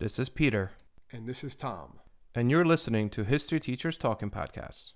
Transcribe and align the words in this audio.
This 0.00 0.18
is 0.18 0.28
Peter, 0.30 0.72
And 1.12 1.28
this 1.28 1.44
is 1.44 1.54
Tom. 1.54 2.00
and 2.34 2.50
you're 2.50 2.64
listening 2.64 3.10
to 3.10 3.22
History 3.24 3.60
Teachers 3.60 3.96
Talking 3.98 4.30
Podcasts. 4.30 4.94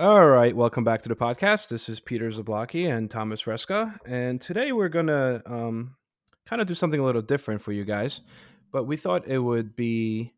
All 0.00 0.28
right, 0.28 0.54
welcome 0.54 0.84
back 0.84 1.02
to 1.02 1.08
the 1.08 1.16
podcast. 1.16 1.68
This 1.68 1.88
is 1.88 1.98
Peter 1.98 2.28
Zablocki 2.30 2.88
and 2.88 3.10
Thomas 3.10 3.42
Reska, 3.44 3.98
and 4.06 4.40
today 4.40 4.70
we're 4.70 4.88
gonna 4.88 5.42
um, 5.44 5.96
kind 6.46 6.62
of 6.62 6.68
do 6.68 6.74
something 6.74 7.00
a 7.00 7.04
little 7.04 7.20
different 7.22 7.62
for 7.62 7.72
you 7.72 7.84
guys. 7.84 8.20
But 8.70 8.84
we 8.84 8.96
thought 8.96 9.26
it 9.26 9.38
would 9.40 9.74
be 9.74 10.34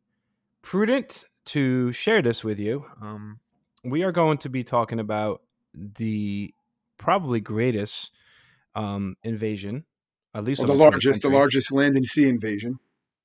prudent 0.62 1.24
to 1.46 1.92
share 1.92 2.22
this 2.22 2.42
with 2.42 2.58
you. 2.58 2.86
Um, 3.02 3.40
we 3.84 4.02
are 4.02 4.12
going 4.12 4.38
to 4.38 4.48
be 4.48 4.64
talking 4.64 5.00
about 5.00 5.42
the 5.74 6.52
probably 6.98 7.40
greatest 7.40 8.12
um, 8.74 9.16
invasion, 9.22 9.84
at 10.34 10.44
least 10.44 10.60
Well, 10.60 10.68
the 10.68 10.74
the 10.74 10.78
20th 10.78 10.90
largest, 10.90 11.22
the 11.22 11.28
largest 11.30 11.72
land 11.72 11.96
and 11.96 12.06
sea 12.06 12.28
invasion, 12.28 12.78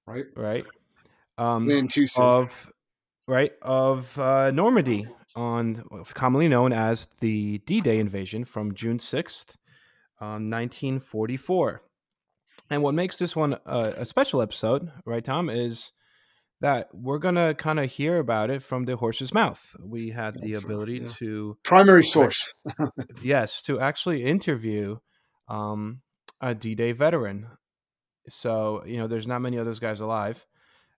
right? 0.05 0.25
right? 0.35 0.66
Um, 1.38 1.67
Land 1.67 1.89
to 1.91 2.05
sea. 2.07 2.21
of 2.21 2.71
right 3.27 3.52
of 3.61 4.17
uh, 4.17 4.52
Normandy 4.52 5.07
on 5.35 5.83
commonly 6.13 6.47
known 6.47 6.72
as 6.72 7.09
the 7.19 7.58
D-Day 7.66 7.99
invasion 7.99 8.45
from 8.45 8.73
June 8.73 8.99
sixth, 8.99 9.58
um, 10.22 10.45
nineteen 10.45 10.99
forty-four. 10.99 11.81
And 12.69 12.81
what 12.81 12.94
makes 12.95 13.17
this 13.17 13.35
one 13.35 13.58
a, 13.66 13.80
a 13.97 14.05
special 14.05 14.41
episode, 14.41 14.91
right, 15.05 15.23
Tom, 15.23 15.49
is 15.49 15.91
that 16.65 16.89
we're 16.93 17.19
gonna 17.19 17.53
kind 17.53 17.79
of 17.79 17.91
hear 17.91 18.17
about 18.17 18.49
it 18.49 18.63
from 18.63 18.85
the 18.85 18.95
horse's 18.95 19.33
mouth. 19.33 19.75
We 19.79 20.09
had 20.09 20.33
the 20.35 20.53
That's 20.53 20.63
right, 20.63 20.65
ability 20.65 20.97
yeah. 20.99 21.09
to 21.19 21.57
Primary 21.63 22.03
source. 22.03 22.53
yes 23.21 23.61
to 23.63 23.79
actually 23.79 24.23
interview 24.23 24.97
um, 25.47 26.02
a 26.41 26.55
d-day 26.55 26.91
veteran 26.91 27.47
so 28.27 28.83
you 28.85 28.97
know 28.97 29.07
there's 29.07 29.27
not 29.27 29.41
many 29.41 29.57
of 29.57 29.66
those 29.66 29.80
guys 29.80 29.99
alive 29.99 30.47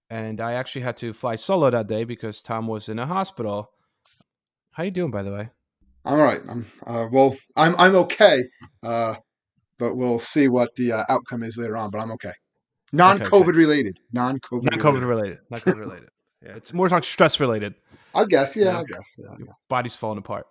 and 0.09 0.39
i 0.39 0.53
actually 0.53 0.81
had 0.81 0.95
to 0.95 1.11
fly 1.11 1.35
solo 1.35 1.69
that 1.69 1.85
day 1.85 2.05
because 2.05 2.41
tom 2.41 2.65
was 2.65 2.87
in 2.87 2.97
a 2.97 3.05
hospital 3.05 3.69
how 4.71 4.83
you 4.83 4.91
doing 4.91 5.11
by 5.11 5.21
the 5.21 5.31
way 5.33 5.49
I'm 6.07 6.19
all 6.19 6.25
right. 6.25 6.41
I'm 6.47 6.65
uh, 6.85 7.07
well. 7.11 7.35
I'm 7.57 7.75
I'm 7.77 7.95
okay. 7.95 8.41
Uh, 8.81 9.15
but 9.77 9.95
we'll 9.95 10.19
see 10.19 10.47
what 10.47 10.73
the 10.77 10.93
uh, 10.93 11.03
outcome 11.09 11.43
is 11.43 11.57
later 11.57 11.75
on. 11.75 11.89
But 11.91 11.99
I'm 11.99 12.11
okay. 12.11 12.31
Non-COVID 12.93 13.55
related. 13.55 13.99
Non-COVID. 14.13 14.63
not 14.63 14.79
covid 14.79 15.07
related. 15.07 15.39
not 15.49 15.61
covid 15.61 15.79
related 15.79 16.09
yeah 16.45 16.55
it's 16.55 16.73
more 16.73 16.87
like 16.89 17.03
stress 17.03 17.39
related 17.39 17.73
I 18.15 18.25
guess. 18.25 18.55
Yeah. 18.55 18.65
Yeah. 18.65 18.79
I 18.79 18.83
guess. 18.83 19.15
Yeah. 19.17 19.27
I 19.33 19.37
guess. 19.37 19.65
body's 19.69 19.95
falling 19.95 20.17
apart 20.17 20.47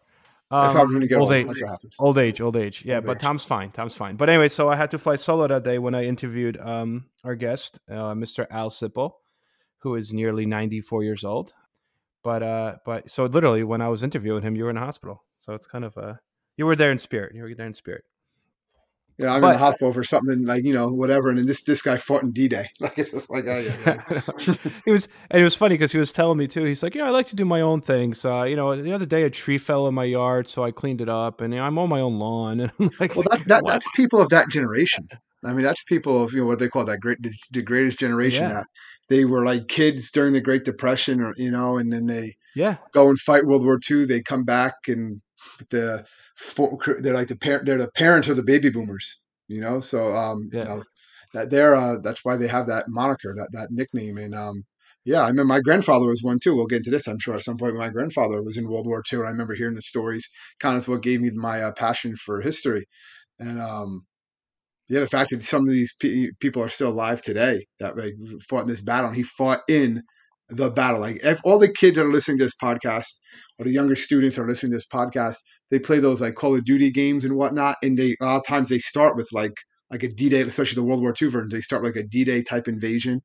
That's 0.51 0.75
how 0.75 0.83
Um, 0.83 0.89
we're 0.89 0.95
gonna 0.95 1.07
get 1.09 1.19
old 1.19 1.25
old. 1.25 1.33
age 1.33 1.47
That's 1.47 1.63
what 1.63 1.71
happens. 1.71 1.97
Old 1.99 2.19
age, 2.19 2.41
old 2.41 2.57
age. 2.57 2.85
Yeah, 2.85 2.97
Old 2.97 3.07
but 3.07 3.17
age. 3.17 3.23
Tom's 3.23 3.45
fine. 3.45 3.71
Tom's 3.73 3.95
fine. 3.95 4.15
But 4.17 4.29
anyway, 4.29 4.49
so 4.49 4.69
I 4.69 4.77
had 4.77 4.91
to 4.93 4.99
fly 4.99 5.17
solo 5.17 5.49
that 5.49 5.65
day 5.65 5.79
when 5.79 5.95
I 5.95 6.05
interviewed 6.05 6.57
um, 6.59 7.07
our 7.25 7.35
guest, 7.35 7.81
uh, 7.91 8.15
Mr. 8.15 8.47
Al 8.51 8.71
Sipple, 8.71 9.13
who 9.79 9.97
is 9.97 10.13
nearly 10.13 10.47
94 10.47 11.03
years 11.03 11.25
old. 11.25 11.53
But 12.23 12.43
uh, 12.45 12.77
but 12.85 13.11
so 13.11 13.25
literally, 13.25 13.65
when 13.65 13.81
I 13.81 13.89
was 13.89 14.03
interviewing 14.05 14.43
him, 14.43 14.55
you 14.57 14.65
were 14.65 14.71
in 14.71 14.77
the 14.77 14.83
hospital. 14.83 15.25
So 15.41 15.55
it's 15.55 15.67
kind 15.67 15.85
of 15.85 15.97
uh, 15.99 16.15
you 16.57 16.67
were 16.67 16.77
there 16.77 16.93
in 16.93 16.99
spirit. 16.99 17.35
You 17.35 17.43
were 17.43 17.55
there 17.55 17.67
in 17.67 17.75
spirit. 17.75 18.05
Yeah. 19.19 19.35
I'm 19.35 19.43
in 19.45 19.53
the 19.53 19.59
hospital 19.59 19.93
for 19.93 20.05
something 20.05 20.45
like 20.45 20.65
you 20.65 20.73
know 20.73 20.89
whatever, 20.89 21.31
and 21.31 21.39
then 21.39 21.47
this 21.47 21.63
this 21.63 21.81
guy 21.81 21.97
fought 21.97 22.23
in 22.23 22.33
D-Day. 22.33 22.67
Like 22.81 22.99
it's 22.99 23.13
just 23.13 23.31
like 23.31 23.45
oh 23.47 23.59
yeah. 23.59 24.03
yeah. 24.11 24.55
he 24.85 24.91
was, 24.91 25.09
and 25.31 25.41
it 25.41 25.45
was 25.45 25.55
funny 25.55 25.75
because 25.75 25.93
he 25.93 25.99
was 25.99 26.13
telling 26.13 26.39
me 26.39 26.47
too. 26.47 26.65
He's 26.65 26.83
like, 26.83 26.95
you 26.95 27.01
know, 27.01 27.07
I 27.07 27.11
like 27.11 27.29
to 27.29 27.37
do 27.37 27.45
my 27.45 27.61
own 27.63 27.81
things. 27.81 28.25
Uh, 28.25 28.43
you 28.43 28.57
know, 28.57 28.81
the 28.81 28.93
other 28.93 29.07
day 29.07 29.23
a 29.23 29.31
tree 29.31 29.59
fell 29.59 29.89
in 29.89 29.95
my 29.95 30.05
yard, 30.05 30.49
so 30.49 30.63
I 30.63 30.71
cleaned 30.71 31.01
it 31.01 31.09
up, 31.09 31.41
and 31.41 31.55
you 31.55 31.61
know, 31.61 31.67
I'm 31.67 31.79
on 31.79 31.89
my 31.89 32.01
own 32.01 32.19
lawn. 32.19 32.61
And 32.67 32.71
I'm 32.79 32.91
like, 33.01 33.17
Well, 33.17 33.25
that, 33.31 33.47
that 33.49 33.65
that's 33.67 33.91
people 33.95 34.21
of 34.21 34.29
that 34.31 34.49
generation. 34.51 35.09
I 35.45 35.53
mean, 35.53 35.65
that's 35.65 35.85
people 35.85 36.23
of 36.23 36.33
you 36.33 36.41
know 36.41 36.47
what 36.47 36.59
they 36.59 36.69
call 36.69 36.85
that 36.85 37.01
great 37.01 37.23
the, 37.23 37.33
the 37.53 37.63
greatest 37.63 37.99
generation. 37.99 38.45
Yeah. 38.45 38.53
That 38.55 38.67
they 39.09 39.25
were 39.25 39.45
like 39.45 39.69
kids 39.69 40.11
during 40.11 40.33
the 40.33 40.41
Great 40.41 40.65
Depression, 40.65 41.21
or 41.21 41.33
you 41.37 41.51
know, 41.51 41.77
and 41.79 41.93
then 41.93 42.07
they 42.07 42.37
yeah, 42.55 42.77
go 42.93 43.09
and 43.09 43.19
fight 43.19 43.47
World 43.47 43.65
War 43.65 43.79
II. 43.89 44.05
They 44.05 44.23
come 44.23 44.45
back 44.45 44.75
and 44.89 45.21
the 45.71 46.05
for, 46.37 46.79
they're 47.01 47.15
like 47.15 47.29
the 47.29 47.37
parent. 47.37 47.67
They're 47.67 47.79
the 47.79 47.91
parents 47.93 48.29
of 48.29 48.37
the 48.37 48.43
baby 48.45 48.71
boomers. 48.71 49.23
You 49.49 49.61
know, 49.61 49.81
so 49.81 50.09
um, 50.09 50.49
Yeah. 50.53 50.63
you 50.63 50.69
know, 50.69 50.83
that 51.35 51.51
they're 51.51 51.75
uh, 51.77 51.99
that's 52.03 52.25
why 52.25 52.37
they 52.37 52.49
have 52.49 52.67
that 52.67 52.87
moniker, 52.89 53.35
that 53.37 53.49
that 53.53 53.69
nickname, 53.71 54.19
and 54.19 54.35
um. 54.35 54.65
Yeah, 55.09 55.23
I 55.23 55.31
mean 55.31 55.47
my 55.47 55.61
grandfather 55.61 56.07
was 56.09 56.21
one 56.25 56.41
too. 56.41 56.57
We'll 56.57 56.67
get 56.67 56.79
into 56.79 56.91
this, 56.91 57.07
I'm 57.07 57.21
sure, 57.21 57.35
at 57.37 57.45
some 57.45 57.57
point. 57.59 57.77
My 57.77 57.91
grandfather 57.91 58.43
was 58.43 58.57
in 58.57 58.69
World 58.69 58.89
War 58.89 59.03
II, 59.13 59.21
and 59.21 59.29
I 59.29 59.31
remember 59.31 59.55
hearing 59.55 59.77
the 59.77 59.83
stories. 59.83 60.29
Kind 60.59 60.77
of 60.77 60.89
what 60.89 61.01
gave 61.03 61.21
me 61.21 61.31
my 61.31 61.63
uh, 61.63 61.71
passion 61.73 62.17
for 62.17 62.41
history, 62.41 62.87
and 63.39 63.61
um, 63.61 64.05
yeah, 64.89 65.01
the 65.01 65.09
fact 65.09 65.31
that 65.31 65.45
some 65.45 65.63
of 65.63 65.73
these 65.73 65.95
pe- 66.01 66.31
people 66.41 66.63
are 66.63 66.69
still 66.69 66.91
alive 66.91 67.21
today 67.23 67.67
that 67.81 67.97
like 67.97 68.15
fought 68.49 68.63
in 68.63 68.67
this 68.69 68.81
battle, 68.83 69.09
and 69.09 69.17
he 69.17 69.23
fought 69.25 69.61
in 69.69 70.03
the 70.49 70.71
battle. 70.71 71.01
Like 71.01 71.21
if 71.25 71.41
all 71.45 71.59
the 71.59 71.73
kids 71.73 71.97
that 71.97 72.07
are 72.07 72.13
listening 72.13 72.39
to 72.39 72.45
this 72.45 72.55
podcast, 72.63 73.07
or 73.59 73.65
the 73.65 73.73
younger 73.73 73.97
students 73.97 74.39
are 74.39 74.47
listening 74.47 74.71
to 74.73 74.77
this 74.77 74.87
podcast, 74.87 75.39
they 75.71 75.79
play 75.79 75.99
those 75.99 76.21
like 76.21 76.35
Call 76.35 76.55
of 76.55 76.65
Duty 76.65 76.91
games 76.91 77.25
and 77.25 77.37
whatnot, 77.37 77.77
and 77.83 77.99
they 77.99 78.17
a 78.21 78.25
lot 78.25 78.37
of 78.39 78.47
times 78.47 78.69
they 78.69 78.79
start 78.79 79.17
with 79.17 79.29
like 79.33 79.55
like 79.91 80.03
a 80.03 80.09
D 80.09 80.29
Day, 80.29 80.43
especially 80.43 80.77
the 80.77 80.85
World 80.85 81.01
War 81.01 81.15
II 81.21 81.29
version. 81.29 81.49
They 81.51 81.61
start 81.61 81.85
like 81.85 81.97
a 81.97 82.03
D 82.07 82.25
Day 82.25 82.43
type 82.43 82.69
invasion, 82.69 83.21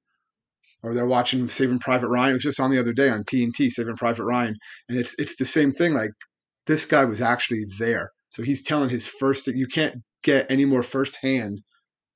or 0.84 0.94
they're 0.94 1.06
watching 1.08 1.48
Saving 1.50 1.80
Private 1.80 2.10
Ryan. 2.10 2.32
It 2.32 2.36
was 2.36 2.44
just 2.44 2.60
on 2.60 2.72
the 2.72 2.80
other 2.80 2.94
day 2.94 3.10
on 3.10 3.24
TNT, 3.24 3.70
Saving 3.70 3.96
Private 3.98 4.26
Ryan, 4.26 4.56
and 4.90 4.98
it's 4.98 5.16
it's 5.20 5.36
the 5.38 5.46
same 5.46 5.72
thing. 5.72 5.94
Like 5.94 6.12
this 6.68 6.86
guy 6.86 7.06
was 7.06 7.22
actually 7.22 7.66
there, 7.80 8.10
so 8.30 8.44
he's 8.44 8.64
telling 8.64 8.90
his 8.90 9.08
first. 9.08 9.48
You 9.48 9.68
can't 9.68 9.96
get 10.24 10.50
any 10.50 10.66
more 10.66 10.84
firsthand 10.84 11.60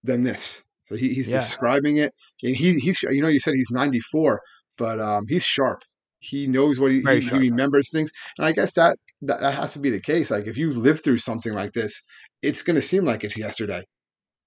than 0.03 0.23
this. 0.23 0.63
So 0.83 0.95
he, 0.95 1.13
he's 1.13 1.29
Yeah. 1.29 1.37
describing 1.39 1.97
it, 1.97 2.11
and 2.43 2.55
he 2.55 2.73
he's 2.79 3.01
you 3.03 3.21
know 3.21 3.27
you 3.27 3.39
said 3.39 3.53
he's 3.55 3.71
94, 3.71 4.39
but 4.77 4.99
um, 4.99 5.25
he's 5.27 5.43
sharp. 5.43 5.81
He 6.19 6.47
knows 6.47 6.79
what 6.79 6.91
he, 6.91 7.01
he, 7.01 7.19
he 7.19 7.37
remembers 7.49 7.91
things, 7.91 8.11
and 8.37 8.47
I 8.47 8.51
guess 8.51 8.73
that, 8.73 8.97
that 9.23 9.41
that 9.41 9.53
has 9.53 9.73
to 9.73 9.79
be 9.79 9.89
the 9.91 10.01
case. 10.01 10.31
Like 10.31 10.47
if 10.47 10.57
you 10.57 10.71
live 10.71 11.03
through 11.03 11.19
something 11.19 11.53
like 11.53 11.73
this, 11.73 12.01
it's 12.41 12.63
going 12.63 12.75
to 12.75 12.81
seem 12.81 13.05
like 13.05 13.23
it's 13.23 13.37
yesterday, 13.37 13.83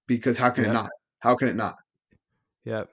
because 0.07 0.37
how 0.37 0.49
can 0.49 0.65
Yeah. 0.65 0.71
it 0.71 0.73
not? 0.73 0.89
How 1.19 1.35
can 1.35 1.47
it 1.47 1.55
not? 1.55 1.75
Yeah. 2.65 2.83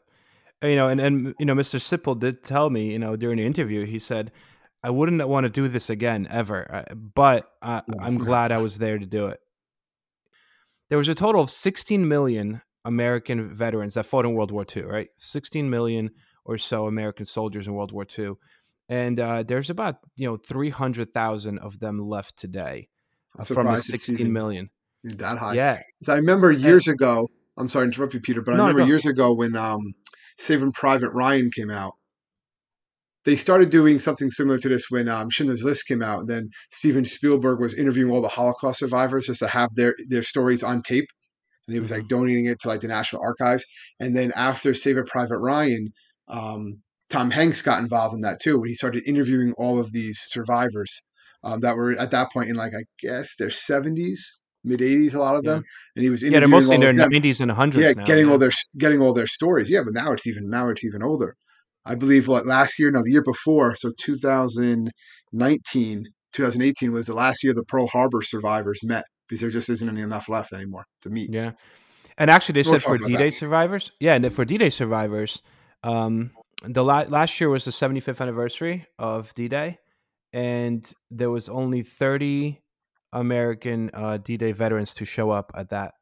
You 0.62 0.76
know, 0.76 0.88
and, 0.88 1.00
and 1.00 1.34
you 1.38 1.46
know, 1.46 1.54
Mr. 1.54 1.78
Sipple 1.80 2.18
did 2.18 2.44
tell 2.44 2.70
me, 2.70 2.92
you 2.92 2.98
know, 2.98 3.16
during 3.16 3.36
the 3.38 3.44
interview, 3.44 3.84
he 3.84 3.98
said, 3.98 4.32
I 4.82 4.90
wouldn't 4.90 5.26
want 5.28 5.44
to 5.44 5.50
do 5.50 5.68
this 5.68 5.90
again 5.90 6.26
ever, 6.30 6.72
uh, 6.72 6.94
but 6.94 7.50
Yeah. 7.62 7.80
I'm 8.00 8.18
glad 8.28 8.52
I 8.52 8.58
was 8.58 8.78
there 8.78 8.98
to 8.98 9.06
do 9.06 9.26
it. 9.26 9.40
There 10.88 10.98
was 10.98 11.08
a 11.08 11.14
total 11.14 11.40
of 11.42 11.50
16 11.50 12.06
million 12.06 12.62
American 12.84 13.54
veterans 13.54 13.94
that 13.94 14.06
fought 14.06 14.24
in 14.24 14.34
World 14.34 14.52
War 14.52 14.64
II, 14.74 14.82
right? 14.84 15.08
16 15.18 15.68
million 15.68 16.10
or 16.46 16.56
so 16.56 16.86
American 16.86 17.26
soldiers 17.26 17.66
in 17.66 17.74
World 17.74 17.92
War 17.92 18.06
II. 18.18 18.34
And 18.88 19.18
uh, 19.18 19.42
there's 19.42 19.68
about, 19.68 19.96
you 20.16 20.28
know, 20.28 20.36
300,000 20.36 21.58
of 21.58 21.80
them 21.80 21.98
left 21.98 22.38
today 22.38 22.88
uh, 23.38 23.44
from 23.44 23.66
the 23.66 23.76
surprised 23.78 23.94
it's 23.94 24.06
16 24.06 24.20
even 24.20 24.32
million. 24.32 24.70
that 25.04 25.38
high. 25.38 25.54
Yeah. 25.54 25.80
So 26.02 26.14
I 26.14 26.16
remember 26.16 26.52
years 26.52 26.88
ago. 26.88 27.28
I'm 27.58 27.68
sorry 27.68 27.86
to 27.86 27.88
interrupt 27.88 28.14
you, 28.14 28.20
Peter, 28.20 28.42
but 28.42 28.54
I 28.54 28.58
remember 28.58 28.80
no. 28.80 28.86
years 28.86 29.06
ago 29.06 29.32
when 29.32 29.56
um, 29.56 29.80
Saving 30.38 30.72
Private 30.72 31.10
Ryan 31.14 31.50
came 31.50 31.70
out. 31.70 31.94
They 33.24 33.34
started 33.34 33.70
doing 33.70 33.98
something 33.98 34.30
similar 34.30 34.58
to 34.58 34.68
this 34.68 34.86
when 34.88 35.08
um, 35.08 35.30
Schindler's 35.30 35.64
List 35.64 35.88
came 35.88 36.02
out. 36.02 36.20
And 36.20 36.28
then 36.28 36.50
Steven 36.70 37.04
Spielberg 37.04 37.58
was 37.58 37.74
interviewing 37.74 38.12
all 38.12 38.20
the 38.20 38.28
Holocaust 38.28 38.78
survivors 38.78 39.26
just 39.26 39.40
to 39.40 39.48
have 39.48 39.70
their 39.74 39.96
their 40.06 40.22
stories 40.22 40.62
on 40.62 40.82
tape, 40.82 41.08
and 41.66 41.74
he 41.74 41.80
was 41.80 41.90
like 41.90 42.06
donating 42.06 42.44
it 42.44 42.60
to 42.60 42.68
like 42.68 42.80
the 42.80 42.88
National 42.88 43.22
Archives. 43.22 43.64
And 43.98 44.14
then 44.14 44.32
after 44.36 44.74
Saving 44.74 45.06
Private 45.06 45.38
Ryan, 45.38 45.92
um, 46.28 46.82
Tom 47.08 47.30
Hanks 47.30 47.62
got 47.62 47.80
involved 47.80 48.14
in 48.14 48.20
that 48.20 48.40
too, 48.40 48.58
when 48.58 48.68
he 48.68 48.74
started 48.74 49.04
interviewing 49.06 49.52
all 49.56 49.78
of 49.78 49.92
these 49.92 50.18
survivors 50.20 51.02
um, 51.44 51.60
that 51.60 51.76
were 51.76 51.92
at 51.92 52.10
that 52.10 52.32
point 52.32 52.48
in 52.48 52.56
like 52.56 52.72
I 52.74 52.82
guess 53.00 53.36
their 53.36 53.48
70s, 53.48 54.18
mid 54.64 54.80
80s, 54.80 55.14
a 55.14 55.20
lot 55.20 55.36
of 55.36 55.44
Yeah. 55.44 55.54
them, 55.54 55.62
and 55.94 56.02
he 56.02 56.10
was 56.10 56.22
Yeah, 56.22 56.28
interviewing 56.28 56.50
they're 56.50 56.60
mostly 56.60 56.88
in 56.88 56.96
their. 56.96 57.08
90s 57.08 57.40
and 57.40 57.50
100s 57.50 57.78
Yeah, 57.78 57.92
now. 57.94 58.04
getting 58.04 58.26
yeah. 58.26 58.32
all 58.32 58.38
their 58.38 58.50
getting 58.78 59.00
all 59.00 59.12
their 59.12 59.26
stories. 59.26 59.70
Yeah, 59.70 59.82
but 59.84 59.94
now 59.94 60.12
it's 60.12 60.26
even 60.26 60.48
now 60.48 60.68
it's 60.68 60.84
even 60.84 61.02
older. 61.02 61.36
I 61.84 61.94
believe 61.94 62.26
what 62.26 62.46
last 62.46 62.78
year, 62.80 62.90
no, 62.90 63.02
the 63.04 63.12
year 63.12 63.22
before, 63.22 63.76
so 63.76 63.92
2019, 64.00 66.04
2018 66.32 66.92
was 66.92 67.06
the 67.06 67.14
last 67.14 67.44
year 67.44 67.54
the 67.54 67.62
Pearl 67.64 67.86
Harbor 67.86 68.22
survivors 68.22 68.80
met 68.82 69.04
because 69.28 69.40
there 69.40 69.50
just 69.50 69.70
isn't 69.70 69.88
any 69.88 70.00
enough 70.00 70.28
left 70.28 70.52
anymore 70.52 70.84
to 71.02 71.10
meet. 71.10 71.30
Yeah. 71.32 71.52
And 72.18 72.28
actually, 72.30 72.54
they 72.54 72.62
We'll 72.64 72.80
said 72.80 72.82
for 72.82 72.98
D 72.98 73.16
Day 73.16 73.26
that. 73.26 73.34
survivors, 73.34 73.92
yeah, 74.00 74.14
and 74.14 74.24
then 74.24 74.32
for 74.32 74.44
D 74.44 74.58
Day 74.58 74.70
survivors, 74.70 75.42
um, 75.82 76.30
the 76.62 76.84
la- 76.84 77.04
last 77.08 77.40
year 77.40 77.48
was 77.48 77.64
the 77.64 77.70
75th 77.70 78.20
anniversary 78.20 78.86
of 78.98 79.32
D 79.34 79.48
Day, 79.48 79.78
and 80.32 80.90
there 81.10 81.30
was 81.30 81.48
only 81.48 81.82
30 81.82 82.60
American 83.12 83.90
uh, 83.94 84.18
D 84.18 84.36
Day 84.36 84.52
veterans 84.52 84.94
to 84.94 85.04
show 85.04 85.30
up 85.30 85.52
at 85.54 85.70
that. 85.70 85.94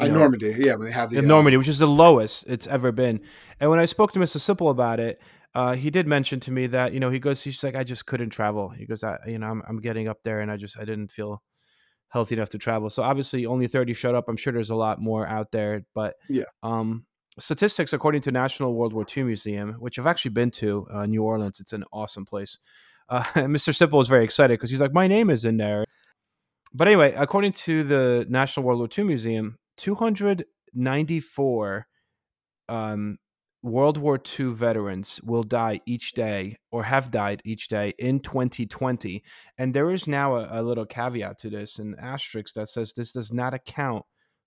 At 0.00 0.10
know, 0.10 0.18
Normandy, 0.18 0.54
yeah, 0.58 0.74
when 0.74 0.86
they 0.86 0.92
have 0.92 1.10
the 1.10 1.18
in 1.18 1.26
uh, 1.26 1.28
Normandy, 1.28 1.56
which 1.56 1.68
is 1.68 1.78
the 1.78 1.86
lowest 1.86 2.46
it's 2.48 2.66
ever 2.66 2.90
been. 2.90 3.20
And 3.60 3.70
when 3.70 3.78
I 3.78 3.84
spoke 3.84 4.12
to 4.12 4.18
Mr. 4.18 4.38
Sipple 4.38 4.70
about 4.70 4.98
it, 4.98 5.20
uh, 5.54 5.74
he 5.74 5.88
did 5.90 6.08
mention 6.08 6.40
to 6.40 6.50
me 6.50 6.66
that 6.68 6.92
you 6.92 6.98
know 6.98 7.10
he 7.10 7.20
goes, 7.20 7.42
he's 7.42 7.62
like, 7.62 7.76
I 7.76 7.84
just 7.84 8.06
couldn't 8.06 8.30
travel. 8.30 8.70
He 8.70 8.86
goes, 8.86 9.04
I 9.04 9.18
you 9.26 9.38
know 9.38 9.46
I'm 9.46 9.62
I'm 9.68 9.80
getting 9.80 10.08
up 10.08 10.18
there 10.24 10.40
and 10.40 10.50
I 10.50 10.56
just 10.56 10.76
I 10.76 10.84
didn't 10.84 11.12
feel 11.12 11.42
healthy 12.08 12.34
enough 12.36 12.50
to 12.50 12.58
travel. 12.58 12.88
So 12.90 13.02
obviously 13.02 13.44
only 13.44 13.66
30 13.66 13.92
showed 13.92 14.14
up. 14.14 14.28
I'm 14.28 14.36
sure 14.36 14.52
there's 14.52 14.70
a 14.70 14.76
lot 14.76 15.00
more 15.00 15.26
out 15.26 15.50
there, 15.50 15.84
but 15.94 16.14
Yeah. 16.28 16.44
Um, 16.62 17.06
statistics 17.38 17.92
according 17.92 18.22
to 18.22 18.32
National 18.32 18.74
World 18.74 18.92
War 18.92 19.06
II 19.16 19.24
Museum, 19.24 19.74
which 19.78 19.98
I've 19.98 20.06
actually 20.06 20.32
been 20.32 20.50
to, 20.52 20.86
uh, 20.92 21.06
New 21.06 21.22
Orleans. 21.22 21.60
It's 21.60 21.72
an 21.72 21.84
awesome 21.92 22.24
place. 22.24 22.58
Uh, 23.08 23.22
Mr. 23.34 23.74
Sipple 23.74 23.98
was 23.98 24.08
very 24.08 24.24
excited 24.24 24.58
because 24.58 24.70
he's 24.70 24.80
like, 24.80 24.92
my 24.92 25.06
name 25.06 25.30
is 25.30 25.44
in 25.44 25.56
there. 25.56 25.84
But 26.72 26.88
anyway, 26.88 27.14
according 27.16 27.52
to 27.52 27.84
the 27.84 28.26
National 28.28 28.66
World 28.66 28.80
War 28.80 28.88
II 28.96 29.04
Museum, 29.04 29.58
294 29.76 31.86
um, 32.68 33.18
World 33.62 33.96
War 33.96 34.20
II 34.38 34.52
veterans 34.52 35.20
will 35.24 35.42
die 35.42 35.80
each 35.86 36.12
day 36.12 36.58
or 36.70 36.84
have 36.84 37.10
died 37.10 37.40
each 37.44 37.68
day 37.68 37.94
in 37.98 38.20
2020. 38.20 39.22
And 39.56 39.72
there 39.72 39.90
is 39.90 40.06
now 40.06 40.36
a, 40.36 40.60
a 40.60 40.62
little 40.62 40.84
caveat 40.84 41.38
to 41.40 41.50
this, 41.50 41.78
an 41.78 41.96
asterisk 41.98 42.54
that 42.54 42.68
says 42.68 42.92
this 42.92 43.12
does 43.12 43.32
not 43.32 43.54
account 43.54 44.04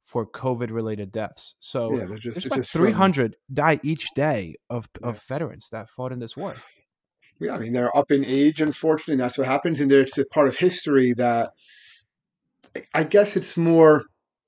for 0.08 0.26
COVID 0.26 0.72
related 0.72 1.12
deaths. 1.12 1.56
So 1.60 1.92
Yeah, 1.94 2.06
just, 2.18 2.42
there's 2.42 2.56
just 2.56 2.72
throwing- 2.72 2.94
300 2.94 3.36
die 3.54 3.80
each 3.84 4.08
day 4.16 4.56
of, 4.70 4.88
Yeah. 5.02 5.10
of 5.10 5.22
veterans 5.24 5.68
that 5.74 5.90
fought 5.90 6.14
in 6.14 6.20
this 6.20 6.36
war. 6.38 6.56
Yeah, 7.40 7.54
I 7.56 7.60
mean 7.60 7.74
they're 7.74 7.96
up 7.96 8.10
in 8.10 8.24
age, 8.26 8.62
unfortunately. 8.62 9.16
and 9.16 9.22
That's 9.22 9.38
what 9.38 9.46
happens, 9.48 9.80
and 9.82 9.92
it's 9.92 10.18
a 10.18 10.26
part 10.28 10.48
of 10.48 10.56
history 10.58 11.14
that 11.18 11.52
I 12.94 13.04
guess 13.04 13.36
it's 13.36 13.58
more. 13.58 14.04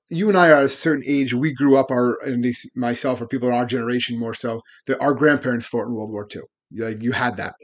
You 0.08 0.28
and 0.28 0.36
I 0.36 0.48
are 0.50 0.54
at 0.56 0.64
a 0.64 0.68
certain 0.68 1.04
age. 1.06 1.32
We 1.34 1.52
grew 1.54 1.76
up, 1.76 1.90
our 1.92 2.20
at 2.26 2.32
least 2.38 2.68
myself 2.76 3.20
or 3.20 3.26
people 3.28 3.48
in 3.48 3.54
our 3.54 3.64
generation 3.66 4.18
more 4.18 4.34
so. 4.34 4.60
That 4.86 5.00
our 5.00 5.14
grandparents 5.14 5.66
fought 5.66 5.86
in 5.86 5.94
World 5.94 6.10
War 6.10 6.26
II. 6.34 6.42
Like 6.72 7.00
you 7.02 7.12
had 7.12 7.36
that, 7.36 7.54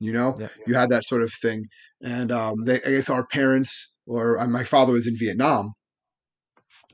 you 0.00 0.12
know, 0.12 0.36
Yeah. 0.38 0.48
you 0.66 0.74
had 0.74 0.90
that 0.90 1.04
sort 1.06 1.22
of 1.22 1.32
thing, 1.40 1.64
and 2.02 2.30
um, 2.32 2.64
they, 2.64 2.76
I 2.82 2.90
guess 2.90 3.08
our 3.08 3.24
parents 3.26 3.94
or 4.06 4.38
uh, 4.38 4.46
my 4.48 4.64
father 4.64 4.92
was 4.92 5.06
in 5.06 5.16
Vietnam. 5.16 5.72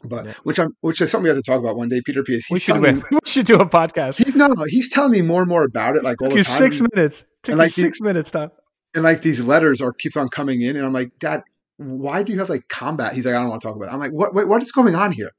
But 0.04 0.26
Yeah. 0.26 0.32
which 0.44 0.58
I'm, 0.58 0.76
which 0.80 1.00
is 1.00 1.10
something 1.10 1.24
we 1.24 1.28
have 1.28 1.38
to 1.38 1.42
talk 1.42 1.60
about 1.60 1.76
one 1.76 1.88
day, 1.88 2.00
Peter 2.04 2.22
P. 2.22 2.34
Is 2.34 2.46
We 2.50 2.58
should, 2.58 2.80
me, 2.80 3.02
we 3.10 3.18
should 3.26 3.46
do 3.46 3.56
a 3.60 3.66
podcast. 3.66 4.16
he's 4.16 4.34
no, 4.34 4.48
he's 4.66 4.88
telling 4.90 5.12
me 5.12 5.22
more 5.22 5.42
and 5.42 5.48
more 5.48 5.64
about 5.64 5.96
it, 5.96 6.04
like 6.04 6.20
all 6.22 6.28
the 6.30 6.36
time. 6.36 6.44
six 6.44 6.80
minutes. 6.80 7.24
Took 7.42 7.52
And 7.52 7.58
like 7.58 7.72
six 7.72 8.00
minutes, 8.00 8.30
Tom. 8.30 8.50
and 8.94 9.04
like 9.04 9.22
these 9.22 9.40
letters 9.42 9.80
are 9.80 9.92
keeps 9.92 10.16
on 10.16 10.28
coming 10.28 10.60
in 10.62 10.76
and 10.76 10.84
i'm 10.84 10.92
like 10.92 11.10
dad 11.18 11.42
why 11.76 12.22
do 12.22 12.32
you 12.32 12.38
have 12.40 12.48
like 12.50 12.66
combat 12.68 13.14
he's 13.14 13.24
like 13.24 13.34
i 13.34 13.40
don't 13.40 13.48
want 13.48 13.62
to 13.62 13.66
talk 13.68 13.76
about 13.76 13.88
it 13.88 13.92
i'm 13.94 14.00
like 14.00 14.10
what 14.12 14.34
wait, 14.34 14.46
what 14.48 14.60
is 14.60 14.72
going 14.72 14.94
on 14.94 15.12
here 15.12 15.30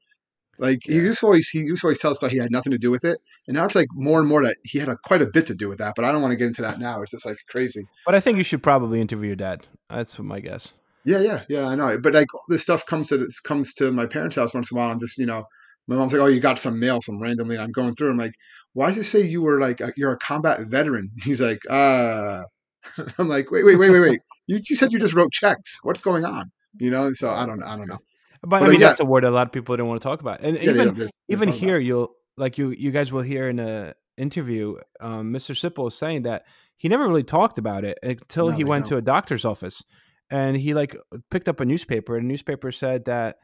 like 0.58 0.80
he 0.84 0.94
used 0.94 1.20
to 1.20 1.26
always 1.26 1.48
he 1.50 1.58
used 1.60 1.82
to 1.82 1.86
always 1.86 2.00
tell 2.00 2.10
us 2.10 2.18
that 2.20 2.30
he 2.32 2.38
had 2.38 2.50
nothing 2.50 2.72
to 2.72 2.78
do 2.78 2.90
with 2.90 3.04
it 3.04 3.20
and 3.46 3.56
now 3.56 3.64
it's 3.64 3.74
like 3.74 3.86
more 3.94 4.18
and 4.18 4.28
more 4.28 4.42
that 4.42 4.56
he 4.64 4.78
had 4.78 4.88
a, 4.88 4.96
quite 5.04 5.20
a 5.22 5.26
bit 5.26 5.46
to 5.46 5.54
do 5.54 5.68
with 5.68 5.78
that 5.78 5.92
but 5.94 6.04
i 6.04 6.10
don't 6.10 6.22
want 6.22 6.32
to 6.32 6.36
get 6.36 6.46
into 6.46 6.62
that 6.62 6.80
now 6.80 7.02
it's 7.02 7.12
just 7.12 7.26
like 7.26 7.36
crazy 7.48 7.84
But 8.06 8.14
I 8.16 8.20
think 8.20 8.38
you 8.38 8.42
should 8.44 8.62
probably 8.62 9.00
interview 9.00 9.28
your 9.28 9.36
dad. 9.36 9.66
That's 9.90 10.18
my 10.18 10.40
guess. 10.40 10.72
Yeah 11.04 11.20
yeah 11.20 11.42
yeah 11.48 11.66
i 11.66 11.74
know 11.74 11.98
but 11.98 12.14
like 12.14 12.28
this 12.48 12.62
stuff 12.62 12.84
comes 12.86 13.08
to 13.08 13.18
this 13.18 13.40
comes 13.40 13.74
to 13.74 13.92
my 13.92 14.06
parents 14.06 14.36
house 14.36 14.54
once 14.54 14.70
in 14.70 14.76
a 14.76 14.80
while 14.80 14.90
i'm 14.90 15.00
just 15.00 15.18
you 15.18 15.26
know 15.26 15.44
my 15.88 15.96
mom's 15.96 16.12
like 16.12 16.22
oh 16.22 16.26
you 16.26 16.40
got 16.40 16.58
some 16.58 16.78
mail 16.78 17.00
some 17.00 17.20
randomly 17.20 17.56
and 17.56 17.62
i'm 17.62 17.72
going 17.72 17.94
through 17.94 18.10
i'm 18.10 18.16
like 18.16 18.34
why 18.74 18.88
does 18.88 18.98
it 18.98 19.04
say 19.04 19.20
you 19.20 19.42
were 19.42 19.58
like 19.60 19.80
a, 19.80 19.92
you're 19.96 20.12
a 20.12 20.18
combat 20.18 20.60
veteran 20.68 21.10
he's 21.22 21.40
like 21.40 21.60
uh 21.70 22.42
i'm 23.18 23.28
like 23.28 23.50
wait 23.50 23.64
wait 23.64 23.76
wait 23.78 23.90
wait 23.90 24.00
wait 24.00 24.20
you, 24.46 24.60
you 24.68 24.76
said 24.76 24.92
you 24.92 24.98
just 24.98 25.14
wrote 25.14 25.32
checks 25.32 25.78
what's 25.82 26.00
going 26.00 26.24
on 26.24 26.50
you 26.78 26.90
know 26.90 27.12
so 27.12 27.28
i 27.28 27.46
don't 27.46 27.58
know. 27.58 27.66
i 27.66 27.76
don't 27.76 27.88
know 27.88 27.98
But, 28.42 28.50
But, 28.50 28.62
I 28.62 28.68
mean, 28.68 28.80
yeah. 28.80 28.88
that's 28.88 29.00
a 29.00 29.04
word 29.04 29.24
a 29.24 29.30
lot 29.30 29.46
of 29.46 29.52
people 29.52 29.76
don't 29.76 29.86
want 29.88 30.00
to 30.00 30.04
talk 30.08 30.20
about. 30.20 30.40
And 30.40 30.56
Yeah, 30.56 30.72
even 30.72 30.94
they 30.94 31.08
even 31.28 31.48
talk 31.50 31.58
about 31.58 31.66
here, 31.66 31.78
you'll 31.78 32.10
like 32.36 32.58
you 32.58 32.70
you 32.70 32.90
guys 32.90 33.12
will 33.12 33.22
hear 33.22 33.48
in 33.48 33.58
a 33.60 33.94
interview, 34.16 34.76
um, 35.00 35.32
Mr. 35.32 35.54
Sipple 35.54 35.88
is 35.88 35.94
saying 35.94 36.22
that 36.22 36.44
he 36.76 36.88
never 36.88 37.06
really 37.06 37.22
talked 37.22 37.58
about 37.58 37.84
it 37.84 37.98
until 38.02 38.50
No, 38.50 38.56
he 38.56 38.64
went 38.64 38.84
don't. 38.86 38.88
to 38.90 38.96
a 38.98 39.02
doctor's 39.02 39.44
office, 39.44 39.84
and 40.32 40.56
he 40.56 40.74
like 40.74 40.96
picked 41.30 41.48
up 41.48 41.60
a 41.60 41.64
newspaper, 41.64 42.16
and 42.16 42.24
the 42.26 42.28
newspaper 42.28 42.72
said 42.72 43.04
that. 43.06 43.36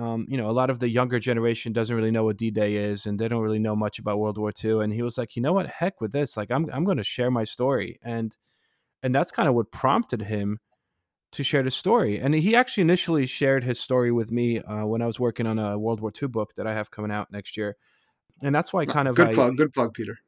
Um, 0.00 0.24
you 0.26 0.38
know, 0.38 0.48
a 0.48 0.52
lot 0.52 0.70
of 0.70 0.78
the 0.78 0.88
younger 0.88 1.18
generation 1.18 1.74
doesn't 1.74 1.94
really 1.94 2.10
know 2.10 2.24
what 2.24 2.38
D-Day 2.38 2.76
is, 2.76 3.04
and 3.04 3.18
they 3.18 3.28
don't 3.28 3.42
really 3.42 3.58
know 3.58 3.76
much 3.76 3.98
about 3.98 4.18
World 4.18 4.38
War 4.38 4.50
II. 4.64 4.80
And 4.82 4.90
he 4.90 5.02
was 5.02 5.18
like, 5.18 5.36
you 5.36 5.42
know 5.42 5.52
what, 5.52 5.66
heck 5.66 6.00
with 6.00 6.12
this. 6.12 6.34
Like, 6.34 6.50
I'm 6.50 6.66
I'm 6.72 6.84
going 6.84 6.96
to 6.96 7.04
share 7.04 7.30
my 7.30 7.44
story, 7.44 7.98
and 8.02 8.34
and 9.02 9.14
that's 9.14 9.30
kind 9.30 9.50
of 9.50 9.54
what 9.54 9.70
prompted 9.70 10.22
him 10.22 10.60
to 11.32 11.42
share 11.42 11.62
the 11.62 11.70
story. 11.70 12.18
And 12.18 12.34
he 12.34 12.54
actually 12.54 12.82
initially 12.82 13.26
shared 13.26 13.64
his 13.64 13.80
story 13.80 14.12
with 14.12 14.30
me 14.30 14.60
uh, 14.60 14.86
when 14.86 15.02
I 15.02 15.06
was 15.06 15.18
working 15.18 15.46
on 15.46 15.58
a 15.58 15.78
World 15.78 16.00
War 16.00 16.12
II 16.22 16.28
book 16.28 16.54
that 16.56 16.66
I 16.66 16.74
have 16.74 16.90
coming 16.90 17.10
out 17.10 17.32
next 17.32 17.56
year. 17.56 17.76
And 18.42 18.54
that's 18.54 18.72
why 18.72 18.86
kind 18.86 19.08
of 19.08 19.14
good 19.14 19.28
I, 19.28 19.34
plug 19.34 19.56
good 19.56 19.72
plug 19.72 19.94
peter 19.94 20.18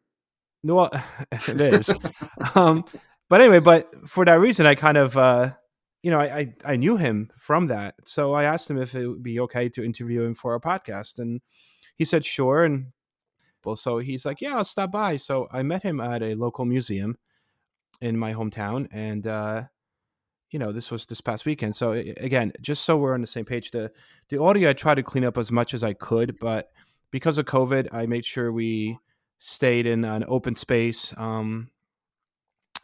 No, 0.63 0.75
Well, 0.75 0.91
it 1.33 1.61
is. 1.61 1.91
um, 2.55 2.85
but 3.29 3.41
anyway, 3.41 3.59
but 3.61 4.09
for 4.09 4.25
that 4.25 4.41
reason, 4.41 4.67
I 4.67 4.75
kind 4.75 4.97
of, 4.97 5.17
uh, 5.17 5.53
you 6.05 6.11
know, 6.11 6.21
I, 6.21 6.41
I 6.41 6.49
I 6.73 6.77
knew 6.77 6.99
him 6.99 7.31
from 7.39 7.69
that, 7.69 7.95
so 8.05 8.35
I 8.35 8.45
asked 8.45 8.71
him 8.71 8.77
if 8.77 8.95
it 8.95 9.09
would 9.09 9.23
be 9.23 9.41
okay 9.41 9.71
to 9.71 9.83
interview 9.83 10.21
him 10.21 10.35
for 10.35 10.53
our 10.53 10.61
podcast, 10.61 11.19
and 11.19 11.41
he 11.97 12.05
said 12.05 12.27
sure. 12.27 12.65
And 12.65 12.93
well, 13.65 13.75
so 13.75 13.97
he's 13.99 14.27
like, 14.27 14.43
yeah, 14.43 14.55
I'll 14.57 14.65
stop 14.65 14.93
by. 14.93 15.17
So 15.17 15.49
I 15.51 15.63
met 15.63 15.83
him 15.83 16.01
at 16.01 16.23
a 16.23 16.35
local 16.35 16.67
museum 16.67 17.17
in 18.03 18.19
my 18.19 18.35
hometown, 18.35 18.87
and 18.93 19.27
uh, 19.27 19.63
you 20.51 20.59
know, 20.59 20.73
this 20.73 20.91
was 20.91 21.07
this 21.07 21.23
past 21.23 21.47
weekend. 21.47 21.75
So 21.75 21.93
again, 21.93 22.53
just 22.61 22.85
so 22.85 22.99
we're 22.99 23.15
on 23.15 23.23
the 23.23 23.27
same 23.27 23.47
page, 23.47 23.71
the 23.71 23.91
the 24.29 24.43
audio 24.43 24.69
I 24.69 24.75
tried 24.75 24.97
to 24.97 25.03
clean 25.03 25.25
up 25.25 25.39
as 25.39 25.51
much 25.51 25.73
as 25.73 25.83
I 25.83 25.95
could, 25.95 26.39
but 26.39 26.71
because 27.13 27.39
of 27.39 27.47
COVID, 27.47 27.89
I 27.93 28.05
made 28.05 28.27
sure 28.27 28.53
we 28.53 28.99
stayed 29.39 29.87
in 29.87 30.05
an 30.05 30.27
open 30.29 30.55
space. 30.55 31.15
Um, 31.17 31.71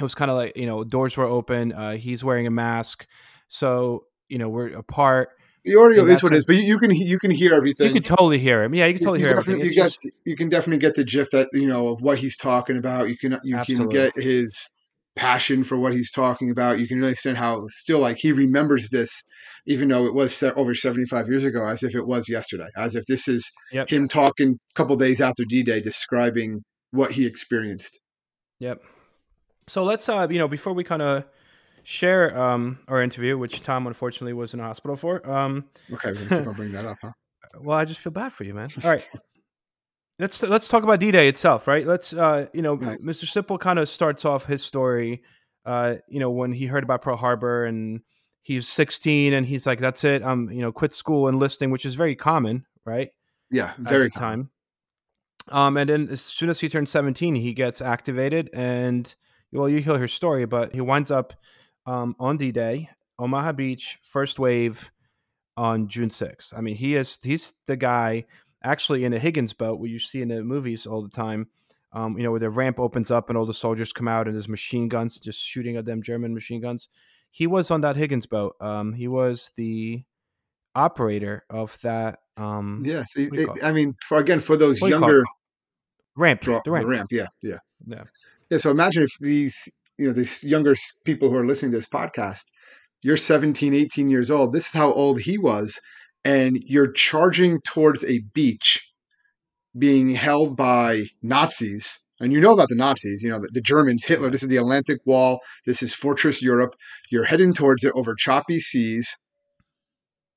it 0.01 0.03
was 0.03 0.15
kind 0.15 0.31
of 0.31 0.37
like 0.37 0.57
you 0.57 0.67
know 0.67 0.83
doors 0.85 1.17
were 1.17 1.25
open. 1.27 1.73
Uh, 1.73 1.93
he's 1.97 2.25
wearing 2.25 2.47
a 2.47 2.51
mask, 2.51 3.07
so 3.49 4.05
you 4.29 4.39
know 4.39 4.49
we're 4.49 4.69
apart. 4.77 5.29
the 5.65 5.77
audio 5.77 6.05
is 6.07 6.23
what 6.23 6.33
it 6.33 6.37
is 6.39 6.45
but 6.47 6.57
you, 6.57 6.79
can 6.79 6.91
you 6.91 7.19
can 7.19 7.31
hear 7.31 7.53
everything 7.53 7.89
You 7.89 7.93
can 7.95 8.03
totally 8.03 8.39
hear 8.39 8.63
him. 8.63 8.75
Yeah, 8.75 8.87
you 8.87 8.95
can 8.95 9.03
totally 9.05 9.21
you, 9.21 9.27
hear 9.29 9.37
everything. 9.37 9.65
you 9.65 9.75
get 9.75 9.93
just- 10.03 10.21
you 10.25 10.37
can 10.37 10.49
definitely 10.49 10.79
get 10.81 10.95
the 10.95 11.05
gist 11.05 11.33
that 11.33 11.49
you 11.53 11.69
know 11.69 11.89
of 11.89 12.01
what 12.01 12.19
he's 12.19 12.37
talking 12.37 12.77
about 12.79 13.09
you 13.09 13.17
can 13.19 13.37
you 13.45 13.57
Absolutely. 13.57 13.87
can 13.87 13.89
get 13.89 14.13
his 14.25 14.71
passion 15.17 15.65
for 15.65 15.77
what 15.77 15.93
he's 15.93 16.11
talking 16.11 16.51
about 16.51 16.79
you 16.79 16.87
can 16.87 16.99
really 16.99 17.09
understand 17.09 17.37
how 17.37 17.67
still 17.69 17.99
like 17.99 18.17
he 18.17 18.33
remembers 18.33 18.89
this 18.91 19.23
even 19.67 19.89
though 19.89 20.07
it 20.07 20.15
was 20.15 20.41
over 20.43 20.75
75 20.75 21.29
years 21.29 21.45
ago 21.45 21.67
as 21.67 21.83
if 21.83 21.95
it 21.95 22.07
was 22.07 22.29
yesterday 22.29 22.69
as 22.77 22.95
if 22.95 23.05
this 23.07 23.27
is 23.29 23.51
Yep. 23.73 23.89
him 23.91 24.09
talking 24.09 24.51
a 24.55 24.75
couple 24.75 24.97
days 24.97 25.21
after 25.21 25.43
d-day 25.49 25.81
describing 25.81 26.63
what 26.93 27.11
he 27.13 27.27
experienced 27.27 27.99
Yep. 28.61 28.81
So 29.71 29.85
let's 29.85 30.09
uh 30.09 30.27
you 30.29 30.39
know 30.41 30.49
before 30.49 30.73
we 30.73 30.83
kind 30.83 31.01
of 31.01 31.25
share 31.85 32.37
um 32.37 32.81
our 32.89 33.01
interview, 33.01 33.39
which 33.39 33.63
Tom 33.63 33.87
unfortunately 33.87 34.33
was 34.33 34.53
in 34.53 34.59
the 34.59 34.65
hospital 34.65 34.97
for. 34.97 35.25
Um, 35.31 35.67
okay 35.93 36.13
we're 36.13 36.25
gonna 36.25 36.55
keep 36.55 36.73
that 36.73 36.87
up 36.87 36.99
huh 37.01 37.13
well, 37.61 37.79
I 37.79 37.85
just 37.85 38.01
feel 38.01 38.13
bad 38.13 38.33
for 38.33 38.43
you, 38.43 38.53
man. 38.53 38.71
All 38.83 38.91
right. 38.91 39.09
Let's 40.19 40.43
let's 40.43 40.69
talk 40.69 40.83
about 40.83 40.99
D-Day 40.99 41.29
itself, 41.29 41.69
right? 41.69 41.87
Let's 41.87 42.13
uh 42.13 42.49
you 42.53 42.63
know, 42.63 42.75
Right. 42.75 43.01
Mr. 43.01 43.25
Sipple 43.25 43.61
kind 43.61 43.79
of 43.79 43.89
starts 43.89 44.25
off 44.25 44.45
his 44.45 44.65
story 44.65 45.23
uh 45.65 45.97
you 46.09 46.19
know 46.19 46.31
when 46.31 46.51
he 46.51 46.67
heard 46.67 46.83
about 46.83 47.03
Pearl 47.03 47.17
Harbor 47.17 47.65
and 47.65 48.01
he's 48.43 48.67
16 48.67 49.33
and 49.33 49.47
he's 49.47 49.67
like 49.69 49.79
that's 49.79 50.03
it. 50.03 50.25
I'm 50.25 50.51
you 50.51 50.63
know 50.63 50.73
quit 50.73 50.93
school 50.93 51.29
enlisting, 51.29 51.71
which 51.71 51.87
is 51.87 51.95
very 51.95 52.17
common, 52.17 52.67
right? 52.85 53.11
yeah 53.53 53.73
very 53.79 54.11
time. 54.11 54.51
Um, 55.49 55.77
and 55.77 55.89
then 55.89 56.09
as 56.11 56.21
soon 56.21 56.51
as 56.51 56.59
he 56.59 56.69
turns 56.69 56.91
17, 56.91 57.37
he 57.37 57.55
gets 57.55 57.81
activated, 57.81 58.51
and 58.53 59.13
well, 59.53 59.69
you 59.69 59.81
hear 59.81 59.99
his 59.99 60.13
story, 60.13 60.45
but 60.47 60.75
he 60.75 60.81
winds 60.81 61.11
up 61.11 61.33
um, 61.87 62.15
on 62.19 62.37
D 62.37 62.53
Day, 62.53 62.89
Omaha 63.19 63.53
Beach, 63.53 63.99
first 64.03 64.39
wave 64.39 64.91
on 65.57 65.89
June 65.89 66.09
6th. 66.09 66.53
I 66.57 66.61
mean, 66.61 66.77
he 66.77 66.95
is 66.97 67.19
he's 67.23 67.55
the 67.67 67.77
guy 67.77 68.25
actually 68.63 69.05
in 69.05 69.13
a 69.13 69.19
Higgins 69.19 69.53
boat, 69.53 69.81
what 69.81 69.91
you 69.91 69.99
see 69.99 70.23
in 70.23 70.29
the 70.29 70.43
movies 70.43 70.87
all 70.87 71.03
the 71.03 71.09
time. 71.09 71.49
Um, 71.93 72.17
you 72.17 72.23
know, 72.23 72.31
where 72.31 72.39
the 72.41 72.51
ramp 72.51 72.79
opens 72.79 73.11
up 73.11 73.29
and 73.31 73.37
all 73.37 73.47
the 73.47 73.53
soldiers 73.55 73.93
come 73.93 74.07
out 74.07 74.29
and 74.29 74.37
there's 74.37 74.49
machine 74.49 74.87
guns 74.89 75.19
just 75.19 75.41
shooting 75.43 75.77
at 75.77 75.85
them 75.85 76.03
German 76.03 76.33
machine 76.33 76.61
guns. 76.61 76.89
He 77.33 77.49
was 77.49 77.71
on 77.73 77.81
that 77.81 77.97
Higgins 77.97 78.27
boat. 78.27 78.55
Um, 78.61 78.93
he 78.93 79.09
was 79.09 79.51
the 79.57 80.05
operator 80.77 81.45
of 81.51 81.77
that 81.83 82.21
um, 82.37 82.81
yeah 82.85 83.03
see, 83.05 83.25
What 83.27 83.35
do 83.37 83.43
you 83.43 83.51
it- 83.51 83.57
it? 83.57 83.65
i 83.65 83.73
mean 83.73 83.97
for 84.07 84.19
again 84.19 84.39
for 84.39 84.57
those 84.57 84.81
What 84.81 84.89
do 84.89 84.95
you 84.95 85.01
call 85.01 85.09
it? 85.09 85.13
younger 85.13 85.25
ramp. 86.17 86.41
draw, 86.43 86.61
the 86.65 86.71
ramp. 86.71 86.89
ramp 86.89 87.09
yeah 87.11 87.27
yeah 87.43 87.59
Yeah. 87.87 88.05
Yeah, 88.51 88.59
so 88.59 88.71
imagine 88.71 89.03
if 89.05 89.13
these, 89.21 89.69
you 89.99 90.07
know, 90.09 90.13
these 90.13 90.43
younger 90.45 90.75
people 91.05 91.31
who 91.31 91.37
are 91.37 91.47
listening 91.47 91.71
to 91.73 91.79
this 91.79 91.89
podcast, 91.89 92.43
you're 93.03 93.17
17, 93.17 93.75
18 93.75 94.09
years 94.11 94.31
old. 94.31 94.53
This 94.53 94.67
is 94.67 94.73
how 94.73 94.93
old 94.93 95.21
he 95.21 95.39
was. 95.39 95.81
And 96.25 96.59
you're 96.67 96.93
charging 96.93 97.61
towards 97.63 98.05
a 98.05 98.21
beach 98.35 98.87
being 99.79 100.11
held 100.11 100.57
by 100.57 101.05
Nazis. 101.23 102.01
And 102.21 102.33
you 102.33 102.41
know 102.41 102.53
about 102.53 102.69
the 102.69 102.77
Nazis, 102.77 103.23
you 103.23 103.31
know, 103.31 103.39
the, 103.39 103.49
the 103.53 103.63
Germans, 103.63 104.05
Hitler. 104.05 104.31
This 104.31 104.43
is 104.43 104.49
the 104.49 104.59
Atlantic 104.59 104.99
Wall. 105.07 105.41
This 105.67 105.83
is 105.83 105.95
Fortress 105.95 106.43
Europe. 106.43 106.75
You're 107.11 107.25
heading 107.25 107.55
towards 107.55 107.85
it 107.85 107.93
over 107.95 108.15
choppy 108.15 108.61
seas. 108.61 109.17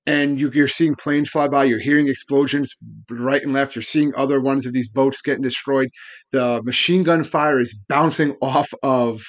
And 0.06 0.40
you, 0.40 0.52
you're 0.54 0.68
seeing 0.68 0.96
planes 0.96 1.30
fly 1.30 1.48
by. 1.48 1.64
You're 1.64 1.80
hearing 1.80 2.08
explosions 2.08 2.76
right 3.10 3.42
and 3.42 3.54
left. 3.54 3.76
You're 3.76 3.84
seeing 3.84 4.12
other 4.16 4.42
ones 4.42 4.66
of 4.66 4.74
these 4.74 4.90
boats 4.90 5.22
getting 5.22 5.42
destroyed. 5.42 5.90
The 6.32 6.62
machine 6.64 7.04
gun 7.04 7.24
fire 7.24 7.60
is 7.60 7.74
bouncing 7.88 8.36
off 8.42 8.74
of 8.84 9.22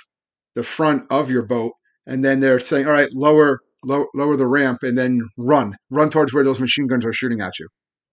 the 0.55 0.63
front 0.63 1.05
of 1.11 1.31
your 1.31 1.45
boat, 1.45 1.73
and 2.07 2.25
then 2.25 2.41
they're 2.41 2.61
saying, 2.61 2.87
"All 2.87 2.93
right, 2.93 3.13
lower, 3.13 3.61
lower, 3.85 4.07
lower 4.15 4.37
the 4.37 4.47
ramp, 4.47 4.79
and 4.83 4.97
then 4.99 5.23
run, 5.37 5.75
run 5.91 6.11
towards 6.11 6.33
where 6.33 6.45
those 6.45 6.61
machine 6.61 6.87
guns 6.87 7.05
are 7.05 7.13
shooting 7.13 7.41
at 7.41 7.59
you. 7.59 7.69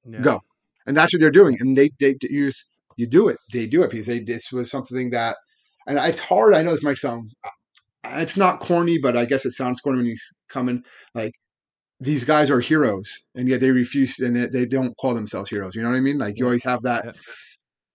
Yeah. 0.05 0.21
Go." 0.21 0.39
And 0.85 0.97
that's 0.97 1.13
what 1.13 1.21
they're 1.21 1.31
doing, 1.31 1.57
and 1.59 1.77
they 1.77 1.91
they 1.99 2.15
use 2.21 2.69
you 2.97 3.07
do 3.07 3.27
it. 3.29 3.37
They 3.53 3.67
do 3.67 3.83
it 3.83 3.91
because 3.91 4.07
they 4.07 4.19
this 4.19 4.51
was 4.51 4.69
something 4.69 5.11
that, 5.11 5.37
and 5.87 5.97
it's 5.97 6.19
hard. 6.19 6.53
I 6.53 6.61
know 6.61 6.71
this 6.71 6.83
might 6.83 6.97
sound, 6.97 7.31
uh, 7.43 8.09
it's 8.17 8.37
not 8.37 8.59
corny, 8.59 8.97
but 8.97 9.17
I 9.17 9.25
guess 9.25 9.45
it 9.45 9.51
sounds 9.51 9.81
corny 9.81 9.97
when 9.97 10.07
you 10.07 10.17
come 10.49 10.69
in 10.69 10.83
like 11.15 11.33
these 12.01 12.23
guys 12.23 12.49
are 12.49 12.59
heroes 12.59 13.19
and 13.35 13.47
yet 13.47 13.61
they 13.61 13.69
refuse 13.71 14.19
and 14.19 14.35
they 14.35 14.65
don't 14.65 14.97
call 14.97 15.13
themselves 15.13 15.49
heroes 15.49 15.75
you 15.75 15.81
know 15.81 15.89
what 15.89 15.95
i 15.97 16.01
mean 16.01 16.17
like 16.17 16.37
you 16.37 16.45
always 16.45 16.63
have 16.63 16.81
that 16.81 17.05
Yeah. 17.05 17.11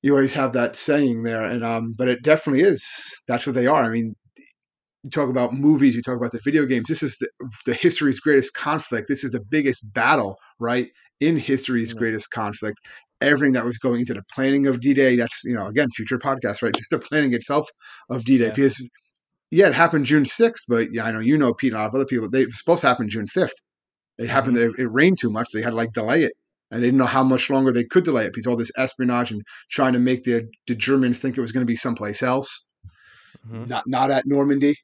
you 0.03 0.13
always 0.15 0.33
have 0.35 0.53
that 0.53 0.77
saying 0.77 1.25
there 1.25 1.43
and 1.43 1.65
um 1.65 1.93
but 1.99 2.09
it 2.09 2.23
definitely 2.23 2.63
is 2.63 2.87
that's 3.29 3.47
what 3.47 3.55
they 3.57 3.67
are 3.67 3.83
i 3.83 3.89
mean 3.89 4.15
you 5.03 5.11
talk 5.11 5.29
about 5.29 5.53
movies 5.55 5.95
you 5.97 6.03
talk 6.03 6.17
about 6.17 6.33
the 6.33 6.41
video 6.45 6.67
games 6.67 6.87
this 6.89 7.03
is 7.03 7.19
the, 7.19 7.29
the 7.67 7.75
history's 7.75 8.21
greatest 8.21 8.55
conflict 8.55 9.09
this 9.09 9.25
is 9.25 9.33
the 9.33 9.41
biggest 9.51 9.83
battle 9.93 10.37
right 10.61 10.89
in 11.21 11.37
history's 11.37 11.93
Yeah. 11.93 11.99
greatest 11.99 12.31
conflict 12.31 12.79
everything 13.21 13.55
that 13.55 13.65
was 13.65 13.79
going 13.79 14.01
into 14.01 14.15
the 14.15 14.23
planning 14.33 14.67
of 14.69 14.81
d-day 14.81 15.17
that's 15.17 15.43
you 15.45 15.55
know 15.55 15.67
again 15.67 15.89
future 15.97 16.19
podcast 16.19 16.63
right 16.63 16.75
just 16.77 16.91
the 16.91 16.99
planning 16.99 17.33
itself 17.35 17.67
of 18.11 18.25
d-day 18.25 18.45
Yeah. 18.47 18.51
because 18.51 18.81
yeah 19.51 19.67
it 19.69 19.75
happened 19.75 20.07
june 20.07 20.25
6th 20.25 20.63
but 20.69 20.89
yeah 20.93 21.05
i 21.05 21.11
know 21.11 21.21
you 21.21 21.37
know 21.39 21.53
pete 21.55 21.73
and 21.73 21.79
a 21.79 21.83
lot 21.83 21.89
of 21.89 21.95
other 21.95 22.05
people 22.07 22.29
they 22.31 22.43
it 22.43 22.49
was 22.49 22.59
supposed 22.59 22.83
to 22.83 22.89
happen 22.89 23.09
june 23.09 23.27
5th 23.27 23.51
it 24.19 24.29
happened 24.29 24.57
Mm-hmm. 24.57 24.73
that 24.77 24.83
it 24.83 24.89
rained 24.89 25.19
too 25.21 25.31
much. 25.31 25.49
They 25.53 25.63
had 25.63 25.71
to 25.71 25.77
like 25.77 25.93
delay 25.93 26.23
it. 26.23 26.33
And 26.71 26.83
they 26.83 26.89
didn't 26.89 26.99
know 26.99 27.07
how 27.07 27.23
much 27.23 27.49
longer 27.49 27.73
they 27.73 27.85
could 27.85 28.03
delay 28.05 28.25
it 28.27 28.33
because 28.33 28.47
all 28.47 28.57
this 28.57 28.73
espionage 28.77 29.31
and 29.31 29.43
trying 29.71 29.93
to 29.93 30.01
make 30.01 30.25
the, 30.25 30.49
the 30.67 30.75
Germans 30.75 31.21
think 31.21 31.37
it 31.37 31.41
was 31.41 31.53
going 31.53 31.65
to 31.65 31.71
be 31.71 31.77
someplace 31.77 32.23
else, 32.25 32.67
Mhm. 33.49 33.69
not 33.69 33.85
not 33.87 34.11
at 34.11 34.25
Normandy. 34.27 34.75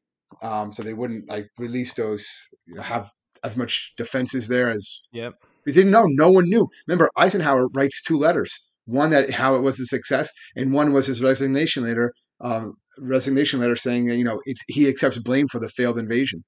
Um, 0.42 0.70
so 0.72 0.82
they 0.82 0.94
wouldn't 0.94 1.28
like 1.28 1.48
release 1.58 1.94
those, 1.94 2.24
you 2.66 2.76
know, 2.76 2.82
have 2.82 3.10
as 3.44 3.56
much 3.56 3.92
defenses 3.96 4.46
there 4.48 4.68
as 4.68 5.00
Yep. 5.12 5.32
because 5.64 5.74
they 5.74 5.80
didn't 5.82 5.92
know. 5.92 6.04
No 6.06 6.30
one 6.30 6.48
knew. 6.48 6.68
Remember, 6.86 7.10
Eisenhower 7.16 7.66
writes 7.74 8.00
two 8.02 8.16
letters. 8.16 8.68
One 8.84 9.10
that 9.10 9.30
how 9.30 9.54
it 9.56 9.62
was 9.62 9.78
a 9.80 9.84
success, 9.86 10.30
and 10.56 10.72
one 10.72 10.92
was 10.92 11.06
his 11.06 11.20
resignation 11.22 11.82
letter. 11.84 12.12
Um, 12.40 12.74
resignation 12.98 13.58
letter 13.60 13.76
saying 13.76 14.06
that 14.06 14.16
you 14.16 14.24
know 14.24 14.40
it's, 14.44 14.60
he 14.68 14.88
accepts 14.88 15.18
blame 15.18 15.48
for 15.48 15.58
the 15.60 15.68
failed 15.68 15.98
invasion. 15.98 16.44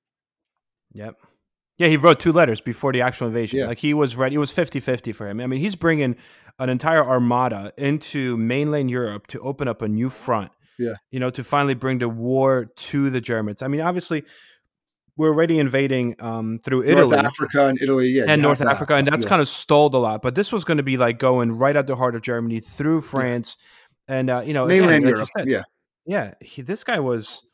Yep. 0.94 1.14
Yeah, 1.78 1.88
he 1.88 1.96
wrote 1.96 2.20
two 2.20 2.32
letters 2.32 2.60
before 2.60 2.92
the 2.92 3.00
actual 3.02 3.26
invasion. 3.26 3.58
Yeah. 3.58 3.66
Like 3.66 3.78
he 3.78 3.94
was 3.94 4.16
ready. 4.16 4.36
It 4.36 4.38
was 4.38 4.52
50-50 4.52 5.14
for 5.14 5.28
him. 5.28 5.40
I 5.40 5.46
mean, 5.46 5.60
he's 5.60 5.74
bringing 5.76 6.16
an 6.58 6.68
entire 6.68 7.04
armada 7.04 7.72
into 7.76 8.36
mainland 8.36 8.90
Europe 8.90 9.26
to 9.28 9.40
open 9.40 9.66
up 9.66 9.82
a 9.82 9.88
new 9.88 10.08
front. 10.08 10.52
Yeah. 10.78 10.94
You 11.10 11.18
know, 11.20 11.30
to 11.30 11.42
finally 11.42 11.74
bring 11.74 11.98
the 11.98 12.08
war 12.08 12.66
to 12.76 13.10
the 13.10 13.20
Germans. 13.20 13.60
I 13.62 13.68
mean, 13.68 13.80
obviously, 13.80 14.24
we're 15.16 15.28
already 15.28 15.58
invading 15.60 16.16
um, 16.20 16.58
through 16.64 16.82
Italy 16.84 17.10
North 17.16 17.24
Africa 17.26 17.66
and 17.68 17.78
Italy, 17.80 18.08
yeah, 18.08 18.24
and 18.28 18.42
North 18.42 18.58
have 18.58 18.66
that. 18.66 18.74
Africa, 18.74 18.94
and 18.96 19.06
that's 19.06 19.24
Yeah. 19.24 19.28
kind 19.28 19.40
of 19.40 19.46
stalled 19.46 19.94
a 19.94 19.98
lot. 19.98 20.22
But 20.22 20.34
this 20.34 20.50
was 20.52 20.64
going 20.64 20.78
to 20.78 20.82
be 20.82 20.96
like 20.96 21.18
going 21.20 21.52
right 21.52 21.76
at 21.76 21.86
the 21.86 21.94
heart 21.94 22.16
of 22.16 22.22
Germany 22.22 22.58
through 22.58 23.00
France, 23.02 23.56
and 24.08 24.28
uh, 24.28 24.42
you 24.44 24.52
know, 24.52 24.64
again, 24.66 24.80
mainland 24.80 25.04
like 25.04 25.10
you 25.10 25.14
Europe. 25.16 25.28
said, 25.38 25.48
yeah, 25.48 25.62
yeah, 26.04 26.34
he, 26.40 26.62
this 26.62 26.82
guy 26.82 26.98
was, 26.98 27.46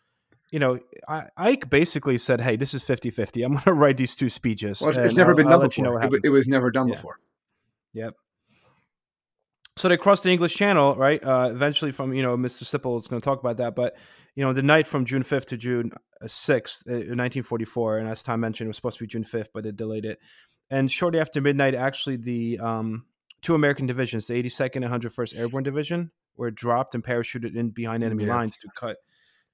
you 0.51 0.59
know, 0.59 0.79
I, 1.09 1.29
Ike 1.37 1.71
basically 1.71 2.19
said, 2.19 2.41
"Hey, 2.41 2.57
this 2.57 2.75
is 2.75 2.83
50-50. 2.85 3.45
I'm 3.45 3.53
going 3.53 3.65
to 3.65 3.73
write 3.73 3.97
these 3.97 4.15
two 4.17 4.29
speeches." 4.29 4.81
well, 4.81 4.91
it's, 4.91 4.99
it's 4.99 5.15
never 5.17 5.31
I'll- 5.31 5.37
been 5.37 5.47
done 5.49 5.61
let 5.61 5.77
you 5.77 5.85
know 5.85 5.99
before. 5.99 6.17
it, 6.17 6.21
it 6.25 6.31
was 6.31 6.49
never 6.49 6.71
done 6.71 6.89
Yeah. 6.89 6.95
before. 6.97 7.19
Yep. 7.93 8.15
So 9.77 9.89
they 9.89 9.97
crossed 9.97 10.25
the 10.25 10.31
English 10.31 10.55
Channel, 10.57 10.95
right? 10.97 11.23
Uh, 11.25 11.49
eventually, 11.53 11.91
from 11.93 12.13
you 12.13 12.23
know, 12.23 12.37
Mr. 12.37 12.65
Sipple 12.65 13.01
is 13.01 13.07
going 13.07 13.21
to 13.21 13.25
talk 13.25 13.41
about 13.41 13.57
that, 13.59 13.75
but 13.75 13.97
you 14.35 14.45
know, 14.45 14.53
the 14.53 14.63
night 14.63 14.87
from 14.87 15.05
June 15.05 15.23
fifth 15.23 15.47
to 15.47 15.57
June 15.57 15.93
uh, 16.21 16.27
sixth, 16.29 16.83
uh, 16.89 17.15
nineteen 17.15 17.43
forty 17.43 17.65
four, 17.65 17.99
and 17.99 18.09
as 18.09 18.23
Tom 18.23 18.41
mentioned, 18.41 18.67
it 18.67 18.71
was 18.71 18.77
supposed 18.77 18.99
to 18.99 19.05
be 19.05 19.09
June 19.09 19.25
fifth, 19.25 19.51
but 19.55 19.65
they 19.65 19.73
delayed 19.73 20.05
it. 20.05 20.19
And 20.69 20.91
shortly 20.91 21.19
after 21.21 21.41
midnight, 21.41 21.75
actually, 21.75 22.17
the 22.17 22.59
um, 22.61 23.07
two 23.43 23.55
American 23.55 23.87
divisions, 23.87 24.27
the 24.27 24.35
eighty 24.35 24.49
second 24.51 24.83
and 24.83 24.91
hundred 24.91 25.15
first 25.15 25.35
Airborne 25.35 25.65
Division, 25.65 26.11
were 26.37 26.51
dropped 26.51 26.95
and 26.95 27.03
parachuted 27.03 27.57
in 27.57 27.71
behind 27.71 28.05
enemy 28.05 28.25
Yeah. 28.27 28.37
lines 28.37 28.57
to 28.59 28.69
cut. 28.77 28.99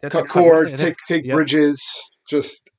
To 0.03 0.11
Cut 0.11 0.29
cords, 0.29 0.75
take 0.75 0.97
take 1.07 1.25
yep. 1.25 1.35
bridges, 1.35 1.81
just 2.29 2.71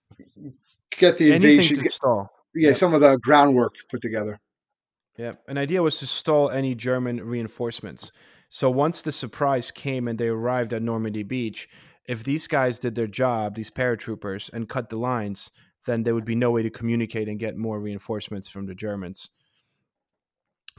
get 0.91 1.17
the 1.17 1.31
anything 1.33 1.51
invasion. 1.51 1.77
to 1.77 1.83
Get, 1.83 1.93
stall. 1.93 2.29
yeah, 2.55 2.69
Yep. 2.69 2.77
some 2.77 2.93
of 2.93 3.01
the 3.01 3.17
groundwork 3.17 3.75
put 3.89 4.01
together. 4.01 4.39
Yeah, 5.17 5.31
an 5.47 5.57
idea 5.57 5.81
was 5.81 5.97
to 5.99 6.07
stall 6.07 6.49
any 6.51 6.75
German 6.75 7.23
reinforcements. 7.23 8.11
So 8.49 8.69
once 8.69 9.01
the 9.01 9.11
surprise 9.11 9.71
came 9.71 10.07
and 10.07 10.17
they 10.19 10.27
arrived 10.27 10.73
at 10.73 10.81
Normandy 10.83 11.23
Beach, 11.23 11.67
if 12.05 12.23
these 12.23 12.47
guys 12.47 12.79
did 12.79 12.95
their 12.95 13.07
job, 13.07 13.55
these 13.55 13.71
paratroopers, 13.71 14.49
and 14.53 14.69
cut 14.69 14.89
the 14.89 14.97
lines, 14.97 15.51
then 15.85 16.03
there 16.03 16.13
would 16.13 16.23
be 16.25 16.35
no 16.35 16.51
way 16.51 16.61
to 16.63 16.69
communicate 16.69 17.27
and 17.27 17.39
get 17.39 17.57
more 17.57 17.79
reinforcements 17.79 18.47
from 18.47 18.67
the 18.67 18.75
Germans 18.75 19.29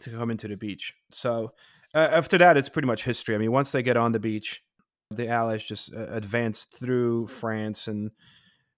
to 0.00 0.10
come 0.10 0.30
into 0.30 0.48
the 0.48 0.56
beach. 0.56 0.94
So 1.10 1.52
uh, 1.94 1.98
after 1.98 2.38
that, 2.38 2.56
it's 2.56 2.68
pretty 2.68 2.86
much 2.86 3.04
history. 3.04 3.34
I 3.34 3.38
mean, 3.38 3.52
once 3.52 3.72
they 3.72 3.82
get 3.82 3.96
on 3.96 4.12
the 4.12 4.20
beach, 4.20 4.62
the 5.10 5.28
Allies 5.28 5.64
just 5.64 5.94
uh, 5.94 6.06
advance 6.08 6.64
through 6.64 7.26
France 7.28 7.88
and 7.88 8.10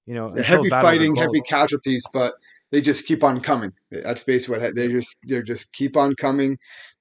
you 0.06 0.14
know 0.14 0.28
heavy 0.36 0.42
Battle 0.42 0.60
of 0.60 0.64
the 0.64 0.70
fighting, 0.70 1.14
heavy 1.14 1.40
casualties, 1.40 2.04
but 2.12 2.34
they 2.70 2.80
just 2.80 3.06
keep 3.06 3.24
on 3.24 3.40
coming. 3.40 3.72
That's 3.90 4.22
basically 4.22 4.60
what 4.60 4.74
they 4.74 4.88
just 4.88 5.16
they 5.26 5.42
just 5.42 5.72
keep 5.72 5.96
on 5.96 6.14
coming. 6.14 6.58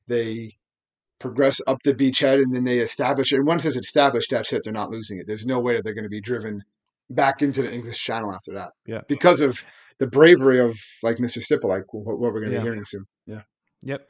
They 0.07 0.53
progress 1.19 1.61
up 1.67 1.83
the 1.83 1.93
beachhead 1.93 2.35
and 2.41 2.53
then 2.55 2.63
they 2.63 2.79
establish 2.79 3.33
it. 3.33 3.37
And 3.37 3.45
once 3.47 3.65
it's 3.65 3.75
established, 3.75 4.31
that's 4.31 4.53
it. 4.53 4.61
They're 4.63 4.73
not 4.73 4.89
losing 4.89 5.19
it. 5.19 5.27
There's 5.27 5.45
no 5.45 5.59
way 5.59 5.75
that 5.75 5.83
they're 5.83 5.93
going 5.93 6.05
to 6.05 6.09
be 6.09 6.21
driven 6.21 6.63
back 7.09 7.41
into 7.41 7.61
the 7.61 7.71
English 7.73 8.01
Channel 8.01 8.33
after 8.33 8.53
that. 8.53 8.71
Yeah. 8.85 9.01
because 9.07 9.41
of 9.41 9.61
the 9.97 10.07
bravery 10.07 10.59
of 10.61 10.79
like 11.03 11.17
Mr. 11.17 11.39
Sipple, 11.45 11.67
like 11.67 11.93
what, 11.93 12.19
what 12.19 12.33
we're 12.33 12.39
going 12.39 12.51
to 12.51 12.55
Yeah. 12.55 12.61
be 12.61 12.67
hearing 12.67 12.85
soon. 12.85 13.05
Yeah, 13.25 13.41
Yep. 13.83 14.09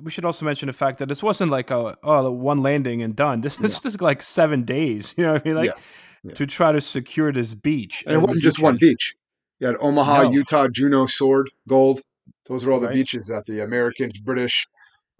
We 0.00 0.10
should 0.10 0.24
also 0.24 0.44
mention 0.46 0.68
the 0.68 0.72
fact 0.72 0.98
that 0.98 1.08
this 1.08 1.22
wasn't 1.22 1.50
like 1.50 1.70
a 1.70 1.96
oh 2.02 2.30
one 2.32 2.58
landing 2.62 3.02
and 3.02 3.14
done. 3.14 3.40
This 3.42 3.56
this 3.56 3.78
just 3.80 4.00
like 4.00 4.22
seven 4.22 4.64
days. 4.64 5.14
You 5.18 5.24
know 5.26 5.32
what 5.34 5.42
I 5.44 5.48
mean? 5.48 5.56
Like 5.56 5.66
Yeah. 5.66 5.82
Yeah. 6.24 6.34
to 6.34 6.46
try 6.46 6.72
to 6.72 6.80
secure 6.80 7.32
this 7.32 7.54
beach. 7.54 8.04
and 8.06 8.14
it 8.14 8.20
wasn't 8.20 8.42
just 8.44 8.60
one 8.60 8.76
beach. 8.78 9.16
You 9.58 9.66
had 9.66 9.76
Omaha, 9.80 10.22
No. 10.24 10.30
Utah, 10.32 10.68
Juno, 10.68 11.06
Sword, 11.06 11.50
Gold. 11.68 12.00
Those 12.46 12.64
were 12.64 12.72
all 12.72 12.80
the 12.80 12.86
Right. 12.86 12.94
beaches 12.94 13.26
that 13.26 13.44
the 13.46 13.60
Americans, 13.60 14.20
British, 14.20 14.66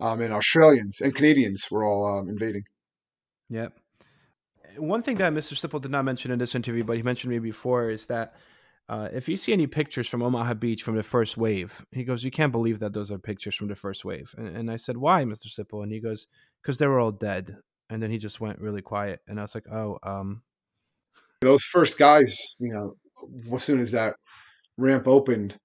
um, 0.00 0.20
and 0.20 0.32
Australians 0.32 1.00
and 1.00 1.14
Canadians 1.14 1.68
were 1.70 1.84
all 1.84 2.18
um, 2.18 2.28
invading. 2.28 2.64
Yep. 3.50 3.72
One 4.78 5.02
thing 5.02 5.16
that 5.18 5.32
Mr. 5.32 5.54
Sipple 5.54 5.80
did 5.80 5.90
not 5.90 6.04
mention 6.04 6.30
in 6.30 6.38
this 6.38 6.54
interview, 6.54 6.82
but 6.84 6.96
he 6.96 7.02
mentioned 7.02 7.30
me 7.30 7.38
before, 7.38 7.90
is 7.90 8.06
that 8.06 8.34
uh, 8.88 9.08
if 9.12 9.28
you 9.28 9.36
see 9.36 9.52
any 9.52 9.66
pictures 9.66 10.08
from 10.08 10.22
Omaha 10.22 10.54
Beach 10.54 10.82
from 10.82 10.96
the 10.96 11.02
first 11.02 11.36
wave, 11.36 11.84
he 11.92 12.04
goes, 12.04 12.24
"You 12.24 12.30
can't 12.30 12.52
believe 12.52 12.80
that 12.80 12.92
those 12.92 13.10
are 13.10 13.18
pictures 13.18 13.54
from 13.54 13.68
the 13.68 13.76
first 13.76 14.04
wave." 14.04 14.34
And, 14.36 14.48
and 14.56 14.70
I 14.70 14.76
said, 14.76 14.96
"Why, 14.96 15.24
Mr. 15.24 15.46
Sipple? 15.48 15.82
And 15.82 15.92
he 15.92 16.00
goes, 16.00 16.26
"Because 16.62 16.78
they 16.78 16.86
were 16.86 17.00
all 17.00 17.12
dead." 17.12 17.58
And 17.88 18.02
then 18.02 18.10
he 18.10 18.18
just 18.18 18.40
went 18.40 18.58
really 18.58 18.82
quiet, 18.82 19.20
and 19.26 19.38
I 19.38 19.42
was 19.42 19.54
like, 19.54 19.68
"Oh, 19.70 19.98
um, 20.02 20.42
Those 21.40 21.64
first 21.64 21.98
guys, 21.98 22.56
you 22.60 22.72
know, 22.72 22.94
as 23.54 23.64
soon 23.64 23.80
as 23.80 23.92
that 23.92 24.16
ramp 24.76 25.06
opened, 25.06 25.56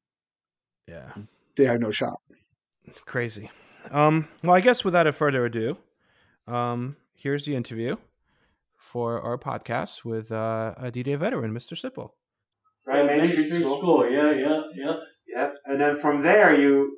yeah." 0.87 1.13
they 1.57 1.65
had 1.65 1.81
no 1.81 1.91
shot. 1.91 2.19
Crazy. 3.05 3.49
Um, 3.91 4.27
well, 4.43 4.55
I 4.55 4.61
guess 4.61 4.85
without 4.85 5.07
a 5.07 5.11
further 5.13 5.45
ado, 5.45 5.77
um, 6.47 6.95
here's 7.13 7.45
the 7.45 7.55
interview 7.55 7.97
for 8.77 9.19
our 9.21 9.37
podcast 9.37 10.05
with 10.05 10.31
uh, 10.31 10.75
a 10.77 10.91
D-Day 10.91 11.15
veteran, 11.15 11.53
Mr. 11.53 11.73
Sipple. 11.73 12.11
Right, 12.87 13.05
Main 13.05 13.29
Street 13.31 13.63
School. 13.63 14.09
Yeah, 14.09 14.31
yeah, 14.31 14.61
yeah. 14.75 14.95
Yep. 15.35 15.53
And 15.65 15.81
then 15.81 15.97
from 15.99 16.21
there, 16.21 16.57
you 16.59 16.97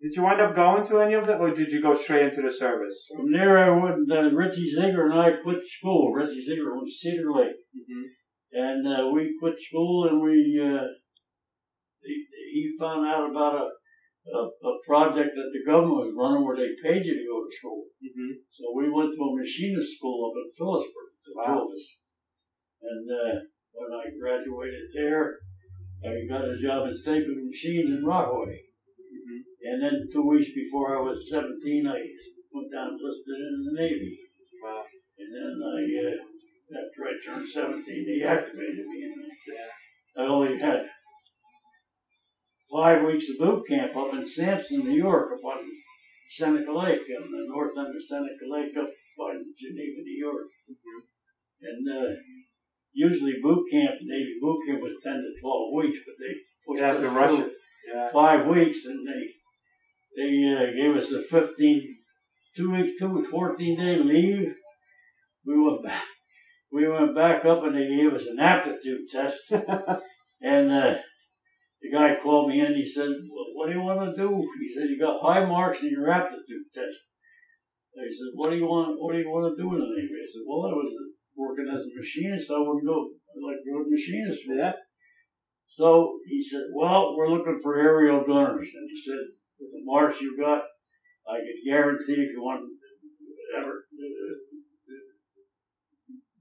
did 0.00 0.12
you 0.14 0.22
wind 0.22 0.40
up 0.40 0.54
going 0.54 0.86
to 0.86 1.00
any 1.00 1.14
of 1.14 1.26
that, 1.26 1.40
or 1.40 1.50
did 1.52 1.68
you 1.68 1.82
go 1.82 1.94
straight 1.94 2.26
into 2.28 2.42
the 2.42 2.52
service? 2.52 3.08
From 3.16 3.32
there, 3.32 3.58
I 3.58 3.70
went. 3.70 4.10
Uh, 4.10 4.30
Richie 4.30 4.68
Ziegler 4.70 5.06
and 5.10 5.18
I 5.20 5.32
quit 5.42 5.62
school. 5.64 6.12
Richie 6.12 6.44
Ziegler 6.44 6.70
from 6.78 6.88
Cedar 6.88 7.32
Lake, 7.32 7.56
Mm-hmm. 7.76 8.04
and 8.52 8.86
uh, 8.86 9.10
we 9.12 9.36
quit 9.40 9.58
school, 9.58 10.06
and 10.08 10.22
we 10.22 10.60
uh, 10.62 10.86
he, 12.04 12.24
he 12.52 12.76
found 12.78 13.06
out 13.06 13.30
about 13.30 13.54
a, 13.54 13.66
a 14.38 14.40
a 14.70 14.72
project 14.86 15.30
that 15.34 15.50
the 15.52 15.64
government 15.70 15.96
was 16.06 16.14
running 16.16 16.44
where 16.46 16.56
they 16.56 16.70
paid 16.82 17.04
you 17.04 17.14
to 17.14 17.26
go 17.26 17.38
to 17.44 17.56
school. 17.58 17.82
Mm-hmm. 18.04 18.32
So 18.52 18.62
we 18.76 18.90
went 18.90 19.10
to 19.12 19.22
a 19.22 19.36
machinist 19.36 19.96
school 19.98 20.30
up 20.30 20.36
in 20.38 20.48
Phillipsburg, 20.56 21.08
the 21.24 21.32
two 21.32 21.50
Wow. 21.52 21.64
of 21.64 21.68
us. 21.74 21.86
And 22.82 23.04
uh, 23.10 23.40
when 23.76 23.92
I 23.92 24.08
graduated 24.18 24.88
there, 24.94 25.36
I 26.04 26.26
got 26.28 26.48
a 26.48 26.56
job 26.56 26.88
at 26.88 26.94
Stapling 26.94 27.50
Machines 27.50 27.90
in 27.90 28.04
Rockaway. 28.04 28.60
And 29.64 29.82
then 29.82 30.08
two 30.12 30.26
weeks 30.26 30.50
before 30.54 30.96
I 30.96 31.00
was 31.00 31.30
17, 31.30 31.86
I 31.86 32.00
went 32.52 32.72
down 32.72 32.88
and 32.88 33.00
enlisted 33.00 33.36
in 33.36 33.64
the 33.64 33.80
Navy. 33.80 34.18
Wow. 34.62 34.84
And 35.18 35.28
then 35.34 35.60
I, 35.64 35.80
uh, 36.06 36.78
after 36.78 37.00
I 37.04 37.14
turned 37.24 37.48
17, 37.48 38.06
they 38.06 38.26
activated 38.26 38.86
me. 38.86 39.04
And 39.04 39.14
I 40.18 40.28
only 40.30 40.58
had 40.58 40.88
five 42.72 43.02
weeks 43.02 43.28
of 43.30 43.38
boot 43.38 43.66
camp 43.68 43.96
up 43.96 44.14
in 44.14 44.26
Sampson, 44.26 44.80
New 44.80 44.96
York, 44.96 45.32
up 45.32 45.44
on 45.44 45.64
Seneca 46.28 46.72
Lake, 46.72 47.06
on 47.20 47.30
the 47.30 47.46
north 47.48 47.76
end 47.76 47.94
of 47.94 48.02
Seneca 48.02 48.46
Lake, 48.48 48.76
up 48.76 48.90
by 49.18 49.32
Geneva, 49.58 50.02
New 50.02 50.18
York. 50.18 50.46
And 51.62 51.88
uh, 51.88 52.14
usually 52.96 53.34
boot 53.42 53.62
camp, 53.70 53.94
Navy 54.02 54.36
boot 54.40 54.58
camp 54.66 54.82
was 54.82 54.94
10 55.04 55.12
to 55.12 55.40
12 55.40 55.74
weeks, 55.74 55.98
but 56.06 56.14
they 56.18 56.34
pushed 56.66 56.82
have 56.82 56.96
us 56.96 57.02
to 57.02 57.10
rush 57.10 57.40
it. 57.40 57.52
Yeah. 57.94 58.10
five 58.12 58.46
weeks, 58.46 58.84
and 58.86 59.06
they 59.06 59.28
they 60.16 60.32
uh, 60.56 60.72
gave 60.72 60.96
us 60.96 61.12
a 61.12 61.22
15, 61.22 61.96
two 62.56 62.70
week, 62.72 62.98
two 62.98 63.08
week, 63.10 63.26
14 63.26 63.78
day 63.78 63.98
leave. 63.98 64.54
We 65.46 65.60
went 65.62 65.84
back. 65.84 66.04
We 66.72 66.88
went 66.88 67.14
back 67.14 67.44
up, 67.44 67.62
and 67.62 67.76
they 67.76 67.86
gave 67.86 68.12
us 68.14 68.26
an 68.26 68.40
aptitude 68.40 69.08
test. 69.12 69.42
and 70.40 70.72
uh, 70.72 70.96
the 71.82 71.90
guy 71.92 72.16
called 72.20 72.48
me 72.48 72.60
in. 72.60 72.74
He 72.74 72.88
said, 72.88 73.08
well, 73.08 73.46
"What 73.54 73.66
do 73.68 73.74
you 73.74 73.84
want 73.84 74.00
to 74.00 74.16
do?" 74.16 74.48
He 74.58 74.74
said, 74.74 74.88
"You 74.88 74.98
got 74.98 75.20
high 75.22 75.44
marks 75.44 75.82
in 75.82 75.90
your 75.90 76.10
aptitude 76.10 76.66
test." 76.74 76.96
I 77.96 78.08
said, 78.10 78.32
"What 78.34 78.50
do 78.50 78.56
you 78.56 78.66
want? 78.66 78.96
What 78.98 79.12
do 79.12 79.20
you 79.20 79.30
want 79.30 79.54
to 79.54 79.62
do 79.62 79.74
in 79.74 79.80
the 79.80 79.86
Navy?" 79.86 80.16
I 80.16 80.26
said, 80.26 80.42
"Well, 80.48 80.66
I 80.66 80.74
was 80.74 80.92
working 81.36 81.68
as 81.72 81.82
a 81.82 81.92
machinist. 81.94 82.50
I 82.50 82.58
wouldn't 82.58 82.86
go. 82.86 83.08
Like 83.36 83.60
road 83.68 83.86
machinist." 83.88 84.46
for 84.46 84.56
that. 84.56 84.76
So 85.68 86.18
he 86.26 86.42
said, 86.42 86.72
Well, 86.74 87.16
we're 87.16 87.30
looking 87.30 87.60
for 87.62 87.76
aerial 87.76 88.24
gunners. 88.24 88.68
And 88.72 88.88
he 88.88 88.96
said, 88.96 89.20
With 89.60 89.72
the 89.72 89.84
marks 89.84 90.20
you've 90.20 90.40
got, 90.40 90.62
I 91.28 91.36
could 91.36 91.60
guarantee 91.66 92.22
if 92.24 92.32
you 92.32 92.42
want 92.42 92.64
ever 93.58 93.86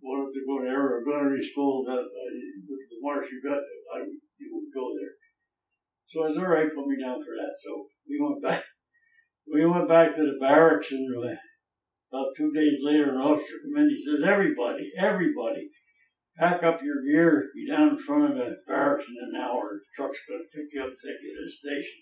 wanted 0.05 0.33
to 0.37 0.45
go 0.45 0.61
to 0.61 0.69
aerial 0.69 1.01
gunnery 1.01 1.41
school, 1.41 1.83
that 1.85 1.97
uh, 1.97 2.31
with 2.69 2.85
the 2.93 3.01
marks 3.01 3.29
you've 3.31 3.43
got, 3.43 3.57
I, 3.57 4.05
you 4.05 4.49
would 4.53 4.69
go 4.69 4.93
there. 4.93 5.17
So 6.05 6.23
I 6.23 6.27
was 6.29 6.37
all 6.37 6.45
right, 6.45 6.69
put 6.69 6.85
me 6.85 7.01
down 7.01 7.17
for 7.17 7.33
that. 7.33 7.53
So 7.57 7.71
we 8.07 8.21
went 8.21 8.41
back. 8.43 8.63
We 9.51 9.65
went 9.65 9.89
back 9.89 10.15
to 10.15 10.25
the 10.25 10.37
barracks, 10.39 10.91
and 10.91 11.05
uh, 11.25 11.35
about 12.15 12.35
two 12.37 12.51
days 12.51 12.77
later, 12.81 13.11
an 13.11 13.17
officer 13.17 13.59
came 13.63 13.83
in. 13.83 13.89
He 13.89 14.01
said, 14.01 14.23
"Everybody, 14.23 14.91
everybody, 14.97 15.69
pack 16.37 16.63
up 16.63 16.81
your 16.81 17.03
gear, 17.03 17.49
be 17.53 17.67
down 17.67 17.89
in 17.89 17.97
front 17.97 18.31
of 18.31 18.37
the 18.37 18.57
barracks 18.67 19.05
in 19.07 19.35
an 19.35 19.41
hour. 19.41 19.69
The 19.73 19.81
truck's 19.95 20.19
going 20.27 20.39
to 20.39 20.57
pick 20.57 20.73
you 20.73 20.83
up, 20.83 20.89
take 20.89 21.21
you 21.21 21.35
to 21.35 21.45
the 21.45 21.51
station. 21.51 21.99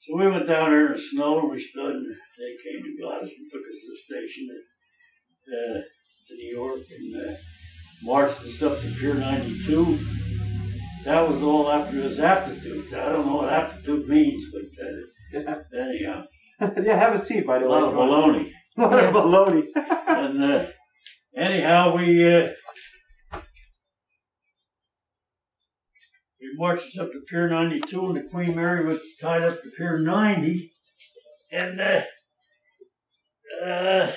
So 0.00 0.16
we 0.16 0.30
went 0.30 0.48
down 0.48 0.70
there 0.70 0.86
in 0.86 0.92
the 0.92 0.98
snow 0.98 1.40
and 1.40 1.50
we 1.50 1.60
stood, 1.60 1.94
and 1.94 2.06
they 2.06 2.56
came 2.64 2.84
and 2.84 3.00
got 3.00 3.22
us 3.22 3.32
and 3.36 3.50
took 3.52 3.60
us 3.60 3.80
to 3.80 3.88
the 3.90 3.96
station 3.96 4.48
at, 4.50 5.52
uh, 5.52 5.82
to 6.28 6.34
New 6.34 6.56
York 6.56 6.80
and 6.90 7.28
uh, 7.28 7.36
marched 8.02 8.40
us 8.40 8.62
up 8.62 8.80
to 8.80 8.88
Pier 8.98 9.14
92. 9.14 9.98
That 11.04 11.28
was 11.28 11.42
all 11.42 11.70
after 11.70 11.96
his 11.96 12.18
aptitude. 12.18 12.92
I 12.94 13.10
don't 13.10 13.26
know 13.26 13.36
what 13.36 13.52
aptitude 13.52 14.08
means, 14.08 14.44
but 14.52 15.44
uh, 15.44 15.54
anyhow, 15.76 16.24
yeah, 16.82 16.96
have 16.96 17.14
a 17.14 17.18
seat, 17.18 17.46
by 17.46 17.58
the 17.58 17.64
way. 17.64 17.70
A 17.70 17.80
lot 17.80 17.92
of 17.92 17.94
baloney. 17.94 18.52
A 18.78 18.80
lot 18.80 19.04
of 19.04 19.14
baloney. 19.14 19.64
and 19.74 20.42
uh, 20.42 20.66
anyhow, 21.36 21.94
we 21.94 22.24
uh, 22.24 22.48
we 26.40 26.54
marched 26.54 26.86
us 26.86 26.98
up 26.98 27.12
to 27.12 27.20
Pier 27.28 27.50
92, 27.50 28.06
and 28.06 28.16
the 28.16 28.28
Queen 28.30 28.56
Mary 28.56 28.86
was 28.86 29.00
tied 29.20 29.42
up 29.42 29.60
to 29.62 29.70
Pier 29.76 29.98
90, 29.98 30.72
and 31.50 31.80
uh, 31.80 32.00
uh, 33.62 34.12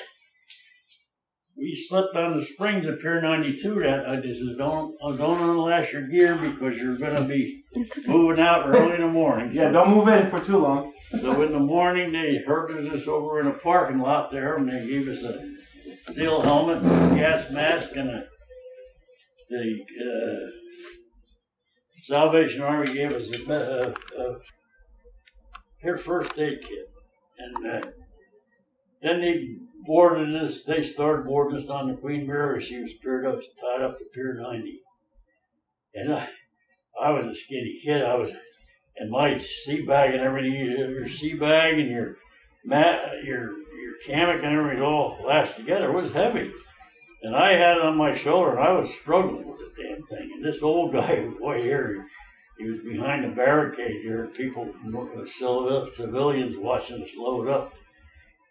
we 1.57 1.73
slipped 1.73 2.15
on 2.15 2.35
the 2.35 2.41
springs 2.41 2.85
at 2.85 2.99
Pier 2.99 3.21
92. 3.21 3.79
That 3.79 4.09
I 4.09 4.17
just 4.17 4.41
says, 4.41 4.55
don't 4.57 4.95
uh, 5.01 5.11
don't 5.13 5.39
unlash 5.39 5.93
your 5.93 6.07
gear 6.07 6.35
because 6.35 6.77
you're 6.77 6.97
going 6.97 7.15
to 7.15 7.23
be 7.23 7.63
moving 8.07 8.43
out 8.43 8.67
early 8.67 8.95
in 8.95 9.01
the 9.01 9.07
morning. 9.07 9.51
Yeah, 9.53 9.71
don't 9.71 9.89
move 9.89 10.07
in 10.07 10.29
for 10.29 10.39
too 10.39 10.57
long. 10.57 10.93
So 11.09 11.41
in 11.41 11.51
the 11.51 11.59
morning, 11.59 12.11
they 12.11 12.43
herded 12.45 12.93
us 12.93 13.07
over 13.07 13.39
in 13.39 13.47
a 13.47 13.53
parking 13.53 13.99
lot 13.99 14.31
there, 14.31 14.55
and 14.55 14.67
they 14.67 14.85
gave 14.87 15.07
us 15.07 15.23
a 15.23 16.11
steel 16.11 16.41
helmet, 16.41 16.77
a 16.77 17.15
gas 17.15 17.49
mask, 17.51 17.95
and 17.95 18.09
a 18.09 18.27
the 19.49 19.79
uh, 20.01 20.51
Salvation 22.03 22.61
Army 22.61 22.93
gave 22.93 23.11
us 23.11 23.47
a, 23.47 23.53
a, 23.53 24.21
a 24.21 24.37
here 25.81 25.97
first 25.97 26.37
aid 26.37 26.59
kit, 26.61 26.85
and 27.37 27.67
uh, 27.67 27.87
then 29.01 29.21
they 29.21 29.47
us. 29.87 30.63
They 30.63 30.83
started 30.83 31.25
boarding 31.25 31.61
us 31.61 31.69
on 31.69 31.87
the 31.87 31.95
Queen 31.95 32.27
Mary. 32.27 32.63
She 32.63 32.81
was 32.81 32.93
paired 32.93 33.25
up, 33.25 33.39
tied 33.61 33.81
up 33.81 33.97
to 33.97 34.05
Pier 34.13 34.39
90, 34.41 34.79
and 35.93 36.13
I, 36.13 36.29
I 37.01 37.11
was 37.11 37.27
a 37.27 37.35
skinny 37.35 37.79
kid. 37.83 38.03
I 38.03 38.15
was 38.15 38.31
and 38.97 39.11
my 39.11 39.37
sea 39.39 39.85
bag 39.85 40.13
and 40.13 40.23
everything, 40.23 40.53
your 40.53 41.07
sea 41.07 41.33
bag 41.33 41.79
and 41.79 41.89
your 41.89 42.15
mat, 42.63 43.23
your 43.23 43.51
your 43.51 43.93
hammock 44.07 44.43
and 44.43 44.55
everything 44.55 44.81
all 44.81 45.17
lashed 45.25 45.57
together 45.57 45.89
it 45.89 45.93
was 45.93 46.11
heavy. 46.11 46.51
And 47.23 47.35
I 47.35 47.53
had 47.53 47.77
it 47.77 47.83
on 47.83 47.97
my 47.97 48.15
shoulder 48.15 48.51
and 48.51 48.59
I 48.59 48.71
was 48.71 48.93
struggling 48.93 49.47
with 49.47 49.57
the 49.57 49.83
damn 49.83 50.03
thing. 50.03 50.31
And 50.35 50.45
this 50.45 50.61
old 50.61 50.93
guy 50.93 51.29
way 51.39 51.63
here. 51.63 52.05
He 52.57 52.69
was 52.69 52.79
behind 52.79 53.25
the 53.25 53.35
barricade 53.35 54.01
here, 54.01 54.27
people, 54.27 54.73
civilians 55.89 56.55
watching 56.55 57.03
us 57.03 57.17
load 57.17 57.49
up. 57.49 57.73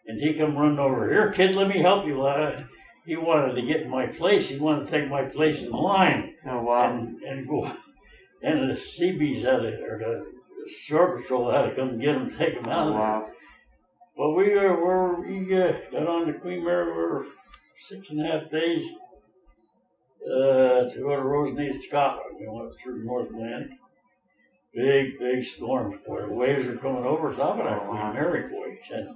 And 0.06 0.20
he 0.20 0.34
come 0.34 0.56
running 0.56 0.78
over 0.78 1.08
here, 1.10 1.32
kid, 1.32 1.54
let 1.54 1.68
me 1.68 1.78
help 1.80 2.06
you. 2.06 2.22
Uh, 2.22 2.64
he 3.06 3.16
wanted 3.16 3.54
to 3.54 3.62
get 3.62 3.82
in 3.82 3.90
my 3.90 4.06
place. 4.06 4.48
He 4.48 4.58
wanted 4.58 4.86
to 4.86 4.90
take 4.90 5.08
my 5.10 5.24
place 5.24 5.62
in 5.62 5.70
the 5.70 5.76
line 5.76 6.34
Oh, 6.46 6.62
wow. 6.62 6.92
and, 6.92 7.20
and 7.22 7.48
go. 7.48 7.70
And 8.42 8.68
the 8.68 8.76
Seabees 8.76 9.42
had 9.42 9.62
to, 9.62 9.82
or 9.86 9.98
the 9.98 10.30
Shore 10.70 11.18
Patrol 11.18 11.50
had 11.50 11.62
to 11.70 11.74
come 11.74 11.98
get 11.98 12.14
him, 12.16 12.30
take 12.38 12.54
him 12.54 12.66
out 12.66 12.88
Oh, 12.88 12.88
of 12.88 12.94
there. 12.94 13.00
wow. 13.00 13.30
Well, 14.18 14.34
we 14.34 14.58
uh, 14.58 14.62
were, 14.74 15.20
we 15.22 15.56
uh, 15.62 15.72
got 15.90 16.06
on 16.06 16.26
the 16.26 16.34
Queen 16.34 16.62
Mary. 16.62 16.84
We 16.86 16.92
were 16.92 17.26
six 17.88 18.10
and 18.10 18.20
a 18.20 18.24
half 18.30 18.50
days 18.50 18.86
uh, 20.26 20.90
to 20.90 20.98
go 21.00 21.16
to 21.16 21.22
Rosneath, 21.22 21.82
Scotland. 21.84 22.36
We 22.38 22.46
went 22.48 22.76
through 22.78 23.04
North 23.04 23.30
Atlantic. 23.30 23.70
Big, 24.74 25.18
big 25.18 25.44
storm. 25.44 25.98
Boy, 26.06 26.26
the 26.26 26.34
waves 26.34 26.68
are 26.68 26.76
coming 26.76 27.04
over 27.04 27.32
top 27.32 27.58
of 27.58 27.64
that 27.64 27.82
Oh, 27.82 27.88
Queen. 27.90 28.12
Mary, 28.14 28.48
boy. 28.50 28.78
Had 28.90 29.08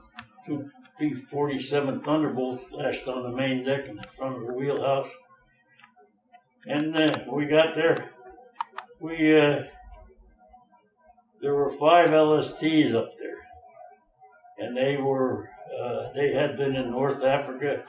two 0.46 0.70
P-47 0.99 2.05
Thunderbolts 2.05 2.73
lashed 2.73 3.07
on 3.07 3.23
the 3.23 3.37
main 3.37 3.65
deck 3.65 3.87
in 3.87 4.01
front 4.17 4.37
of 4.37 4.47
the 4.47 4.53
wheelhouse. 4.53 5.11
And 6.67 6.97
uh, 6.97 7.25
we 7.31 7.47
got 7.47 7.75
there. 7.75 8.11
We 9.01 9.39
uh, 9.39 9.65
there 11.41 11.55
were 11.55 11.71
five 11.71 12.11
LSTs 12.11 12.95
up 12.95 13.17
there, 13.17 13.47
and 14.59 14.77
they 14.77 14.97
were 14.97 15.49
uh, 15.81 16.13
they 16.15 16.33
had 16.33 16.57
been 16.57 16.75
in 16.75 16.91
North 16.91 17.23
Africa, 17.23 17.85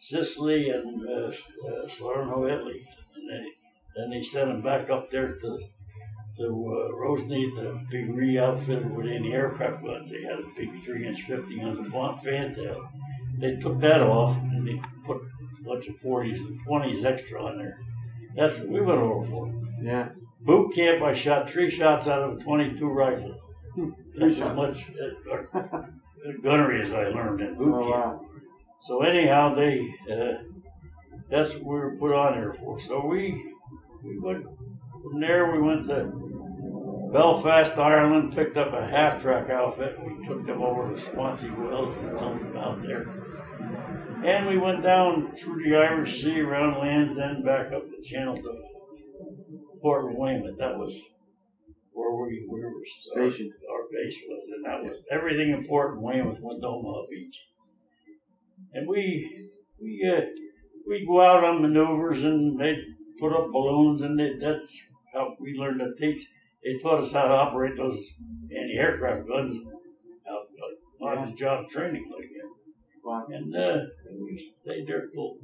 Sicily, 0.00 0.70
and 0.70 1.06
uh, 1.06 1.32
uh, 1.68 1.86
Salerno, 1.86 2.46
Italy, 2.46 2.88
and 3.14 3.28
they, 3.28 3.46
then 3.94 4.10
they 4.10 4.22
sent 4.22 4.48
them 4.48 4.62
back 4.62 4.88
up 4.88 5.10
there 5.10 5.36
to 5.36 5.58
to 6.38 6.44
uh, 6.46 6.96
Rosneath 6.96 7.54
to 7.56 7.80
be 7.90 8.04
re-outfitted 8.04 8.94
with 8.94 9.06
anti-aircraft 9.06 9.84
guns. 9.84 10.10
They 10.10 10.22
had 10.22 10.38
a 10.40 10.44
big 10.56 10.82
three-inch 10.84 11.22
50 11.22 11.62
on 11.62 11.82
the 11.82 11.90
front 11.90 12.22
fantail. 12.22 12.88
They 13.38 13.56
took 13.56 13.78
that 13.80 14.02
off 14.02 14.36
and 14.52 14.66
they 14.66 14.80
put 15.04 15.22
a 15.22 15.64
bunch 15.64 15.88
of 15.88 15.96
40s 16.00 16.36
and 16.36 16.60
20s 16.66 17.04
extra 17.04 17.42
on 17.44 17.58
there. 17.58 17.78
That's 18.34 18.58
what 18.58 18.68
we 18.68 18.80
went 18.80 19.00
overboard. 19.00 19.52
Yeah. 19.80 20.10
Boot 20.42 20.74
camp, 20.74 21.02
I 21.02 21.14
shot 21.14 21.48
three 21.50 21.70
shots 21.70 22.06
out 22.06 22.20
of 22.20 22.36
a 22.36 22.40
22 22.40 22.86
rifle. 22.86 23.34
Three 23.74 23.90
That's 24.34 24.40
as 24.40 24.56
much 24.56 24.84
uh, 25.00 25.58
uh, 25.58 25.82
gunnery 26.42 26.82
as 26.82 26.92
I 26.92 27.08
learned 27.08 27.40
in 27.40 27.54
boot 27.56 27.74
Oh, 27.74 27.80
camp. 27.80 27.90
wow. 27.94 28.26
So 28.86 29.02
anyhow, 29.02 29.54
they 29.54 29.92
uh, 30.10 30.42
that's 31.28 31.54
what 31.54 31.64
we 31.64 31.74
were 31.74 31.96
put 31.98 32.12
on 32.14 32.34
there 32.40 32.52
for. 32.54 32.80
So 32.80 33.04
we 33.04 33.52
we 34.04 34.18
went 34.20 34.46
from 35.10 35.20
there. 35.20 35.52
We 35.52 35.60
went 35.60 35.86
to 35.88 37.10
Belfast, 37.12 37.76
Ireland. 37.78 38.34
Picked 38.34 38.56
up 38.56 38.72
a 38.72 38.86
half 38.86 39.22
track 39.22 39.50
outfit. 39.50 39.98
We 40.04 40.26
took 40.26 40.44
them 40.44 40.62
over 40.62 40.94
to 40.94 41.00
Swansea 41.00 41.52
Wales 41.52 41.96
and 41.96 42.18
dumped 42.18 42.44
them 42.44 42.56
out 42.56 42.82
there. 42.82 43.06
And 44.24 44.46
we 44.46 44.58
went 44.58 44.82
down 44.82 45.28
through 45.28 45.62
the 45.62 45.76
Irish 45.76 46.22
Sea, 46.22 46.40
around 46.40 46.78
land, 46.78 47.16
then 47.16 47.42
back 47.42 47.72
up 47.72 47.86
the 47.86 48.02
channel 48.02 48.36
to 48.36 48.62
Port 49.80 50.16
Weymouth. 50.16 50.58
That 50.58 50.76
was 50.76 51.00
where 51.92 52.26
we, 52.26 52.46
we 52.50 52.60
were 52.64 52.72
Stationed. 53.12 53.52
Our, 53.70 53.76
our 53.76 53.82
base 53.92 54.16
was, 54.26 54.48
and 54.54 54.64
that 54.64 54.82
was 54.82 55.04
everything 55.10 55.50
in 55.50 55.66
Port 55.66 56.00
Weymouth 56.00 56.40
went 56.40 56.60
to 56.60 56.68
Omaha 56.68 57.06
Beach. 57.10 57.40
And 58.72 58.88
we 58.88 59.48
we 59.80 60.12
uh, 60.12 60.22
we 60.88 61.06
go 61.06 61.20
out 61.20 61.44
on 61.44 61.62
maneuvers 61.62 62.24
and 62.24 62.58
they 62.58 62.82
put 63.18 63.32
up 63.32 63.50
balloons 63.50 64.02
and 64.02 64.18
they, 64.18 64.34
that's 64.38 64.76
how 65.16 65.34
we 65.40 65.54
learned 65.54 65.80
to 65.80 65.94
teach. 65.94 66.26
They 66.62 66.78
taught 66.78 67.02
us 67.02 67.12
how 67.12 67.26
to 67.26 67.34
operate 67.34 67.76
those 67.76 67.98
anti-aircraft 68.50 69.28
guns 69.28 69.62
out 70.28 70.46
on 71.00 71.30
the 71.30 71.36
job 71.36 71.68
training 71.70 72.10
like 72.16 72.28
that. 72.28 72.50
Wow. 73.04 73.26
And 73.28 73.54
uh, 73.54 73.84
we 74.20 74.38
stayed 74.38 74.86
there 74.86 75.06
till 75.08 75.36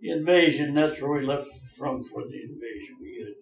the 0.00 0.10
invasion. 0.10 0.74
That's 0.74 1.00
where 1.00 1.10
we 1.10 1.26
left 1.26 1.48
from 1.76 2.04
for 2.04 2.22
the 2.22 2.42
invasion. 2.42 2.96
We 3.00 3.34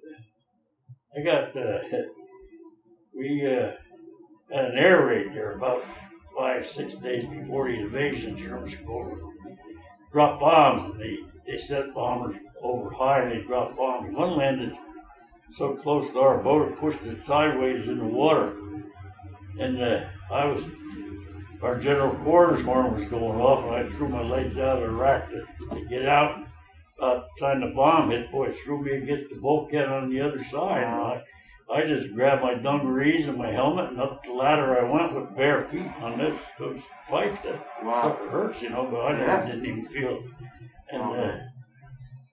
had, 1.15 1.21
uh, 1.21 1.21
I 1.21 1.53
got 1.53 1.57
uh, 1.57 1.79
we 3.15 3.47
uh, 3.47 3.73
had 4.51 4.65
an 4.67 4.79
air 4.79 5.07
raid 5.07 5.35
there 5.35 5.53
about 5.53 5.85
five 6.37 6.67
six 6.67 6.95
days 6.95 7.27
before 7.27 7.69
the 7.69 7.81
invasion. 7.81 8.39
Germans 8.39 8.75
go 8.87 9.01
over, 9.01 9.21
drop 10.11 10.41
bombs, 10.41 10.91
and 10.91 11.01
they 11.01 11.19
they 11.47 11.59
sent 11.59 11.95
bombers 11.95 12.37
over 12.63 12.91
high 12.91 13.21
and 13.21 13.33
they 13.33 13.45
dropped 13.45 13.77
bombs. 13.77 14.17
One 14.17 14.37
landed 14.37 14.75
so 15.57 15.75
close 15.75 16.11
to 16.13 16.21
our 16.21 16.39
boat 16.39 16.69
it 16.73 16.79
pushed 16.79 17.05
it 17.07 17.23
sideways 17.25 17.89
in 17.89 17.99
the 17.99 18.05
water, 18.05 18.55
and 19.61 19.81
uh, 19.81 20.05
I 20.33 20.45
was 20.47 20.65
our 21.63 21.79
general 21.79 22.15
quarters 22.17 22.63
horn 22.63 22.95
was 22.95 23.05
going 23.07 23.41
off, 23.41 23.65
and 23.65 23.75
I 23.75 23.89
threw 23.89 24.09
my 24.09 24.23
legs 24.23 24.59
out 24.59 24.83
of 24.83 24.91
the 24.91 24.97
rack 24.97 25.29
to, 25.31 25.47
to 25.71 25.87
get 25.89 26.07
out. 26.07 26.43
About 26.99 27.25
the 27.39 27.41
time 27.47 27.61
the 27.61 27.75
bomb 27.75 28.11
hit, 28.11 28.31
boy, 28.31 28.45
it 28.47 28.57
threw 28.57 28.83
me 28.83 28.93
against 28.93 29.33
the 29.33 29.41
bulkhead 29.41 29.89
on 29.89 30.11
the 30.11 30.21
other 30.21 30.45
side. 30.45 30.85
And 30.85 30.95
I, 30.95 31.23
I 31.73 31.87
just 31.87 32.15
grabbed 32.15 32.43
my 32.43 32.55
dungarees 32.55 33.27
and 33.29 33.37
my 33.39 33.51
helmet, 33.51 33.91
and 33.91 34.01
up 34.01 34.23
the 34.23 34.33
ladder 34.33 34.79
I 34.79 34.85
went 34.89 35.15
with 35.15 35.35
bare 35.37 35.63
feet 35.65 35.91
on 36.03 36.19
this 36.19 36.51
those 36.59 36.83
pipes. 37.09 37.43
That 37.45 37.67
Wow. 37.83 38.03
sucker 38.03 38.29
hurts, 38.31 38.61
you 38.63 38.69
know, 38.71 38.87
but 38.91 39.01
I 39.01 39.13
didn't, 39.13 39.27
Yeah. 39.27 39.47
didn't 39.47 39.67
even 39.67 39.85
feel 39.87 40.19
it. 40.19 40.25
And 40.91 41.03
Wow. 41.03 41.15
uh, 41.15 41.39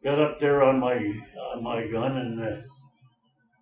got 0.03 0.19
up 0.19 0.39
there 0.39 0.61
on 0.63 0.79
my 0.79 0.97
on 1.53 1.63
my 1.63 1.87
gun 1.87 2.17
and. 2.17 2.41
Uh, 2.41 2.57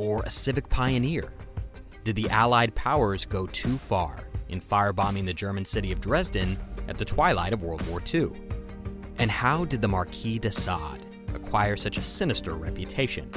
or 0.00 0.22
a 0.22 0.30
civic 0.30 0.68
pioneer? 0.70 1.34
Did 2.04 2.16
the 2.16 2.30
Allied 2.30 2.74
powers 2.74 3.26
go 3.26 3.46
too 3.46 3.76
far 3.76 4.26
in 4.48 4.58
firebombing 4.58 5.26
the 5.26 5.34
German 5.34 5.66
city 5.66 5.92
of 5.92 6.00
Dresden 6.00 6.58
at 6.88 6.96
the 6.96 7.04
twilight 7.04 7.52
of 7.52 7.62
World 7.62 7.86
War 7.86 8.02
II? 8.12 8.30
And 9.18 9.30
how 9.30 9.66
did 9.66 9.82
the 9.82 9.88
Marquis 9.88 10.38
de 10.38 10.50
Sade 10.50 11.04
acquire 11.34 11.76
such 11.76 11.98
a 11.98 12.02
sinister 12.02 12.54
reputation? 12.54 13.30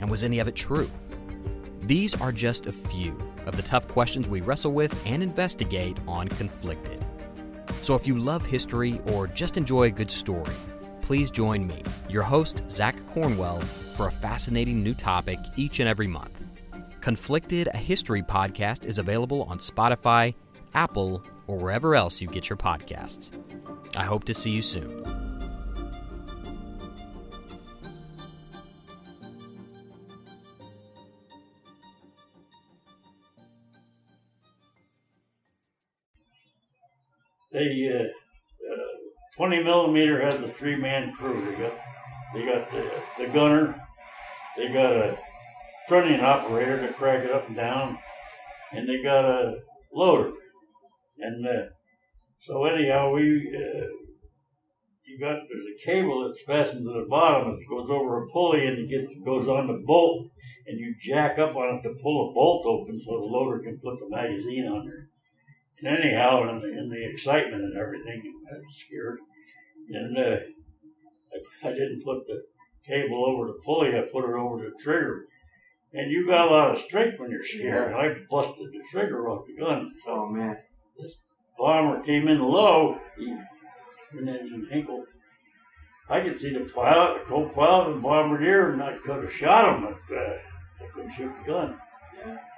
And 0.00 0.10
was 0.10 0.24
any 0.24 0.40
of 0.40 0.48
it 0.48 0.56
true? 0.56 0.90
These 1.82 2.20
are 2.20 2.32
just 2.32 2.66
a 2.66 2.72
few 2.72 3.16
of 3.46 3.54
the 3.54 3.62
tough 3.62 3.86
questions 3.86 4.26
we 4.26 4.40
wrestle 4.40 4.72
with 4.72 5.00
and 5.06 5.22
investigate 5.22 5.98
on 6.08 6.26
Conflicted. 6.28 7.04
So 7.82 7.94
if 7.94 8.08
you 8.08 8.18
love 8.18 8.44
history 8.44 9.00
or 9.06 9.28
just 9.28 9.56
enjoy 9.56 9.84
a 9.84 9.90
good 9.90 10.10
story, 10.10 10.54
please 11.00 11.30
join 11.30 11.64
me, 11.64 11.82
your 12.08 12.24
host, 12.24 12.68
Zach 12.68 13.06
Cornwell, 13.06 13.62
for 13.92 14.06
a 14.06 14.12
fascinating 14.12 14.82
new 14.82 14.94
topic 14.94 15.38
each 15.56 15.80
and 15.80 15.88
every 15.88 16.06
month. 16.06 16.42
Conflicted, 17.00 17.68
a 17.74 17.76
history 17.76 18.22
podcast, 18.22 18.84
is 18.84 18.98
available 18.98 19.42
on 19.44 19.58
Spotify, 19.58 20.34
Apple, 20.74 21.22
or 21.46 21.58
wherever 21.58 21.94
else 21.94 22.20
you 22.20 22.28
get 22.28 22.48
your 22.48 22.56
podcasts. 22.56 23.32
I 23.96 24.04
hope 24.04 24.24
to 24.24 24.34
see 24.34 24.50
you 24.50 24.62
soon. 24.62 25.22
they 37.52 37.88
uh, 37.88 38.72
uh, 38.72 38.86
20 39.36 39.62
millimeter 39.62 40.20
has 40.20 40.34
a 40.34 40.48
three 40.48 40.76
man 40.76 41.12
crew. 41.12 41.44
They 41.44 41.62
got 41.62 41.74
they 42.34 42.44
got 42.44 42.70
the, 42.70 42.90
the 43.18 43.26
gunner, 43.28 43.80
they 44.56 44.68
got 44.68 44.92
a 44.92 45.18
trunnion 45.88 46.20
operator 46.20 46.80
to 46.86 46.92
crack 46.92 47.24
it 47.24 47.30
up 47.30 47.46
and 47.48 47.56
down, 47.56 47.98
and 48.72 48.88
they 48.88 49.02
got 49.02 49.24
a 49.24 49.58
loader. 49.92 50.32
And 51.18 51.46
uh, 51.46 51.66
so 52.40 52.64
anyhow, 52.64 53.12
we 53.12 53.48
uh, 53.54 53.86
you 55.06 55.18
got 55.18 55.42
there's 55.48 55.66
a 55.66 55.84
cable 55.84 56.26
that's 56.26 56.42
fastened 56.44 56.84
to 56.84 56.92
the 56.92 57.06
bottom. 57.08 57.54
It 57.54 57.68
goes 57.68 57.90
over 57.90 58.22
a 58.22 58.28
pulley 58.28 58.66
and 58.66 58.78
it 58.78 58.88
gets 58.88 59.12
goes 59.24 59.46
on 59.48 59.66
the 59.66 59.82
bolt, 59.84 60.28
and 60.66 60.78
you 60.78 60.94
jack 61.02 61.38
up 61.38 61.54
on 61.56 61.76
it 61.76 61.82
to 61.82 61.94
pull 62.02 62.30
a 62.30 62.34
bolt 62.34 62.66
open 62.66 62.98
so 62.98 63.20
the 63.20 63.26
loader 63.26 63.58
can 63.58 63.78
put 63.78 63.98
the 63.98 64.08
magazine 64.10 64.66
on 64.66 64.86
there. 64.86 65.06
And 65.82 65.98
anyhow, 65.98 66.48
in 66.48 66.60
the, 66.60 66.68
in 66.68 66.88
the 66.88 67.10
excitement 67.10 67.62
and 67.62 67.76
everything, 67.76 68.22
I 68.50 68.58
was 68.58 68.76
scared. 68.76 69.18
And 69.90 70.16
uh, 70.16 70.36
I, 71.62 71.68
didn't 71.68 72.04
put 72.04 72.26
the 72.26 72.42
cable 72.86 73.24
over 73.26 73.46
the 73.46 73.58
pulley, 73.64 73.96
I 73.96 74.02
put 74.02 74.24
it 74.24 74.34
over 74.34 74.58
the 74.58 74.72
trigger. 74.82 75.26
And 75.94 76.10
you 76.10 76.26
got 76.26 76.48
a 76.48 76.50
lot 76.50 76.70
of 76.70 76.80
strength 76.80 77.18
when 77.18 77.30
you're 77.30 77.44
scared. 77.44 77.92
I 77.92 78.16
busted 78.30 78.72
the 78.72 78.82
trigger 78.90 79.28
off 79.28 79.46
the 79.46 79.56
gun. 79.56 79.92
So 80.04 80.12
Oh 80.12 80.26
man. 80.26 80.56
This 80.98 81.16
bomber 81.58 82.02
came 82.02 82.28
in 82.28 82.40
low, 82.40 83.00
he 83.18 83.36
twin 84.10 84.28
engine 84.28 84.68
Heinkel. 84.70 85.04
I 86.08 86.20
could 86.20 86.38
see 86.38 86.52
the 86.52 86.60
pilot, 86.60 87.20
the 87.20 87.24
co-pilot, 87.26 87.92
and 87.92 88.02
bombardier, 88.02 88.72
and 88.72 88.82
I 88.82 88.96
could 88.98 89.24
have 89.24 89.32
shot 89.32 89.74
him, 89.74 89.82
but 90.08 90.16
uh, 90.16 90.34
I 90.80 90.86
couldn't 90.92 91.12
shoot 91.12 91.32
the 91.38 91.50
gun. 91.50 91.78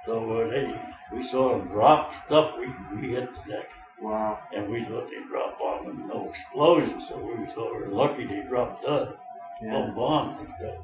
So 0.05 0.41
uh, 0.41 0.49
they, 0.49 0.81
we 1.13 1.27
saw 1.27 1.57
them 1.57 1.67
drop 1.67 2.13
stuff. 2.25 2.55
We, 2.59 2.67
we 2.99 3.13
hit 3.13 3.29
the 3.33 3.51
deck, 3.51 3.69
Wow. 4.01 4.39
and 4.53 4.69
we 4.69 4.83
thought 4.83 5.09
they 5.09 5.23
dropped 5.27 5.59
bombs 5.59 5.87
and 5.87 6.07
no 6.07 6.29
explosion. 6.29 7.01
So 7.01 7.17
we 7.17 7.45
thought 7.47 7.73
we 7.75 7.81
were 7.81 7.87
lucky 7.87 8.25
they 8.25 8.41
dropped 8.43 8.83
uh, 8.85 9.13
no 9.61 9.91
bombs. 9.91 10.37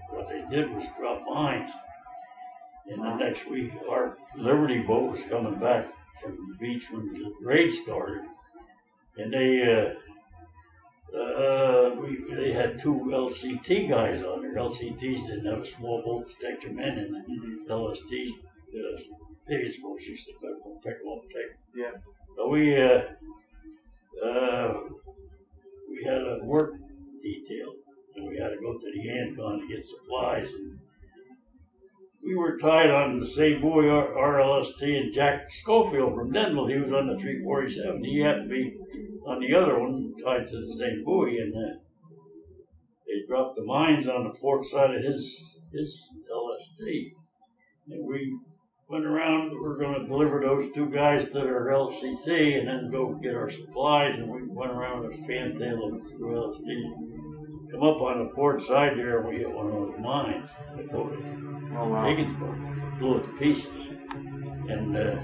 What 0.09 0.29
they 0.29 0.43
did 0.49 0.73
was 0.73 0.85
drop 0.97 1.23
mines. 1.27 1.71
And 2.87 3.01
the 3.01 3.15
next 3.15 3.47
week, 3.49 3.71
our 3.89 4.17
Liberty 4.35 4.79
boat 4.79 5.11
was 5.11 5.23
coming 5.23 5.55
back 5.55 5.87
from 6.21 6.37
the 6.49 6.57
beach 6.57 6.89
when 6.91 7.13
the 7.13 7.33
raid 7.41 7.71
started, 7.71 8.23
and 9.17 9.31
they 9.31 9.61
uh, 9.61 11.17
uh, 11.17 11.95
we 11.99 12.23
they 12.33 12.51
had 12.51 12.79
two 12.79 12.95
LCT 13.13 13.89
guys 13.89 14.23
on 14.23 14.41
there. 14.41 14.55
LCTs 14.55 15.27
didn't 15.27 15.45
have 15.45 15.59
a 15.59 15.65
small 15.65 16.01
boat 16.01 16.29
to 16.29 16.35
take 16.47 16.61
them 16.61 16.79
in, 16.79 16.97
and 16.97 17.69
LST, 17.69 18.09
the 18.71 19.05
biggest 19.47 19.81
boats 19.81 20.07
used 20.07 20.27
to 20.27 20.33
pick 20.33 20.63
them, 20.63 20.79
pick 20.83 20.99
them 20.99 21.09
up, 21.11 21.21
take 21.29 21.55
Yeah. 21.75 21.91
We 22.49 22.75
uh, 22.75 23.01
uh, 24.25 24.73
we 25.89 26.03
had 26.03 26.21
a 26.21 26.39
work 26.43 26.71
detail, 27.21 27.73
and 28.15 28.27
we 28.27 28.37
had 28.37 28.49
to 28.49 28.57
go 28.57 28.73
to 28.73 28.91
the 28.93 29.07
Ancon 29.07 29.59
to 29.59 29.67
get 29.67 29.85
supplies. 29.85 30.47
And 30.47 30.79
we 32.23 32.35
were 32.35 32.57
tied 32.57 32.91
on 32.91 33.19
the 33.19 33.25
same 33.25 33.61
buoy, 33.61 33.89
R- 33.89 34.07
RLST, 34.07 34.81
and 34.81 35.13
Jack 35.13 35.51
Schofield 35.51 36.15
from 36.15 36.31
Denville. 36.31 36.67
He 36.67 36.79
was 36.79 36.91
on 36.91 37.07
the 37.07 37.17
347. 37.17 38.03
He 38.03 38.19
had 38.19 38.43
to 38.43 38.47
be 38.47 38.77
on 39.25 39.39
the 39.39 39.55
other 39.55 39.79
one, 39.79 40.13
tied 40.23 40.49
to 40.49 40.65
the 40.65 40.75
same 40.77 41.03
buoy, 41.03 41.39
and 41.39 41.55
uh, 41.55 41.77
they 43.07 43.25
dropped 43.27 43.55
the 43.55 43.65
mines 43.65 44.07
on 44.07 44.23
the 44.23 44.33
port 44.39 44.65
side 44.65 44.95
of 44.95 45.03
his 45.03 45.41
his 45.73 46.01
LST. 46.29 47.13
And 47.89 48.07
we 48.07 48.37
went 48.91 49.05
around. 49.05 49.51
we're 49.51 49.77
going 49.77 50.01
to 50.01 50.05
deliver 50.05 50.41
those 50.41 50.69
two 50.71 50.89
guys 50.89 51.23
to 51.23 51.31
their 51.31 51.67
LCT 51.67 52.59
and 52.59 52.67
then 52.67 52.91
go 52.91 53.13
get 53.13 53.35
our 53.35 53.49
supplies. 53.49 54.17
And 54.17 54.27
we 54.27 54.45
went 54.47 54.71
around 54.71 55.07
with 55.07 55.13
a 55.13 55.23
fantail 55.25 55.85
of 55.85 56.19
the 56.19 56.25
LST. 56.25 57.71
Come 57.71 57.83
up 57.83 58.01
on 58.01 58.19
the 58.19 58.31
port 58.35 58.61
side 58.61 58.97
there, 58.97 59.19
and 59.19 59.29
we 59.29 59.37
hit 59.37 59.49
one 59.49 59.67
of 59.67 59.71
those 59.71 59.99
mines. 59.99 60.49
The 60.75 60.83
boat 60.83 61.11
was 61.11 61.51
Oh 61.73 61.87
wow. 61.87 62.05
Higgins 62.05 62.37
boat 62.37 62.99
blew 62.99 63.17
it 63.19 63.23
to 63.23 63.29
pieces. 63.39 63.87
And 64.67 64.97
uh, 64.97 65.15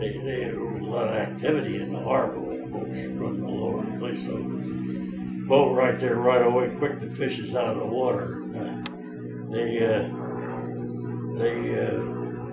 they, 0.00 0.18
they, 0.18 0.44
there 0.44 0.60
was 0.60 0.80
a 0.80 0.84
lot 0.84 1.08
of 1.08 1.14
activity 1.14 1.80
in 1.80 1.92
the 1.92 2.00
harbor 2.00 2.40
with 2.40 2.72
boats 2.72 2.88
running 2.88 3.44
all 3.44 3.64
over 3.66 3.88
the 3.88 3.98
place. 3.98 4.24
So 4.24 4.36
boat 5.46 5.76
right 5.76 6.00
there 6.00 6.16
right 6.16 6.44
away, 6.44 6.74
quick 6.76 6.98
the 6.98 7.14
fishes 7.14 7.54
out 7.54 7.76
of 7.76 7.78
the 7.78 7.86
water. 7.86 8.42
And, 8.42 8.88
uh, 8.88 9.54
they 9.54 9.78
uh, 9.86 10.24
they 11.38 11.84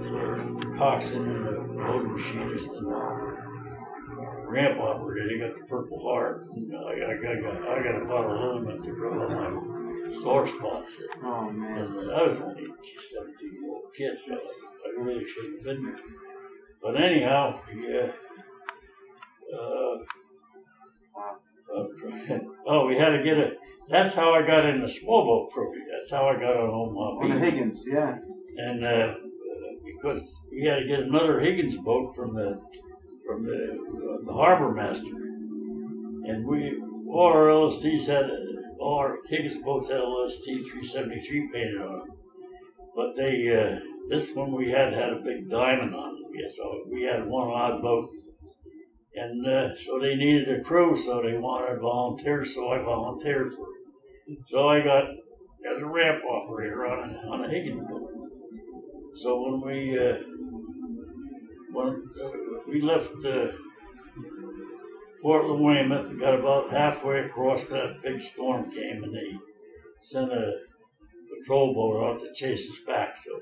the 0.03 0.75
coxswain 0.77 1.23
and 1.23 1.45
the 1.45 1.73
loading 1.73 2.13
machine 2.13 2.57
the 2.57 4.51
ramp 4.51 4.79
operator, 4.79 5.29
they 5.29 5.39
got 5.39 5.57
the 5.57 5.65
Purple 5.65 6.01
Heart. 6.03 6.47
And 6.55 6.75
I 6.75 6.99
got, 6.99 7.09
I 7.09 7.41
got, 7.41 7.69
I 7.69 7.83
got 7.83 8.01
a 8.01 8.05
bottle 8.05 8.35
of 8.35 8.55
liniment 8.55 8.83
to 8.83 8.91
rub 8.93 9.31
on 9.31 10.11
my 10.11 10.21
sore 10.21 10.47
spots. 10.47 11.01
Oh 11.23 11.49
man. 11.51 11.85
And 11.85 12.11
I 12.11 12.23
was 12.23 12.37
only 12.39 12.65
a 12.65 12.67
17 12.67 13.53
year 13.53 13.71
old 13.71 13.93
kid, 13.95 14.17
so 14.25 14.35
I 14.35 15.01
really 15.01 15.27
shouldn't 15.27 15.55
have 15.57 15.63
been 15.63 15.85
there. 15.85 15.99
But 16.81 17.01
anyhow, 17.01 17.59
yeah. 17.73 18.11
Uh, 19.53 19.97
uh, 21.75 22.39
oh, 22.65 22.87
we 22.87 22.95
had 22.95 23.09
to 23.09 23.23
get 23.23 23.37
a. 23.37 23.55
That's 23.89 24.13
how 24.13 24.33
I 24.33 24.41
got 24.41 24.65
in 24.65 24.81
the 24.81 24.87
small 24.87 25.25
boat 25.25 25.51
crew. 25.51 25.73
That's 25.91 26.11
how 26.11 26.27
I 26.27 26.35
got 26.35 26.57
on 26.57 26.69
Omaha 26.69 27.23
On 27.23 27.29
the 27.29 27.39
Higgins, 27.39 27.83
yeah. 27.85 28.17
and 28.57 28.85
uh, 28.85 29.15
because 30.01 30.47
we 30.51 30.63
had 30.63 30.79
to 30.79 30.87
get 30.87 30.99
another 31.01 31.39
Higgins 31.39 31.77
boat 31.77 32.15
from 32.15 32.33
the 32.33 32.59
from 33.25 33.45
the, 33.45 33.73
uh, 33.73 34.25
the 34.25 34.33
harbor 34.33 34.71
master, 34.71 35.15
and 36.25 36.45
we 36.45 36.79
all 37.07 37.31
our 37.31 37.47
LSTs 37.47 38.07
had 38.07 38.29
all 38.79 38.97
our 38.97 39.17
Higgins 39.29 39.63
boats 39.63 39.87
had 39.89 39.99
LST 39.99 40.45
373 40.45 41.51
painted 41.53 41.81
on 41.81 41.99
them, 41.99 42.09
but 42.95 43.15
they 43.15 43.55
uh, 43.55 43.79
this 44.09 44.33
one 44.33 44.51
we 44.51 44.69
had 44.69 44.93
had 44.93 45.13
a 45.13 45.21
big 45.21 45.49
diamond 45.49 45.93
on 45.93 46.15
it. 46.15 46.21
Yeah, 46.33 46.49
so 46.55 46.81
we 46.91 47.03
had 47.03 47.25
one 47.25 47.49
odd 47.49 47.81
boat, 47.81 48.09
and 49.15 49.45
uh, 49.45 49.77
so 49.77 49.99
they 49.99 50.15
needed 50.15 50.49
a 50.59 50.63
crew, 50.63 50.97
so 50.97 51.21
they 51.21 51.37
wanted 51.37 51.79
volunteers, 51.79 52.55
so 52.55 52.71
I 52.71 52.79
volunteered 52.79 53.53
for 53.53 53.67
it. 53.67 54.39
So 54.47 54.67
I 54.67 54.81
got 54.81 55.09
as 55.09 55.81
a 55.81 55.85
ramp 55.85 56.23
operator 56.25 56.87
on 56.87 57.09
a, 57.09 57.29
on 57.29 57.45
a 57.45 57.49
Higgins 57.49 57.83
boat. 57.87 58.20
So 59.15 59.41
when 59.41 59.61
we 59.61 59.99
uh, 59.99 60.17
when 61.71 61.89
uh, 62.23 62.29
we 62.67 62.81
left 62.81 63.13
uh, 63.25 63.47
Portland 65.21 65.63
Weymouth, 65.63 66.19
got 66.19 66.39
about 66.39 66.71
halfway 66.71 67.19
across 67.19 67.65
that 67.65 68.01
big 68.01 68.21
storm 68.21 68.71
came, 68.71 69.03
and 69.03 69.13
they 69.13 69.37
sent 70.01 70.31
a 70.31 70.59
patrol 71.39 71.73
boat 71.73 72.03
out 72.03 72.21
to 72.21 72.33
chase 72.33 72.69
us 72.69 72.79
back. 72.79 73.17
So 73.23 73.39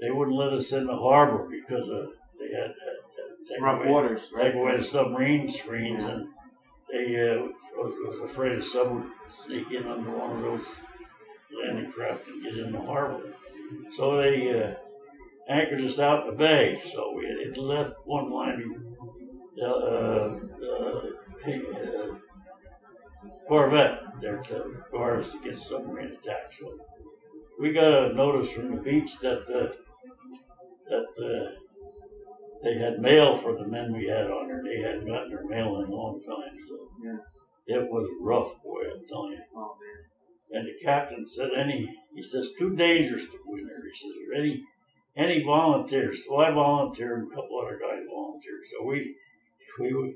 they 0.00 0.10
wouldn't 0.10 0.36
let 0.36 0.52
us 0.52 0.72
in 0.72 0.86
the 0.86 0.96
harbor 0.96 1.48
because 1.50 1.88
uh, 1.90 2.06
they 2.38 2.52
had, 2.54 2.68
had, 2.68 3.50
had 3.50 3.62
Rough 3.62 3.80
away, 3.80 3.90
waters, 3.90 4.20
right? 4.32 4.52
take 4.52 4.54
away 4.54 4.76
the 4.76 4.84
submarine 4.84 5.48
screens, 5.48 6.04
Yeah. 6.04 6.10
and 6.10 6.28
they 6.92 7.30
uh, 7.30 7.42
was, 7.76 7.92
was 8.20 8.30
afraid 8.30 8.52
a 8.52 8.62
sub 8.62 8.92
would 8.92 9.06
sneak 9.44 9.70
in 9.72 9.86
under 9.86 10.10
one 10.10 10.36
of 10.36 10.42
those 10.42 10.66
landing 11.64 11.90
craft 11.90 12.28
and 12.28 12.42
get 12.42 12.56
in 12.58 12.72
the 12.72 12.80
harbor. 12.80 13.20
So 13.96 14.16
they 14.16 14.62
uh, 14.62 14.74
anchored 15.48 15.80
us 15.82 15.98
out 15.98 16.24
in 16.24 16.30
the 16.30 16.36
bay. 16.36 16.82
So 16.92 17.14
we 17.16 17.26
had 17.26 17.56
left 17.56 17.94
one 18.04 18.30
line, 18.30 18.74
uh, 19.60 19.66
uh, 19.66 20.38
uh, 20.64 21.06
Corvette 23.46 24.20
there 24.20 24.38
to 24.42 24.76
guard 24.92 25.20
us 25.24 25.34
against 25.34 25.68
submarine 25.68 26.08
attack. 26.08 26.52
So 26.58 26.72
we 27.58 27.72
got 27.72 28.10
a 28.10 28.14
notice 28.14 28.50
from 28.52 28.74
the 28.76 28.82
beach 28.82 29.18
that 29.20 29.40
uh, 29.48 29.72
that 30.88 31.06
uh, 31.18 31.60
they 32.62 32.76
had 32.78 33.00
mail 33.00 33.38
for 33.38 33.54
the 33.54 33.66
men 33.66 33.92
we 33.92 34.06
had 34.06 34.30
on 34.30 34.48
there. 34.48 34.62
They 34.62 34.80
hadn't 34.80 35.06
gotten 35.06 35.30
their 35.30 35.44
mail 35.44 35.80
in 35.80 35.88
a 35.88 35.94
long 35.94 36.20
time. 36.26 36.56
So 36.66 36.88
Yeah. 37.02 37.78
it 37.80 37.90
was 37.90 38.08
rough, 38.20 38.62
boy, 38.62 38.82
I'm 38.92 39.06
telling 39.06 39.32
you. 39.32 39.42
Oh 39.54 39.76
man. 39.80 40.04
And 40.50 40.66
the 40.66 40.74
captain 40.82 41.28
said, 41.28 41.50
any, 41.56 41.94
he 42.14 42.22
says, 42.22 42.50
too 42.58 42.74
dangerous 42.74 43.24
to 43.24 43.38
go 43.46 43.56
in 43.56 43.66
there. 43.66 43.82
He 43.82 43.98
says, 43.98 44.16
"Are 44.30 45.22
any, 45.22 45.44
volunteers? 45.44 46.24
So 46.26 46.38
I 46.38 46.50
volunteered, 46.50 47.22
and 47.22 47.32
a 47.32 47.34
couple 47.34 47.60
other 47.60 47.78
guys 47.78 48.02
volunteered. 48.08 48.62
So 48.70 48.86
we, 48.86 49.14
we, 49.78 50.14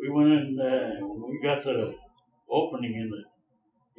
we 0.00 0.10
went 0.10 0.30
in, 0.30 0.60
uh, 0.60 0.98
when 1.00 1.30
we 1.30 1.40
got 1.42 1.64
the 1.64 1.94
opening 2.48 2.94
in 2.94 3.10
the, 3.10 3.24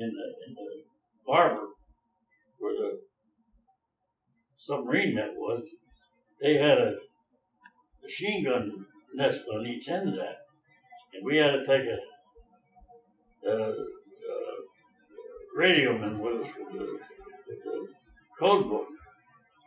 in 0.04 0.14
the, 0.14 0.34
in 0.48 0.54
the 0.56 0.84
harbor 1.28 1.68
where 2.60 2.74
the 2.74 3.00
submarine 4.58 5.16
net 5.16 5.34
was, 5.36 5.68
they 6.42 6.56
had 6.58 6.78
a 6.78 6.96
machine 8.02 8.46
gun 8.46 8.86
nest 9.14 9.44
on 9.54 9.66
each 9.66 9.90
end 9.90 10.10
of 10.10 10.16
that. 10.16 10.38
And 11.14 11.26
we 11.26 11.38
had 11.38 11.52
to 11.52 11.66
take 11.66 11.88
a, 11.88 11.98
uh, 13.50 13.74
radioman 15.56 16.20
with 16.20 16.42
us 16.42 16.54
with 16.58 16.74
the, 16.74 17.00
with 17.48 17.64
the 17.64 17.88
code 18.38 18.68
book, 18.68 18.88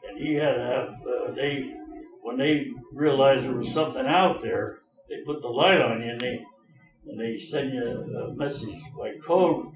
and 0.08 0.18
he 0.18 0.34
had 0.34 0.54
to 0.54 0.62
have 0.62 0.88
uh, 1.06 1.30
they 1.32 1.74
when 2.22 2.36
they 2.36 2.70
realized 2.92 3.44
there 3.44 3.54
was 3.54 3.72
something 3.72 4.06
out 4.06 4.42
there, 4.42 4.80
they 5.08 5.22
put 5.22 5.40
the 5.40 5.48
light 5.48 5.80
on 5.80 6.02
you 6.02 6.10
and 6.10 6.20
they 6.20 6.44
and 7.06 7.18
they 7.18 7.38
send 7.38 7.72
you 7.72 7.82
a 7.82 8.34
message 8.34 8.76
by 8.98 9.14
code, 9.24 9.66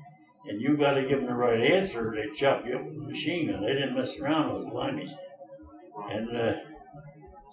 and 0.47 0.61
you 0.61 0.77
got 0.77 0.95
to 0.95 1.03
give 1.03 1.21
them 1.21 1.29
the 1.29 1.35
right 1.35 1.61
answer. 1.61 2.11
or 2.11 2.15
They 2.15 2.29
chop 2.37 2.67
you 2.67 2.77
up 2.77 2.85
with 2.85 2.99
a 2.99 3.01
machine 3.01 3.51
gun. 3.51 3.63
They 3.63 3.73
didn't 3.73 3.95
mess 3.95 4.19
around 4.19 4.55
with 4.55 4.75
limeys, 4.75 5.15
and 6.11 6.37
uh, 6.37 6.57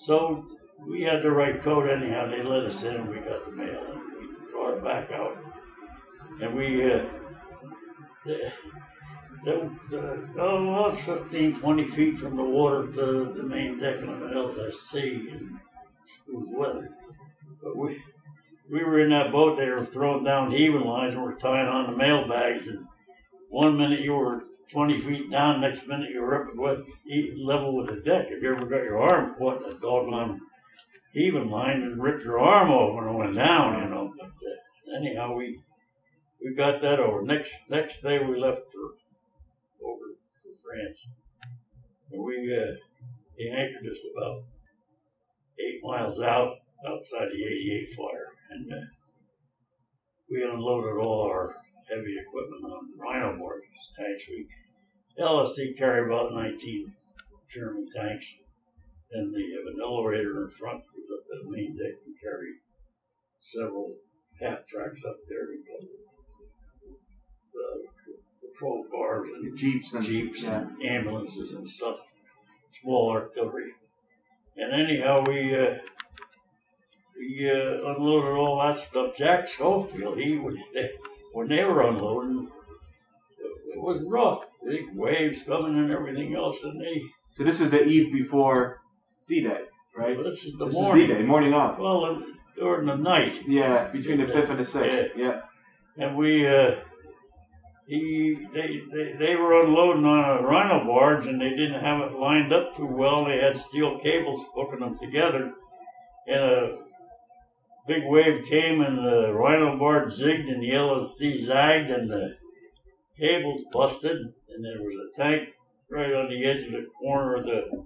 so 0.02 0.46
we 0.86 1.04
had 1.04 1.22
the 1.22 1.32
right 1.32 1.62
code 1.62 1.90
anyhow. 1.90 2.28
They 2.28 2.44
let 2.44 2.64
us 2.64 2.84
in, 2.84 2.96
and 2.96 3.10
we 3.10 3.18
got 3.18 3.46
the 3.46 3.52
mail, 3.52 3.86
and 3.90 4.02
we 4.02 4.52
brought 4.52 4.78
it 4.78 4.84
back 4.84 5.12
out, 5.14 5.38
and 6.42 6.54
we. 6.56 6.92
Uh, 6.92 7.06
the, 8.26 8.52
the, 9.44 9.72
the, 9.90 10.30
oh, 10.38 10.68
well, 10.68 10.90
it's 10.90 11.02
15, 11.02 11.60
20 11.60 11.84
feet 11.86 12.20
from 12.20 12.36
the 12.36 12.44
water 12.44 12.88
to 12.88 13.26
the 13.34 13.44
main 13.44 13.80
deck 13.80 14.02
of 14.02 14.10
an 14.10 14.38
LST 14.38 14.96
in 14.96 15.60
smooth 16.26 16.50
weather. 16.50 16.90
But 17.64 17.78
we, 17.78 18.02
we 18.70 18.84
were 18.84 19.00
in 19.00 19.10
that 19.12 19.32
boat, 19.32 19.58
they 19.58 19.70
were 19.70 19.86
throwing 19.86 20.24
down 20.24 20.52
heaving 20.52 20.86
lines 20.86 21.14
and 21.14 21.24
we're 21.24 21.36
tying 21.36 21.68
on 21.68 21.92
the 21.92 21.98
mail 21.98 22.28
bags. 22.28 22.68
And 22.68 22.86
one 23.50 23.78
minute 23.78 24.02
you 24.02 24.14
were 24.14 24.44
20 24.72 25.02
feet 25.02 25.32
down, 25.32 25.62
next 25.62 25.88
minute 25.88 26.12
you 26.12 26.22
were 26.22 26.44
up 26.44 26.86
e- 27.08 27.34
level 27.44 27.76
with 27.76 27.88
the 27.88 28.02
deck. 28.02 28.28
If 28.30 28.44
you 28.44 28.54
ever 28.54 28.66
got 28.66 28.84
your 28.84 29.00
arm 29.00 29.34
caught 29.36 29.64
in 29.64 29.72
a 29.72 29.80
doggone 29.80 30.40
heaving 31.14 31.50
line 31.50 31.82
and 31.82 32.02
ripped 32.02 32.24
your 32.24 32.40
arm 32.40 32.70
over 32.70 33.08
and 33.08 33.18
went 33.18 33.36
down, 33.36 33.84
you 33.84 33.90
know. 33.90 34.14
But 34.18 34.28
uh, 34.28 34.98
anyhow, 34.98 35.36
we 35.36 35.60
we 36.44 36.56
got 36.56 36.82
that 36.82 37.00
over. 37.00 37.24
Next 37.24 37.54
next 37.70 38.02
day 38.02 38.20
we 38.20 38.40
left 38.40 38.62
for 38.72 38.96
over 39.86 40.06
to 40.44 40.50
France. 40.64 41.06
And 42.12 42.24
we 42.24 42.56
uh, 42.56 42.76
anchored 43.54 43.92
us 43.92 44.00
about 44.16 44.44
eight 45.60 45.80
miles 45.84 46.20
out 46.22 46.56
outside 46.88 47.30
the 47.32 47.44
88 47.44 47.90
flyer, 47.96 48.28
and 48.52 48.72
uh, 48.72 48.86
we 50.30 50.44
unloaded 50.44 50.98
all 50.98 51.24
our 51.24 51.58
heavy 51.90 52.18
equipment 52.18 52.64
on 52.64 52.98
Rhino 52.98 53.38
board 53.38 53.62
tanks. 53.98 54.24
We 54.30 54.48
LST 55.22 55.78
carried 55.78 56.08
about 56.08 56.34
19 56.34 56.94
Sherman 57.50 57.88
tanks, 57.96 58.34
and 59.12 59.36
have 59.36 59.74
an 59.74 59.82
elevator 59.84 60.46
in 60.46 60.52
front 60.52 60.84
goes 60.96 61.10
up 61.12 61.26
the 61.28 61.52
main 61.52 61.76
deck 61.78 61.96
and 62.06 62.16
carry 62.22 62.54
several 63.42 63.96
half 64.40 64.68
tracks 64.68 65.04
up 65.06 65.18
there 65.28 65.48
go 65.66 66.09
the 67.54 68.48
patrol 68.48 68.86
cars 68.92 69.28
and 69.34 69.58
Jeeps 69.58 69.94
and 69.94 70.04
jeeps 70.04 70.42
Yeah. 70.42 70.62
and 70.62 70.82
ambulances 70.84 71.54
and 71.56 71.70
stuff, 71.70 71.98
small 72.82 73.12
artillery. 73.12 73.72
And 74.58 74.74
anyhow, 74.74 75.24
we 75.28 75.56
uh, 75.56 75.78
we 77.18 77.50
uh, 77.50 77.94
unloaded 77.96 78.32
all 78.32 78.60
that 78.60 78.78
stuff. 78.80 79.16
Jack 79.16 79.48
Schofield, 79.48 80.18
he 80.18 80.38
would 80.38 80.58
they, 80.74 80.90
when 81.34 81.48
they 81.48 81.64
were 81.64 81.82
unloading, 81.82 82.50
it, 83.40 83.80
was 83.82 84.02
rough. 84.04 84.44
Big 84.68 84.86
waves 84.94 85.42
coming 85.44 85.78
and 85.78 85.92
everything 85.92 86.36
else, 86.36 86.64
and 86.64 86.80
they. 86.82 87.02
So 87.36 87.44
this 87.46 87.62
is 87.62 87.70
the 87.72 87.86
eve 87.86 88.12
before 88.12 88.80
D-Day, 89.30 89.62
right? 89.96 90.18
Well, 90.18 90.26
this 90.30 90.44
is 90.44 90.58
the 90.58 90.66
this 90.66 90.74
morning. 90.74 91.04
is 91.04 91.10
D-Day, 91.12 91.24
morning 91.24 91.54
off. 91.54 91.80
Well, 91.80 92.22
during 92.58 92.86
the 92.88 92.96
night, 92.98 93.44
Yeah, 93.48 93.88
between 93.88 94.18
the 94.18 94.28
fifth 94.28 94.50
and 94.50 94.60
the 94.60 94.66
sixth. 94.66 95.16
Yeah. 95.16 95.42
and 95.98 96.18
we 96.18 96.46
uh, 96.46 96.76
he 97.90 98.36
they, 98.54 98.84
they 98.94 99.14
they 99.14 99.36
were 99.36 99.64
unloading 99.64 100.06
on 100.06 100.20
a 100.20 100.44
rhino 100.44 100.86
barge 100.86 101.26
and 101.26 101.42
they 101.42 101.50
didn't 101.50 101.82
have 101.82 102.02
it 102.02 102.14
lined 102.14 102.54
up 102.54 102.78
too 102.78 102.86
well. 102.86 103.26
They 103.26 103.40
had 103.40 103.60
steel 103.60 103.98
cables 103.98 104.46
hooking 104.54 104.82
them 104.82 105.00
together, 105.00 105.52
and 106.28 106.40
a 106.40 106.78
big 107.88 108.04
wave 108.06 108.46
came 108.46 108.82
and 108.82 109.00
the 109.00 109.34
rhino 109.34 109.76
barge 109.76 110.14
zigged 110.14 110.48
and 110.48 110.62
the 110.62 110.78
LST 110.78 111.44
zagged 111.44 111.90
and 111.90 112.12
the 112.12 112.36
cables 113.18 113.64
busted 113.74 114.18
and 114.18 114.64
there 114.64 114.84
was 114.84 114.96
a 114.96 115.20
tank 115.20 115.50
right 115.90 116.14
on 116.14 116.30
the 116.30 116.46
edge 116.46 116.66
of 116.66 116.72
the 116.72 116.86
corner 117.02 117.38
of 117.38 117.46
the 117.46 117.86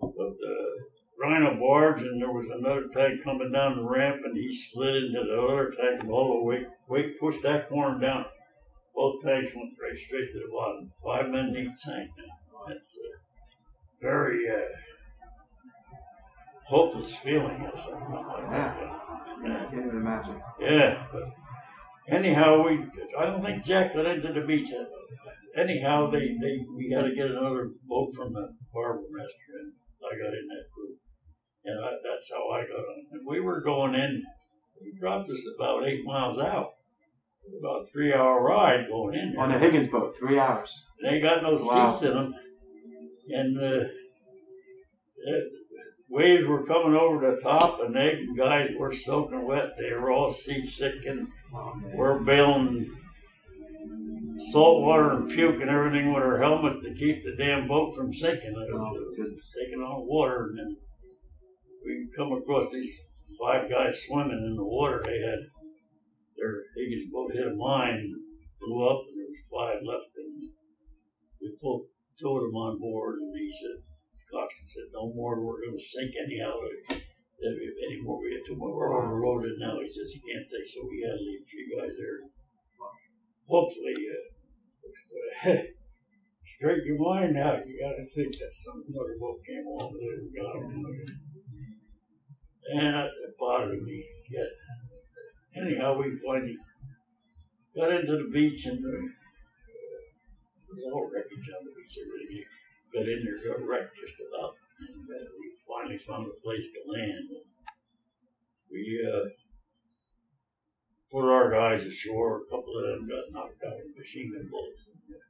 of 0.00 0.14
the 0.16 0.86
rhino 1.20 1.60
barge 1.60 2.00
and 2.00 2.22
there 2.22 2.32
was 2.32 2.48
another 2.48 2.86
tank 2.94 3.22
coming 3.22 3.52
down 3.52 3.76
the 3.76 3.84
ramp 3.84 4.22
and 4.24 4.34
he 4.34 4.50
slid 4.54 4.96
into 4.96 5.22
the 5.22 5.42
other 5.42 5.70
tank 5.70 6.00
and 6.00 6.10
all 6.10 6.38
the 6.38 6.42
way, 6.42 6.64
way 6.88 7.10
pushed 7.20 7.42
that 7.42 7.68
corner 7.68 8.00
down. 8.00 8.24
Both 8.96 9.22
tanks 9.24 9.52
went 9.54 9.72
right 9.82 9.96
straight 9.96 10.32
to 10.32 10.38
the 10.40 10.50
bottom. 10.50 10.90
Five 11.04 11.30
men 11.30 11.52
deep 11.52 11.70
tank 11.84 12.10
now. 12.16 12.64
That's 12.66 12.96
a 12.96 14.02
very 14.02 14.48
uh, 14.48 14.62
hopeless 16.64 17.14
feeling 17.16 17.60
or 17.62 17.78
something 17.78 18.14
like 18.14 18.50
that. 18.50 18.76
I 18.78 19.36
Yeah. 19.44 19.64
can't 19.70 19.74
even 19.86 19.96
imagine. 19.98 20.40
Yeah, 20.60 21.06
but 21.12 21.24
anyhow, 22.08 22.66
we 22.66 22.84
I 23.18 23.26
don't 23.26 23.42
think 23.44 23.64
Jack 23.64 23.94
got 23.94 24.06
into 24.06 24.32
the 24.32 24.40
beach. 24.40 24.72
Anyhow, 25.56 26.10
they, 26.10 26.26
they 26.40 26.58
we 26.76 26.90
had 26.90 27.04
to 27.04 27.14
get 27.14 27.30
another 27.30 27.70
boat 27.86 28.12
from 28.16 28.32
the 28.32 28.48
harbor 28.74 29.02
master, 29.10 29.52
and 29.60 29.72
I 30.04 30.16
got 30.16 30.34
in 30.34 30.46
that 30.48 30.66
group, 30.74 30.98
and 31.64 31.84
I, 31.84 31.90
that's 32.02 32.30
how 32.32 32.48
I 32.50 32.62
got 32.62 32.80
on. 32.80 33.06
And 33.12 33.26
we 33.26 33.40
were 33.40 33.60
going 33.60 33.94
in. 33.94 34.22
We 34.82 34.98
dropped 34.98 35.30
us 35.30 35.42
about 35.58 35.86
eight 35.86 36.04
miles 36.04 36.38
out. 36.38 36.68
About 37.60 37.82
a 37.82 37.86
three 37.92 38.12
hour 38.12 38.42
ride 38.42 38.88
going 38.88 39.14
in 39.18 39.32
there. 39.32 39.40
On 39.42 39.52
the 39.52 39.58
Higgins 39.58 39.88
boat, 39.90 40.14
three 40.18 40.38
hours. 40.38 40.72
They 41.02 41.08
ain't 41.08 41.22
got 41.22 41.42
no 41.42 41.56
Wow. 41.56 41.90
seats 41.90 42.02
in 42.02 42.14
them. 42.14 42.34
and 43.28 43.58
uh, 43.58 43.84
waves 46.08 46.46
were 46.46 46.64
coming 46.66 46.94
over 46.96 47.34
the 47.34 47.40
top, 47.42 47.80
and 47.80 47.94
they 47.94 48.24
guys 48.36 48.70
were 48.78 48.92
soaking 48.92 49.46
wet. 49.46 49.76
They 49.78 49.92
were 49.94 50.10
all 50.10 50.32
seasick, 50.32 51.04
and 51.06 51.28
we're 51.94 52.18
bailing 52.20 52.90
salt 54.52 54.82
water 54.82 55.10
and 55.12 55.30
puke 55.30 55.60
and 55.60 55.70
everything 55.70 56.12
with 56.12 56.22
our 56.22 56.38
helmets 56.38 56.82
to 56.84 56.94
keep 56.94 57.24
the 57.24 57.34
damn 57.36 57.66
boat 57.66 57.96
from 57.96 58.12
sinking. 58.14 58.50
It 58.50 58.74
was, 58.74 58.86
Oh, 58.92 58.96
it 58.96 59.18
was 59.18 59.42
taking 59.64 59.80
on 59.82 60.06
water, 60.06 60.44
and 60.50 60.58
then 60.58 60.76
we 61.84 62.08
come 62.16 62.32
across 62.32 62.70
these 62.72 62.90
five 63.40 63.68
guys 63.68 64.04
swimming 64.06 64.38
in 64.46 64.56
the 64.56 64.64
water. 64.64 65.02
They 65.04 65.18
had 65.20 65.40
their 66.36 66.62
Higgins 66.76 67.10
boat 67.12 67.32
hit 67.32 67.48
a 67.48 67.54
mine, 67.54 68.12
blew 68.60 68.84
up, 68.84 69.00
and 69.08 69.16
there 69.16 69.28
was 69.28 69.50
five 69.50 69.80
left. 69.82 70.12
And 70.16 70.50
we 71.40 71.56
pulled 71.60 71.86
of 72.16 72.42
them 72.48 72.56
on 72.56 72.80
board, 72.80 73.20
and 73.20 73.36
he 73.36 73.52
said, 73.52 73.84
coxswain 74.32 74.66
said, 74.66 74.88
"No 74.92 75.12
more. 75.12 75.40
We're 75.40 75.64
going 75.64 75.78
to 75.78 75.84
sink 75.84 76.12
anyhow. 76.16 76.56
If 76.88 77.74
any 77.88 78.00
more, 78.02 78.20
we 78.20 78.30
get 78.30 78.46
two 78.46 78.56
more. 78.56 78.74
We're 78.74 78.96
overloaded 78.96 79.58
now." 79.58 79.80
He 79.80 79.88
says, 79.88 80.12
"You 80.12 80.20
can't 80.20 80.48
take." 80.48 80.68
So 80.68 80.80
we 80.88 81.02
had 81.02 81.16
to 81.16 81.24
leave 81.24 81.42
a 81.42 81.50
few 81.50 81.64
guys 81.76 81.94
there. 81.96 82.18
Hopefully, 83.48 83.96
uh, 84.10 85.62
straighten 86.56 86.86
your 86.86 86.98
mind 86.98 87.36
out. 87.38 87.66
You 87.66 87.78
got 87.80 87.96
to 87.96 88.06
think 88.14 88.32
that 88.38 88.52
some 88.52 88.82
other 88.96 89.16
boat 89.20 89.38
came 89.46 89.66
along 89.66 89.94
there 90.00 90.16
and 90.18 90.34
got 90.34 90.52
them. 90.54 90.84
And 92.68 92.94
that 92.94 93.10
bothered 93.38 93.82
me. 93.82 94.04
We 95.94 96.16
finally 96.16 96.56
got 97.76 97.92
into 97.92 98.16
the 98.16 98.30
beach 98.32 98.66
and 98.66 98.78
uh, 98.78 98.90
there 98.90 100.74
was 100.74 100.92
all 100.92 101.10
wreckage 101.12 101.48
on 101.54 101.64
the 101.64 101.72
beach. 101.76 101.98
Everything 102.02 102.44
got 102.92 103.08
in 103.08 103.24
there, 103.24 103.54
got 103.54 103.66
wrecked 103.66 103.96
just 104.00 104.20
about, 104.20 104.54
and 104.80 105.06
uh, 105.08 105.24
we 105.38 105.52
finally 105.66 105.98
found 105.98 106.26
a 106.26 106.40
place 106.42 106.66
to 106.66 106.90
land. 106.90 107.28
We 108.70 109.06
uh, 109.06 109.28
put 111.12 111.30
our 111.30 111.50
guys 111.50 111.84
ashore. 111.84 112.42
A 112.42 112.44
couple 112.50 112.76
of 112.78 112.84
them 112.84 113.08
got 113.08 113.30
knocked 113.30 113.62
out 113.64 113.76
with 113.76 113.96
machine 113.96 114.32
gun 114.32 114.48
bullets. 114.50 114.82
And, 114.90 115.16
uh, 115.16 115.22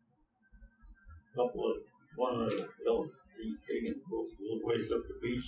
a 1.32 1.36
couple 1.36 1.70
of 1.70 1.76
one 2.16 2.40
of 2.40 2.50
the 2.50 2.68
L- 2.88 3.10
the 3.36 3.54
Higgins 3.68 4.02
boats 4.10 4.34
a 4.40 4.42
little 4.42 4.66
ways 4.66 4.90
up 4.90 5.02
the 5.06 5.18
beach 5.20 5.44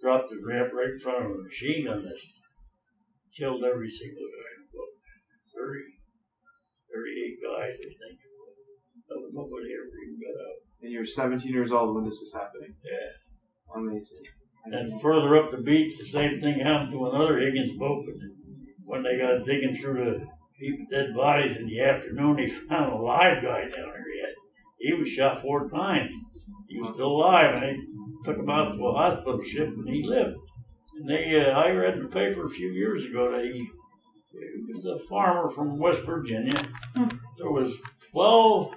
dropped 0.00 0.30
the 0.30 0.40
ramp 0.46 0.72
right 0.72 0.90
in 0.90 1.00
front 1.00 1.24
of 1.24 1.30
a 1.32 1.42
machine 1.42 1.84
gun 1.86 2.04
nest. 2.04 2.39
Killed 3.36 3.64
every 3.64 3.90
single 3.90 4.26
guy 4.26 4.48
in 4.56 4.66
the 4.66 4.70
boat. 4.74 4.94
30, 5.54 5.80
38 6.92 7.38
guys, 7.42 7.74
I 7.78 7.88
think. 7.88 8.18
it 8.18 8.32
was. 9.08 9.32
Nobody 9.32 9.72
ever 9.74 9.96
even 10.04 10.18
got 10.20 10.36
out. 10.44 10.56
And 10.82 10.92
you're 10.92 11.06
17 11.06 11.50
years 11.52 11.72
old 11.72 11.94
when 11.94 12.04
this 12.04 12.18
was 12.20 12.32
happening. 12.34 12.74
Yeah. 12.84 13.76
Amazing. 13.76 14.24
And 14.66 15.00
further 15.00 15.36
up 15.36 15.50
the 15.50 15.62
beach, 15.62 15.96
the 15.98 16.06
same 16.06 16.40
thing 16.40 16.58
happened 16.60 16.92
to 16.92 17.06
another 17.06 17.38
Higgins 17.38 17.72
boat. 17.78 18.04
But 18.06 18.14
when 18.84 19.02
they 19.02 19.18
got 19.18 19.46
digging 19.46 19.74
through 19.76 20.04
the 20.04 20.26
heap 20.58 20.80
of 20.80 20.90
dead 20.90 21.14
bodies 21.14 21.56
in 21.56 21.66
the 21.66 21.80
afternoon, 21.80 22.36
they 22.36 22.48
found 22.68 22.92
a 22.92 22.96
live 22.96 23.42
guy 23.42 23.62
down 23.62 23.70
there 23.72 24.14
yet. 24.16 24.34
He 24.80 24.92
was 24.94 25.08
shot 25.08 25.40
four 25.40 25.68
times. 25.70 26.12
He 26.68 26.78
was 26.78 26.88
still 26.88 27.12
alive, 27.12 27.54
and 27.54 27.62
they 27.62 27.76
took 28.24 28.38
him 28.38 28.50
out 28.50 28.76
to 28.76 28.86
a 28.86 28.92
hospital 28.92 29.42
ship, 29.44 29.68
and 29.68 29.88
he 29.88 30.02
lived. 30.02 30.36
And 31.00 31.08
they, 31.08 31.40
uh, 31.40 31.58
I 31.58 31.70
read 31.70 31.94
in 31.94 32.02
the 32.02 32.08
paper 32.10 32.44
a 32.44 32.50
few 32.50 32.68
years 32.68 33.04
ago 33.06 33.32
that 33.32 33.44
he, 33.44 33.70
he 34.32 34.72
was 34.74 34.84
a 34.84 34.98
farmer 35.08 35.50
from 35.50 35.78
West 35.78 36.02
Virginia. 36.02 36.60
There 37.38 37.50
was 37.50 37.80
12 38.12 38.74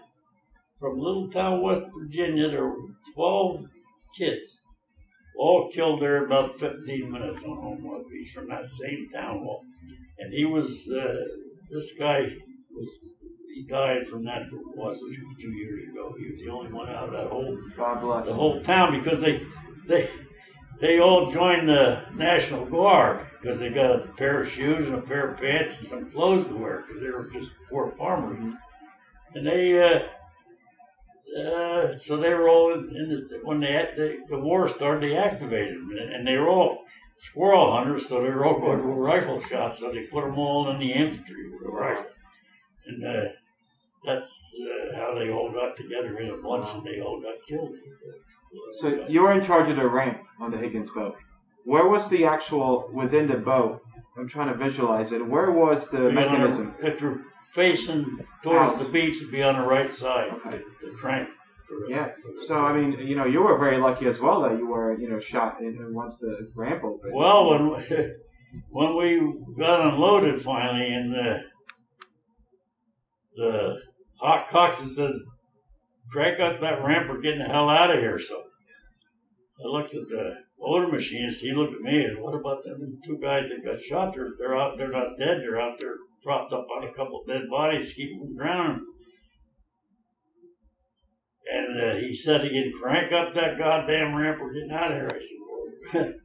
from 0.80 1.00
little 1.00 1.30
town 1.30 1.62
West 1.62 1.84
Virginia. 1.94 2.50
There 2.50 2.66
were 2.66 2.78
12 3.14 3.66
kids 4.18 4.60
all 5.38 5.70
killed 5.72 6.00
there 6.02 6.26
about 6.26 6.58
15 6.60 7.12
minutes 7.12 7.44
on 7.44 7.58
Omaha 7.58 8.04
Beach 8.10 8.32
from 8.34 8.48
that 8.48 8.70
same 8.70 9.10
town 9.10 9.40
hall. 9.40 9.64
And 10.20 10.32
he 10.32 10.46
was, 10.46 10.90
uh, 10.90 11.26
this 11.72 11.94
guy 11.98 12.22
was, 12.72 12.90
he 13.54 13.64
died 13.64 14.08
from 14.08 14.24
natural 14.24 14.62
causes 14.76 15.18
two 15.42 15.52
years 15.52 15.90
ago. 15.90 16.16
He 16.18 16.32
was 16.32 16.40
the 16.40 16.50
only 16.50 16.72
one 16.72 16.88
out 16.88 17.10
of 17.10 17.12
that 17.12 17.28
whole, 17.28 17.58
God 17.76 18.02
bless. 18.02 18.26
the 18.28 18.34
whole 18.34 18.62
town 18.62 18.98
because 18.98 19.20
they, 19.20 19.42
they, 19.88 20.10
they 20.84 21.00
all 21.00 21.32
joined 21.32 21.70
the 21.70 22.04
National 22.14 22.66
Guard 22.66 23.26
because 23.32 23.58
they 23.58 23.70
got 23.70 23.96
a 23.96 24.00
pair 24.18 24.44
of 24.44 24.50
shoes 24.50 24.86
and 24.86 24.96
a 24.96 25.02
pair 25.02 25.30
of 25.30 25.40
pants 25.40 25.80
and 25.80 25.88
some 25.88 26.12
clothes 26.12 26.46
to 26.46 26.56
wear 26.58 26.84
because 26.86 27.02
they 27.02 27.10
were 27.10 27.30
just 27.32 27.52
poor 27.70 27.92
farmers. 27.92 28.38
And 29.34 29.48
they, 29.48 29.82
uh, 29.82 31.40
uh, 31.40 31.98
so 31.98 32.18
they 32.18 32.34
were 32.34 32.50
all 32.50 32.74
in, 32.74 33.08
this, 33.08 33.22
when 33.44 33.62
they, 33.62 33.90
they 33.96 34.18
the 34.28 34.38
war 34.38 34.68
started, 34.68 35.04
they 35.04 35.16
activated 35.16 35.78
them, 35.78 35.98
and, 35.98 36.28
they 36.28 36.36
were 36.36 36.50
all 36.50 36.84
squirrel 37.18 37.72
hunters, 37.72 38.10
so 38.10 38.22
they 38.22 38.30
were 38.30 38.46
all 38.46 38.60
going 38.60 38.80
to 38.80 38.84
rifle 38.84 39.42
shots, 39.42 39.80
so 39.80 39.90
they 39.90 40.04
put 40.08 40.26
them 40.26 40.38
all 40.38 40.70
in 40.70 40.80
the 40.80 40.92
infantry 40.92 41.50
with 41.50 41.66
a 41.66 41.72
rifle, 41.72 42.12
and 42.88 43.06
uh, 43.06 43.30
that's 44.04 44.54
uh, 44.60 44.98
how 44.98 45.16
they 45.16 45.32
all 45.32 45.50
got 45.50 45.78
together 45.78 46.18
in 46.20 46.30
a 46.30 46.38
bunch, 46.38 46.68
and 46.74 46.84
they 46.84 47.00
all 47.00 47.22
got 47.22 47.36
killed. 47.48 47.74
So 48.80 49.06
you 49.08 49.22
were 49.22 49.32
in 49.32 49.44
charge 49.44 49.70
of 49.70 49.78
the 49.78 49.88
ramp 49.88 50.22
on 50.40 50.52
the 50.52 50.58
Higgins 50.58 50.90
boat. 50.90 51.16
Where 51.66 51.88
was 51.88 52.10
the 52.10 52.26
actual 52.26 52.90
within 52.94 53.28
the 53.28 53.38
boat? 53.38 53.82
I'm 54.18 54.28
trying 54.28 54.50
to 54.50 54.54
visualize 54.58 55.12
it. 55.12 55.26
Where 55.26 55.52
was 55.52 55.90
the 55.90 56.10
Be 56.10 56.12
mechanism? 56.12 56.76
if 56.84 57.02
you're 57.02 57.22
facing 57.54 58.20
towards 58.44 58.74
Out. 58.74 58.80
the 58.80 58.90
beach, 58.90 59.18
it'd 59.18 59.32
be 59.32 59.42
on 59.44 59.60
the 59.60 59.68
right 59.68 59.94
side. 59.94 60.30
Okay. 60.32 60.58
The, 60.82 60.90
the 60.90 60.92
crank. 60.96 61.30
Yeah. 61.88 62.12
So 62.46 62.58
I 62.60 62.74
mean, 62.74 63.08
you 63.08 63.16
know, 63.16 63.26
you 63.26 63.42
were 63.42 63.58
very 63.58 63.78
lucky 63.78 64.06
as 64.06 64.20
well 64.20 64.42
that 64.42 64.58
you 64.58 64.68
were, 64.68 64.98
you 65.00 65.10
know, 65.10 65.20
shot 65.20 65.60
in, 65.62 65.76
in 65.78 65.94
once 65.94 66.18
the 66.20 66.52
ramp 66.56 66.84
opened. 66.84 67.14
Well, 67.14 67.50
when 67.50 67.68
when 68.70 68.96
we 68.98 69.34
got 69.58 69.94
unloaded 69.94 70.44
finally, 70.44 70.94
and 70.94 71.14
the 71.14 71.44
the 73.36 73.80
hot 74.20 74.50
coxswain 74.50 74.90
says, 74.90 75.24
"Crank 76.14 76.40
up 76.40 76.60
that 76.62 76.84
ramp. 76.84 77.10
We're 77.10 77.22
getting 77.22 77.40
the 77.40 77.46
hell 77.46 77.70
out 77.70 77.92
of 77.92 78.00
here." 78.00 78.20
So 78.20 78.44
I 79.60 79.68
looked 79.68 79.94
at 79.94 80.08
the 80.08 80.38
motor 80.60 80.88
machinist. 80.88 81.42
He 81.42 81.52
looked 81.52 81.74
at 81.74 81.82
me 81.82 82.06
and, 82.06 82.22
"What 82.22 82.36
about 82.36 82.64
them 82.64 83.00
two 83.04 83.18
guys 83.18 83.50
that 83.50 83.66
got 83.66 83.80
shot? 83.80 84.14
They're 84.14 84.34
they're 84.38 84.56
out. 84.56 84.78
They're 84.78 84.88
not 84.92 85.18
dead. 85.18 85.42
They're 85.42 85.60
out 85.60 85.80
there 85.80 85.96
propped 86.24 86.54
up 86.54 86.68
on 86.78 86.84
a 86.84 86.94
couple 86.94 87.20
of 87.20 87.28
dead 87.28 87.50
bodies, 87.50 87.94
keeping 87.94 88.20
them 88.20 88.38
drowning." 88.38 88.86
And 91.52 91.82
uh, 91.82 91.96
he 91.96 92.16
said 92.16 92.46
again, 92.46 92.72
crank 92.80 93.12
up 93.12 93.34
that 93.34 93.58
goddamn 93.58 94.16
ramp. 94.16 94.40
We're 94.40 94.54
getting 94.54 94.72
out 94.72 94.92
of 94.92 94.98
here. 94.98 95.12
I 95.14 95.92
said, 95.92 96.16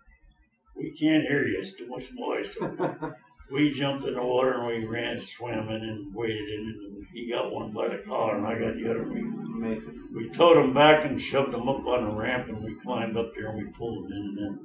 we 0.77 0.97
can't 0.99 1.25
hear 1.25 1.45
you. 1.45 1.59
It's 1.59 1.73
too 1.73 1.89
much 1.89 2.11
noise. 2.15 2.57
So 3.49 3.55
we 3.55 3.73
jumped 3.73 4.07
in 4.07 4.15
the 4.15 4.23
water 4.23 4.55
and 4.55 4.67
we 4.67 4.85
ran 4.87 5.21
swimming 5.21 5.83
and 5.83 6.15
waded 6.15 6.49
in. 6.49 6.61
And 6.67 7.07
he 7.13 7.31
got 7.31 7.51
one 7.53 7.73
by 7.73 7.89
the 7.89 7.99
collar 7.99 8.37
and 8.37 8.47
I 8.47 8.59
got 8.59 8.75
the 8.75 8.91
other. 8.91 9.05
We, 9.05 9.21
Amazing. 9.21 10.09
we 10.15 10.29
towed 10.31 10.57
him 10.59 10.73
back 10.75 11.05
and 11.05 11.21
shoved 11.21 11.55
him 11.55 11.69
up 11.69 11.87
on 11.87 12.05
the 12.05 12.11
ramp 12.15 12.49
and 12.49 12.63
we 12.63 12.75
climbed 12.77 13.17
up 13.17 13.31
there 13.35 13.49
and 13.49 13.59
we 13.65 13.73
pulled 13.73 14.05
him 14.07 14.13
in. 14.13 14.19
And 14.19 14.39
then, 14.39 14.59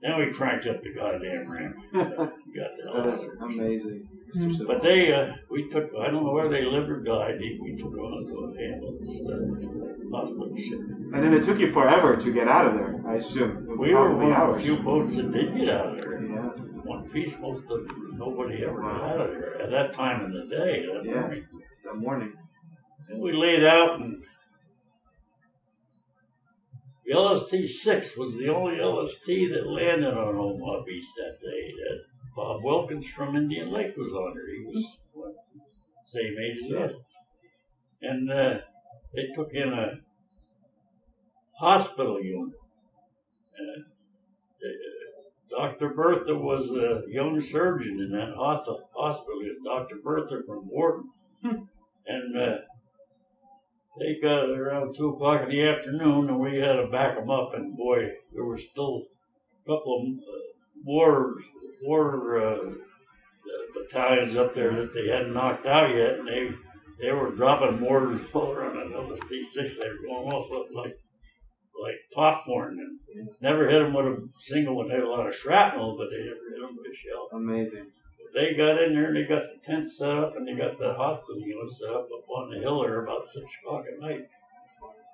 then 0.00 0.18
we 0.18 0.32
cranked 0.32 0.66
up 0.66 0.80
the 0.82 0.92
goddamn 0.94 1.50
ramp. 1.50 1.76
Got 1.92 2.06
the 2.14 2.82
hell 2.84 2.94
That 2.94 3.08
out 3.08 3.14
is 3.14 3.24
of 3.24 3.38
there. 3.38 3.48
amazing. 3.48 4.08
But 4.66 4.82
they, 4.82 5.12
uh, 5.12 5.34
we 5.50 5.68
took, 5.68 5.90
I 6.00 6.10
don't 6.10 6.24
know 6.24 6.32
where 6.32 6.48
they 6.48 6.64
lived 6.64 6.90
or 6.90 7.00
died. 7.04 7.38
We 7.38 7.76
took 7.80 7.90
them 7.92 8.00
on 8.00 8.26
to 8.26 8.34
a 8.58 8.72
ambulance, 8.74 9.08
uh, 9.30 10.16
hospital 10.18 10.56
ship. 10.56 10.78
And 11.12 11.22
then 11.22 11.32
it 11.34 11.44
took 11.44 11.58
you 11.60 11.72
forever 11.72 12.16
to 12.16 12.32
get 12.32 12.48
out 12.48 12.66
of 12.66 12.74
there. 12.74 13.00
I 13.06 13.14
assume. 13.16 13.78
We 13.78 13.94
were 13.94 14.08
Probably 14.10 14.26
one 14.32 14.40
of 14.50 14.56
the 14.56 14.62
few 14.62 14.76
boats 14.78 15.14
that 15.16 15.30
did 15.32 15.54
get 15.56 15.68
out 15.68 15.86
of 15.86 15.96
there. 15.98 16.14
Piece, 17.14 17.32
most 17.38 17.70
of 17.70 17.86
nobody 18.14 18.64
ever 18.64 18.82
got 18.82 19.02
out 19.02 19.20
of 19.20 19.30
there 19.30 19.62
at 19.62 19.70
that 19.70 19.92
time 19.92 20.24
in 20.24 20.32
the 20.32 20.46
day. 20.46 20.84
That 20.84 21.04
Yeah. 21.04 21.20
morning. 21.20 21.46
That 21.84 21.94
morning. 21.94 22.32
And 23.08 23.20
we 23.20 23.30
laid 23.32 23.62
out, 23.62 24.00
and 24.00 24.24
the 27.04 27.12
LST 27.12 27.68
six 27.68 28.16
was 28.16 28.36
the 28.36 28.48
only 28.48 28.80
LST 28.80 29.46
that 29.46 29.64
landed 29.68 30.14
on 30.14 30.34
Omaha 30.34 30.82
Beach 30.82 31.06
that 31.16 31.38
day. 31.40 31.72
That 31.72 32.04
Bob 32.34 32.64
Wilkins 32.64 33.06
from 33.06 33.36
Indian 33.36 33.70
Lake 33.70 33.96
was 33.96 34.12
on 34.12 34.34
there. 34.34 34.52
He 34.52 34.64
was 34.66 34.84
what, 35.12 35.34
same 36.08 36.36
age 36.36 36.64
as 36.64 36.72
us, 36.72 37.00
and 38.02 38.28
uh, 38.28 38.58
they 39.14 39.26
took 39.36 39.52
in 39.52 39.72
a 39.72 39.98
hospital 41.60 42.20
unit. 42.20 42.56
Uh, 43.56 43.93
Dr. 45.56 45.90
Bertha 45.90 46.34
was 46.34 46.70
a 46.70 47.02
young 47.08 47.40
surgeon 47.40 48.00
in 48.00 48.12
that 48.12 48.34
hospi- 48.34 48.80
hospital. 48.96 49.40
Dr. 49.64 49.96
Bertha 50.02 50.42
from 50.46 50.68
Wharton. 50.68 51.10
And 52.06 52.36
uh, 52.36 52.58
they 53.98 54.18
got 54.20 54.48
it 54.48 54.58
around 54.58 54.94
2 54.94 55.10
o'clock 55.10 55.42
in 55.42 55.50
the 55.50 55.68
afternoon, 55.68 56.28
and 56.28 56.40
we 56.40 56.58
had 56.58 56.74
to 56.74 56.86
back 56.86 57.16
them 57.16 57.30
up. 57.30 57.54
And 57.54 57.76
boy, 57.76 58.12
there 58.32 58.44
were 58.44 58.58
still 58.58 59.02
a 59.64 59.68
couple 59.68 60.02
of 60.02 60.08
uh, 60.08 60.38
war, 60.84 61.34
war 61.82 62.38
uh, 62.38 62.56
uh, 62.56 62.72
battalions 63.74 64.36
up 64.36 64.54
there 64.54 64.72
that 64.72 64.94
they 64.94 65.08
hadn't 65.08 65.34
knocked 65.34 65.66
out 65.66 65.94
yet. 65.94 66.18
And 66.18 66.28
they 66.28 66.52
they 67.00 67.12
were 67.12 67.30
dropping 67.30 67.80
mortars 67.80 68.20
all 68.32 68.52
around 68.52 68.76
that 68.76 68.98
LST-6. 68.98 69.78
They 69.78 69.88
were 69.88 70.06
going 70.06 70.32
off 70.32 70.68
like 70.72 70.96
like 71.84 72.00
popcorn 72.12 72.78
and 72.78 73.28
never 73.40 73.68
hit 73.68 73.80
them 73.80 73.92
with 73.92 74.06
a 74.06 74.28
single 74.38 74.76
one. 74.76 74.88
They 74.88 74.94
had 74.94 75.04
a 75.04 75.10
lot 75.10 75.28
of 75.28 75.34
shrapnel, 75.34 75.96
but 75.96 76.10
they 76.10 76.24
never 76.24 76.50
hit 76.50 76.60
them 76.60 76.76
with 76.76 76.92
a 76.92 76.96
shell. 76.96 77.28
Amazing. 77.32 77.86
They 78.34 78.54
got 78.54 78.82
in 78.82 78.94
there 78.94 79.06
and 79.06 79.16
they 79.16 79.24
got 79.24 79.44
the 79.44 79.60
tent 79.64 79.90
set 79.90 80.10
up 80.10 80.34
and 80.36 80.48
they 80.48 80.54
got 80.54 80.78
the 80.78 80.94
hospital 80.94 81.40
unit 81.40 81.72
set 81.72 81.90
up 81.90 82.08
up 82.12 82.28
on 82.28 82.50
the 82.50 82.58
hill 82.58 82.82
there 82.82 83.04
about 83.04 83.28
six 83.28 83.46
o'clock 83.62 83.84
at 83.92 84.00
night. 84.00 84.22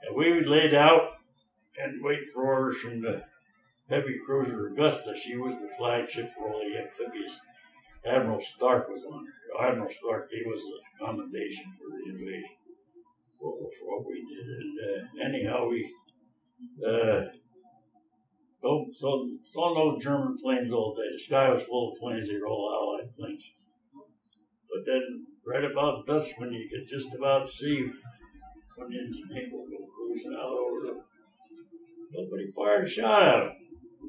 And 0.07 0.17
we 0.17 0.33
would 0.33 0.47
laid 0.47 0.75
out 0.75 1.17
and 1.79 2.03
wait 2.03 2.29
for 2.33 2.45
orders 2.45 2.79
from 2.79 3.03
the 3.03 3.23
heavy 3.91 4.19
cruiser 4.25 4.69
Augusta. 4.69 5.15
She 5.17 5.37
was 5.37 5.59
the 5.59 5.69
flagship 5.77 6.33
for 6.35 6.49
all 6.49 6.61
the 6.61 6.81
amphibious. 6.81 7.39
Admiral 8.07 8.41
Stark 8.41 8.89
was 8.89 9.03
on 9.05 9.27
her. 9.27 9.69
Admiral 9.69 9.91
Stark 9.91 10.31
gave 10.31 10.47
us 10.47 10.63
a 10.63 11.05
commendation 11.05 11.65
for 11.79 11.91
the 11.91 12.09
invasion 12.09 12.57
for, 13.39 13.53
for 13.53 13.99
what 13.99 14.07
we 14.07 14.25
did. 14.25 14.47
And 14.47 14.79
uh, 14.81 15.25
anyhow, 15.27 15.69
we 15.69 15.93
uh, 16.87 17.23
so, 18.63 18.87
so 18.99 19.29
saw 19.47 19.75
no 19.75 19.99
German 19.99 20.39
planes 20.39 20.73
all 20.73 20.95
day. 20.95 21.09
The 21.13 21.19
sky 21.19 21.53
was 21.53 21.63
full 21.63 21.93
of 21.93 21.99
planes. 21.99 22.29
They 22.29 22.39
were 22.39 22.49
all 22.49 22.99
Allied 22.99 23.11
planes. 23.17 23.43
But 24.73 24.87
then, 24.87 25.27
right 25.47 25.65
about 25.65 26.07
dusk, 26.07 26.39
when 26.39 26.53
you 26.53 26.69
could 26.69 26.87
just 26.89 27.15
about 27.15 27.49
see 27.49 27.91
when 28.77 28.91
the 28.91 29.35
Heinkel 29.35 29.51
go 29.51 29.87
cruising 29.95 30.35
out 30.35 30.53
over 30.53 30.81
the, 30.87 31.03
nobody 32.13 32.51
fired 32.53 32.87
a 32.87 32.91
shot 32.91 33.23
at 33.23 33.43
him. 33.43 33.53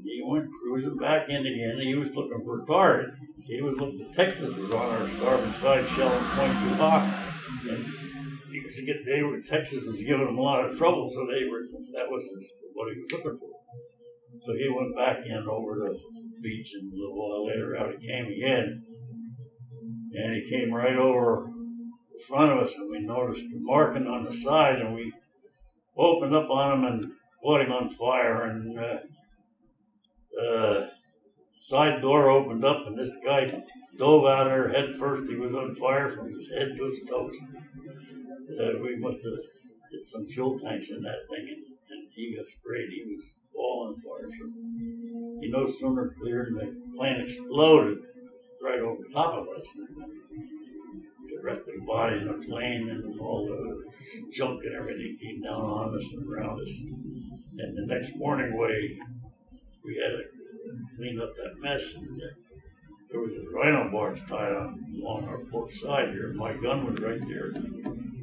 He 0.03 0.21
went 0.25 0.49
cruising 0.61 0.97
back 0.97 1.29
in 1.29 1.45
again. 1.45 1.79
He 1.79 1.95
was 1.95 2.15
looking 2.15 2.43
for 2.45 2.61
a 2.61 2.65
target. 2.65 3.13
He 3.45 3.61
was 3.61 3.77
looking. 3.77 4.13
Texas 4.13 4.55
was 4.55 4.73
on 4.73 4.89
our 4.89 5.09
starboard 5.09 5.55
side, 5.55 5.87
shelling 5.87 6.23
Pointe 6.23 6.53
du 6.53 6.75
Hoc. 6.75 8.00
Was 8.71 8.85
get. 8.85 9.05
They 9.05 9.23
were 9.23 9.41
Texas 9.41 9.83
was 9.83 10.01
giving 10.01 10.27
him 10.27 10.37
a 10.37 10.41
lot 10.41 10.63
of 10.63 10.77
trouble, 10.77 11.09
so 11.09 11.25
they 11.27 11.45
were. 11.45 11.61
That 11.93 12.09
was 12.09 12.23
his, 12.23 12.47
what 12.73 12.93
he 12.93 12.99
was 13.01 13.11
looking 13.11 13.37
for. 13.37 13.49
So 14.45 14.53
he 14.53 14.69
went 14.69 14.95
back 14.95 15.25
in 15.25 15.45
over 15.47 15.75
the 15.75 15.99
beach, 16.41 16.73
and 16.73 16.91
a 16.91 16.95
little 16.95 17.17
while 17.17 17.47
later, 17.47 17.77
out 17.77 17.93
he 17.99 18.07
came 18.07 18.27
again, 18.27 18.83
and 20.13 20.35
he 20.35 20.49
came 20.49 20.73
right 20.73 20.95
over 20.95 21.47
in 21.47 21.91
front 22.27 22.51
of 22.51 22.59
us, 22.59 22.73
and 22.75 22.89
we 22.89 22.99
noticed 22.99 23.43
the 23.51 23.59
marking 23.59 24.07
on 24.07 24.23
the 24.23 24.33
side, 24.33 24.79
and 24.79 24.95
we 24.95 25.11
opened 25.97 26.33
up 26.33 26.49
on 26.49 26.79
him 26.79 26.85
and 26.85 27.11
put 27.43 27.61
him 27.61 27.71
on 27.71 27.89
fire, 27.89 28.43
and. 28.43 28.79
Uh, 28.79 28.97
uh, 30.41 30.87
side 31.59 32.01
door 32.01 32.29
opened 32.29 32.65
up 32.65 32.87
and 32.87 32.97
this 32.97 33.15
guy 33.23 33.45
dove 33.97 34.25
out 34.25 34.45
there 34.45 34.69
head 34.69 34.95
first. 34.95 35.29
He 35.29 35.35
was 35.35 35.53
on 35.53 35.75
fire 35.75 36.11
from 36.11 36.33
his 36.33 36.49
head 36.49 36.75
to 36.75 36.85
his 36.85 37.01
toes. 37.07 37.35
We 38.49 38.97
must 38.97 39.23
have 39.23 39.39
hit 39.91 40.07
some 40.07 40.25
fuel 40.25 40.59
tanks 40.59 40.89
in 40.89 41.01
that 41.03 41.19
thing 41.29 41.47
and, 41.49 41.63
and 41.91 42.07
he 42.13 42.35
got 42.35 42.45
sprayed. 42.45 42.89
He 42.89 43.03
was 43.15 43.35
all 43.55 43.87
on 43.87 43.95
fire. 44.01 44.29
He 45.41 45.49
no 45.49 45.69
sooner 45.69 46.13
cleared 46.19 46.55
than 46.55 46.69
the 46.69 46.97
plane 46.97 47.21
exploded 47.21 47.99
right 48.63 48.79
over 48.79 49.03
top 49.11 49.33
of 49.33 49.47
us. 49.47 49.65
The 51.27 51.41
rest 51.43 51.61
of 51.61 51.73
the 51.73 51.85
bodies 51.85 52.21
in 52.21 52.27
the 52.27 52.45
plane 52.45 52.89
and 52.89 53.19
all 53.19 53.45
the 53.45 53.83
junk 54.31 54.63
and 54.63 54.75
everything 54.75 55.17
came 55.17 55.41
down 55.41 55.61
on 55.61 55.97
us 55.97 56.13
and 56.13 56.31
around 56.31 56.61
us. 56.61 56.71
And 57.57 57.77
the 57.77 57.85
next 57.87 58.15
morning, 58.15 58.57
we 58.57 59.01
we 59.83 59.95
had 59.95 60.11
to 60.11 60.23
clean 60.95 61.19
up 61.19 61.31
that 61.35 61.59
mess. 61.59 61.95
And 61.95 62.21
uh, 62.21 62.25
there 63.11 63.21
was 63.21 63.35
a 63.35 63.49
rhino 63.55 63.91
barge 63.91 64.25
tied 64.27 64.53
on 64.53 64.83
along 65.01 65.27
our 65.27 65.39
port 65.51 65.73
side 65.73 66.09
here. 66.09 66.33
My 66.33 66.53
gun 66.53 66.85
was 66.85 66.99
right 66.99 67.21
there, 67.27 67.51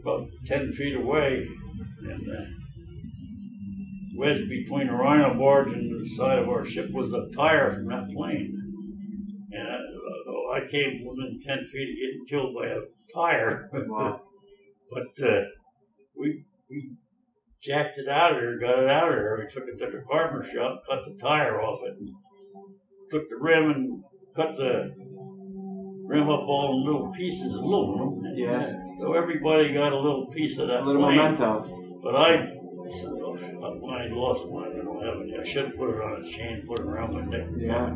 about 0.03 0.29
10 0.47 0.73
feet 0.73 0.97
away. 0.97 1.49
And 2.03 2.31
uh, 2.31 2.45
wedged 4.17 4.49
between 4.49 4.89
the 4.89 4.95
rhino 4.95 5.35
barge 5.35 5.73
and 5.73 5.91
the 5.91 6.09
side 6.11 6.39
of 6.39 6.49
our 6.49 6.67
ship 6.67 6.91
was 6.91 7.13
a 7.13 7.31
tire 7.35 7.75
from 7.75 7.87
that 7.87 8.11
plane. 8.13 8.55
And 9.53 9.69
uh, 9.69 10.51
I 10.53 10.67
came 10.69 11.07
within 11.07 11.41
10 11.47 11.67
feet 11.67 11.91
of 11.91 11.97
getting 11.97 12.27
killed 12.29 12.55
by 12.55 12.67
a 12.67 12.81
tire. 13.15 13.69
Wow. 13.73 14.21
but 14.93 15.27
uh, 15.27 15.45
we, 16.19 16.45
we 16.71 16.97
jacked 17.63 17.99
it 17.99 18.09
out 18.09 18.33
of 18.33 18.41
there, 18.41 18.59
got 18.59 18.79
it 18.79 18.89
out 18.89 19.09
of 19.09 19.15
there. 19.15 19.39
We 19.39 19.53
took 19.53 19.69
it 19.69 19.79
to 19.79 19.91
the 19.91 20.05
barber 20.09 20.45
shop, 20.53 20.83
cut 20.89 21.05
the 21.07 21.19
tire 21.21 21.61
off 21.63 21.81
it, 21.85 21.97
and 21.99 22.15
took 23.11 23.29
the 23.29 23.37
rim 23.37 23.71
and 23.71 24.05
cut 24.35 24.57
the 24.57 24.95
rim 26.09 26.29
up 26.31 26.41
all 26.49 26.79
in 26.79 26.85
little 26.85 27.13
pieces 27.13 27.55
of 27.55 27.63
aluminum. 27.63 28.25
And, 28.25 28.37
Yeah. 28.39 28.57
uh, 28.57 29.01
So 29.01 29.13
everybody 29.13 29.73
got 29.73 29.93
a 29.93 29.99
little 29.99 30.27
piece 30.27 30.59
of 30.59 30.67
that 30.69 30.81
A 30.81 30.85
little 30.85 31.03
plane. 31.03 31.17
memento. 31.19 31.51
But 32.03 32.17
I, 32.17 32.51
so, 33.01 33.39
I 33.91 34.07
lost 34.09 34.49
mine. 34.51 34.73
I 34.81 34.85
don't 34.85 35.05
have 35.05 35.21
it. 35.21 35.41
I 35.41 35.45
should 35.45 35.67
have 35.67 35.77
put 35.77 35.91
it 35.95 36.01
on 36.03 36.23
a 36.23 36.27
chain, 36.27 36.63
put 36.67 36.81
it 36.81 36.87
around 36.87 37.13
my 37.15 37.25
neck. 37.25 37.47
Yeah. 37.57 37.95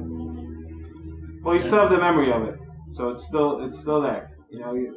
Well, 1.42 1.54
you 1.56 1.60
still 1.60 1.80
have 1.80 1.90
the 1.90 1.98
memory 1.98 2.30
of 2.32 2.46
it, 2.48 2.56
so 2.92 3.08
it's 3.08 3.26
still 3.26 3.60
it's 3.64 3.80
still 3.80 4.00
there. 4.00 4.30
You 4.52 4.60
know, 4.60 4.74
you, 4.74 4.88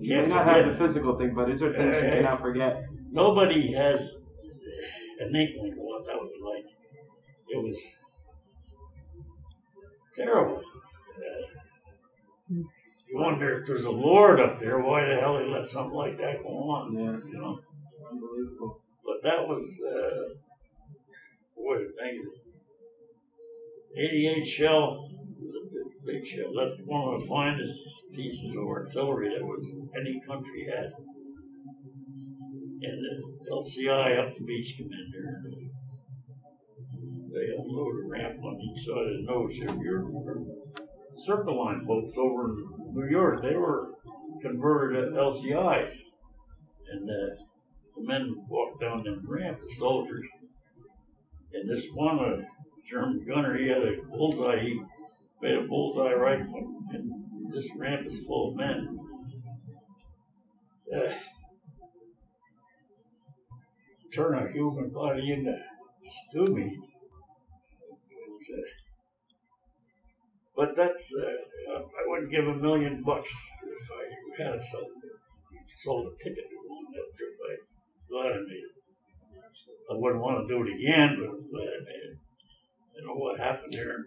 you 0.00 0.16
may 0.16 0.26
not 0.26 0.46
have 0.46 0.66
the 0.66 0.74
physical 0.76 1.14
thing, 1.14 1.32
but 1.34 1.46
these 1.46 1.62
are 1.62 1.72
things 1.72 1.92
you 1.92 2.08
Eh. 2.08 2.16
cannot 2.22 2.40
forget. 2.40 2.82
Nobody 3.12 3.72
has 3.72 4.00
an 5.20 5.36
inkling 5.36 5.72
of 5.72 5.78
what 5.78 6.04
that 6.06 6.16
was 6.16 6.32
like. 6.50 6.64
It 7.50 7.62
was 7.62 7.78
terrible. 10.16 10.60
You 13.12 13.18
wonder 13.18 13.58
if 13.58 13.66
there's 13.66 13.84
a 13.84 13.90
Lord 13.90 14.40
up 14.40 14.58
there, 14.58 14.80
why 14.80 15.04
the 15.04 15.20
hell 15.20 15.38
he 15.38 15.44
let 15.44 15.66
something 15.66 15.92
like 15.94 16.16
that 16.16 16.42
go 16.42 16.48
on? 16.48 16.94
Yeah. 16.94 17.18
You 17.28 17.38
know? 17.38 17.58
Unbelievable. 18.10 18.80
But 19.04 19.22
that 19.22 19.46
was, 19.46 19.62
uh, 19.86 20.32
boy, 21.54 21.80
the 21.80 21.92
thing. 21.92 22.24
88 23.98 24.46
shell 24.46 25.10
was 25.38 25.54
a 25.54 26.06
big, 26.06 26.22
big 26.22 26.26
shell. 26.26 26.54
That's 26.56 26.80
one 26.86 27.14
of 27.14 27.20
the 27.20 27.26
finest 27.26 27.78
pieces 28.14 28.56
of 28.56 28.64
artillery 28.66 29.28
that 29.28 29.44
was 29.44 29.62
any 29.94 30.18
country 30.26 30.64
had. 30.74 30.90
And 32.84 32.98
the 33.04 33.50
LCI 33.50 34.20
up 34.20 34.34
the 34.38 34.44
beach 34.44 34.74
commander. 34.78 35.42
They 37.30 37.54
unload 37.58 38.04
a 38.04 38.08
ramp 38.08 38.42
on 38.42 38.58
each 38.58 38.86
side 38.86 38.96
of 38.96 39.16
the 39.16 39.22
nose. 39.26 39.52
If 39.52 39.76
you're 39.82 40.08
circle 41.14 41.64
line 41.64 41.84
boats 41.84 42.16
over 42.18 42.48
in 42.50 42.94
New 42.94 43.08
York, 43.08 43.42
they 43.42 43.56
were 43.56 43.92
converted 44.40 45.06
to 45.06 45.20
LCIs. 45.20 45.94
And 46.90 47.08
uh, 47.08 47.34
the 47.96 48.06
men 48.06 48.34
walked 48.48 48.80
down 48.80 49.02
them 49.02 49.24
ramp, 49.26 49.58
the 49.60 49.74
soldiers. 49.76 50.26
And 51.54 51.68
this 51.68 51.86
one 51.94 52.18
uh, 52.18 52.42
German 52.88 53.24
gunner, 53.26 53.56
he 53.56 53.68
had 53.68 53.82
a 53.82 54.02
bullseye. 54.10 54.60
He 54.60 54.82
made 55.40 55.56
a 55.56 55.66
bullseye 55.66 56.12
right, 56.12 56.40
and 56.40 57.52
this 57.52 57.68
ramp 57.76 58.06
is 58.06 58.24
full 58.26 58.50
of 58.50 58.56
men. 58.56 58.98
Uh, 60.94 61.12
turn 64.14 64.34
a 64.34 64.52
human 64.52 64.90
body 64.90 65.32
into 65.32 65.56
stew 66.04 66.46
meat. 66.46 66.78
It's, 68.36 68.50
uh, 68.50 68.81
but 70.62 70.76
that's, 70.76 71.12
uh, 71.12 71.78
I 71.78 72.02
wouldn't 72.06 72.30
give 72.30 72.46
a 72.46 72.54
million 72.54 73.02
bucks 73.02 73.30
if 73.64 73.88
I 74.40 74.50
had 74.52 74.62
sold, 74.62 74.90
sold 75.76 76.06
a 76.06 76.22
ticket 76.22 76.44
to 76.50 76.56
one 76.68 76.84
that 76.92 77.08
trip. 77.16 77.32
I'm 77.50 78.08
glad 78.08 78.32
I 78.36 78.40
made 78.46 78.62
it. 78.70 78.76
I 79.90 79.94
wouldn't 79.96 80.22
want 80.22 80.46
to 80.46 80.54
do 80.54 80.62
it 80.64 80.72
again, 80.74 81.16
but 81.18 81.28
I'm 81.30 81.50
glad 81.50 81.66
I 81.66 81.80
made 81.84 82.04
it. 82.10 82.16
You 82.94 83.06
know 83.06 83.14
what 83.14 83.40
happened 83.40 83.74
here? 83.74 84.04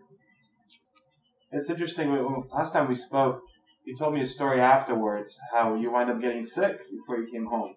It's 1.51 1.69
interesting. 1.69 2.09
when- 2.11 2.47
Last 2.53 2.71
time 2.71 2.87
we 2.87 2.95
spoke, 2.95 3.41
you 3.83 3.95
told 3.97 4.13
me 4.13 4.21
a 4.21 4.25
story 4.25 4.61
afterwards 4.61 5.37
how 5.53 5.75
you 5.75 5.91
wind 5.91 6.09
up 6.09 6.21
getting 6.21 6.45
sick 6.45 6.89
before 6.89 7.17
you 7.19 7.29
came 7.29 7.47
home. 7.47 7.75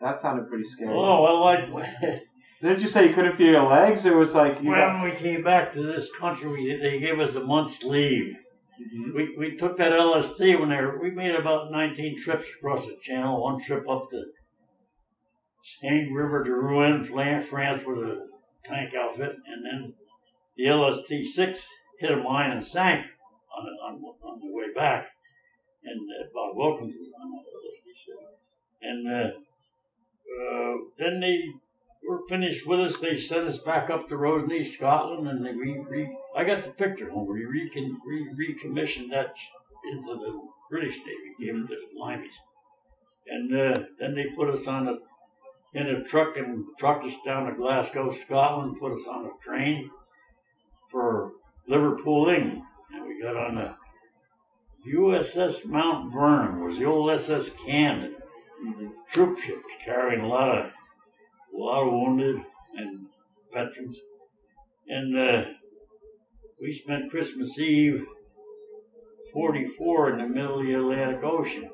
That 0.00 0.16
sounded 0.18 0.48
pretty 0.48 0.64
scary. 0.64 0.94
Oh, 0.94 1.22
well, 1.22 1.40
like 1.44 1.68
Didn't 2.60 2.80
you 2.80 2.88
say 2.88 3.08
you 3.08 3.14
couldn't 3.14 3.36
feel 3.36 3.52
your 3.52 3.68
legs? 3.68 4.06
It 4.06 4.14
was 4.14 4.34
like 4.34 4.62
you 4.62 4.70
got, 4.70 5.00
when 5.00 5.10
we 5.12 5.16
came 5.16 5.42
back 5.42 5.72
to 5.74 5.82
this 5.82 6.10
country, 6.12 6.48
we, 6.48 6.76
they 6.76 6.98
gave 6.98 7.20
us 7.20 7.34
a 7.34 7.44
month's 7.44 7.84
leave. 7.84 8.36
Mhm. 8.80 9.14
We, 9.14 9.36
we 9.36 9.56
took 9.56 9.76
that 9.78 9.92
LST 9.92 10.40
when 10.58 10.70
they 10.70 10.80
were, 10.80 10.98
we 10.98 11.10
made 11.10 11.34
about 11.34 11.70
19 11.70 12.18
trips 12.18 12.48
across 12.56 12.86
the 12.86 12.96
channel, 13.02 13.42
one 13.42 13.60
trip 13.60 13.88
up 13.88 14.08
the 14.10 14.24
Seine 15.62 16.10
River 16.12 16.44
to 16.44 16.50
Rouen, 16.50 17.04
France 17.04 17.84
with 17.84 17.98
a 17.98 18.28
tank 18.64 18.94
outfit, 18.94 19.36
and 19.46 19.64
then 19.64 19.94
the 20.56 20.70
LST 20.70 21.26
6 21.26 21.66
hit 22.00 22.10
a 22.10 22.16
mine 22.16 22.52
and 22.52 22.66
sank 22.66 23.06
on 23.56 23.64
the, 23.64 23.70
on, 23.82 23.94
on 24.22 24.40
the 24.40 24.52
way 24.52 24.72
back. 24.74 25.08
And 25.84 26.00
uh, 26.00 26.28
Bob 26.32 26.56
Wilkins 26.56 26.94
was 26.98 27.12
on 27.20 27.30
that 27.32 27.44
LST 27.44 27.84
6. 28.06 28.18
And 28.82 29.08
uh, 29.08 29.30
uh, 30.36 30.74
then 30.98 31.20
they 31.20 31.42
were 32.06 32.22
finished 32.28 32.66
with 32.66 32.80
us. 32.80 32.98
They 32.98 33.18
sent 33.18 33.48
us 33.48 33.58
back 33.58 33.90
up 33.90 34.08
to 34.08 34.16
Rosneath, 34.16 34.70
Scotland, 34.70 35.28
and 35.28 35.44
they 35.44 35.52
re, 35.52 35.84
re 35.88 36.16
I 36.36 36.44
got 36.44 36.64
the 36.64 36.70
picture 36.70 37.10
home. 37.10 37.26
We 37.26 37.44
recon, 37.44 37.98
re, 38.06 38.28
recommissioned 38.36 39.10
that 39.12 39.34
into 39.92 40.14
the 40.14 40.40
British 40.70 40.98
Navy, 40.98 41.34
gave 41.38 41.54
it 41.54 41.68
to 41.68 41.76
the 41.76 42.00
Limeys. 42.00 42.28
And 43.28 43.54
uh, 43.54 43.82
then 43.98 44.14
they 44.14 44.26
put 44.36 44.50
us 44.50 44.66
on 44.66 44.88
a 44.88 44.98
in 45.74 45.88
a 45.88 46.02
truck 46.04 46.36
and 46.38 46.64
trucked 46.78 47.04
us 47.04 47.16
down 47.24 47.46
to 47.46 47.52
Glasgow, 47.52 48.10
Scotland, 48.10 48.78
put 48.80 48.92
us 48.92 49.06
on 49.06 49.26
a 49.26 49.44
train 49.44 49.90
for 50.90 51.32
Liverpool, 51.68 52.28
England. 52.28 52.62
And 52.94 53.06
we 53.06 53.20
got 53.20 53.36
on 53.36 53.56
the 53.56 53.74
USS 54.90 55.66
Mount 55.66 56.12
Vernon, 56.12 56.64
was 56.64 56.78
the 56.78 56.84
old 56.84 57.10
SS 57.10 57.50
Camden. 57.66 58.14
Mhm. 58.64 58.92
Troop 59.10 59.38
ships 59.38 59.74
carrying 59.84 60.20
a 60.20 60.28
lot 60.28 60.56
of 60.56 60.72
a 61.56 61.60
lot 61.60 61.86
of 61.86 61.92
wounded 61.92 62.42
and 62.76 63.06
veterans. 63.52 63.98
And 64.88 65.18
uh, 65.18 65.44
we 66.60 66.74
spent 66.74 67.10
Christmas 67.10 67.58
Eve 67.58 68.06
44 69.32 70.10
in 70.10 70.18
the 70.18 70.28
middle 70.28 70.60
of 70.60 70.66
the 70.66 70.74
Atlantic 70.74 71.22
Ocean. 71.22 71.68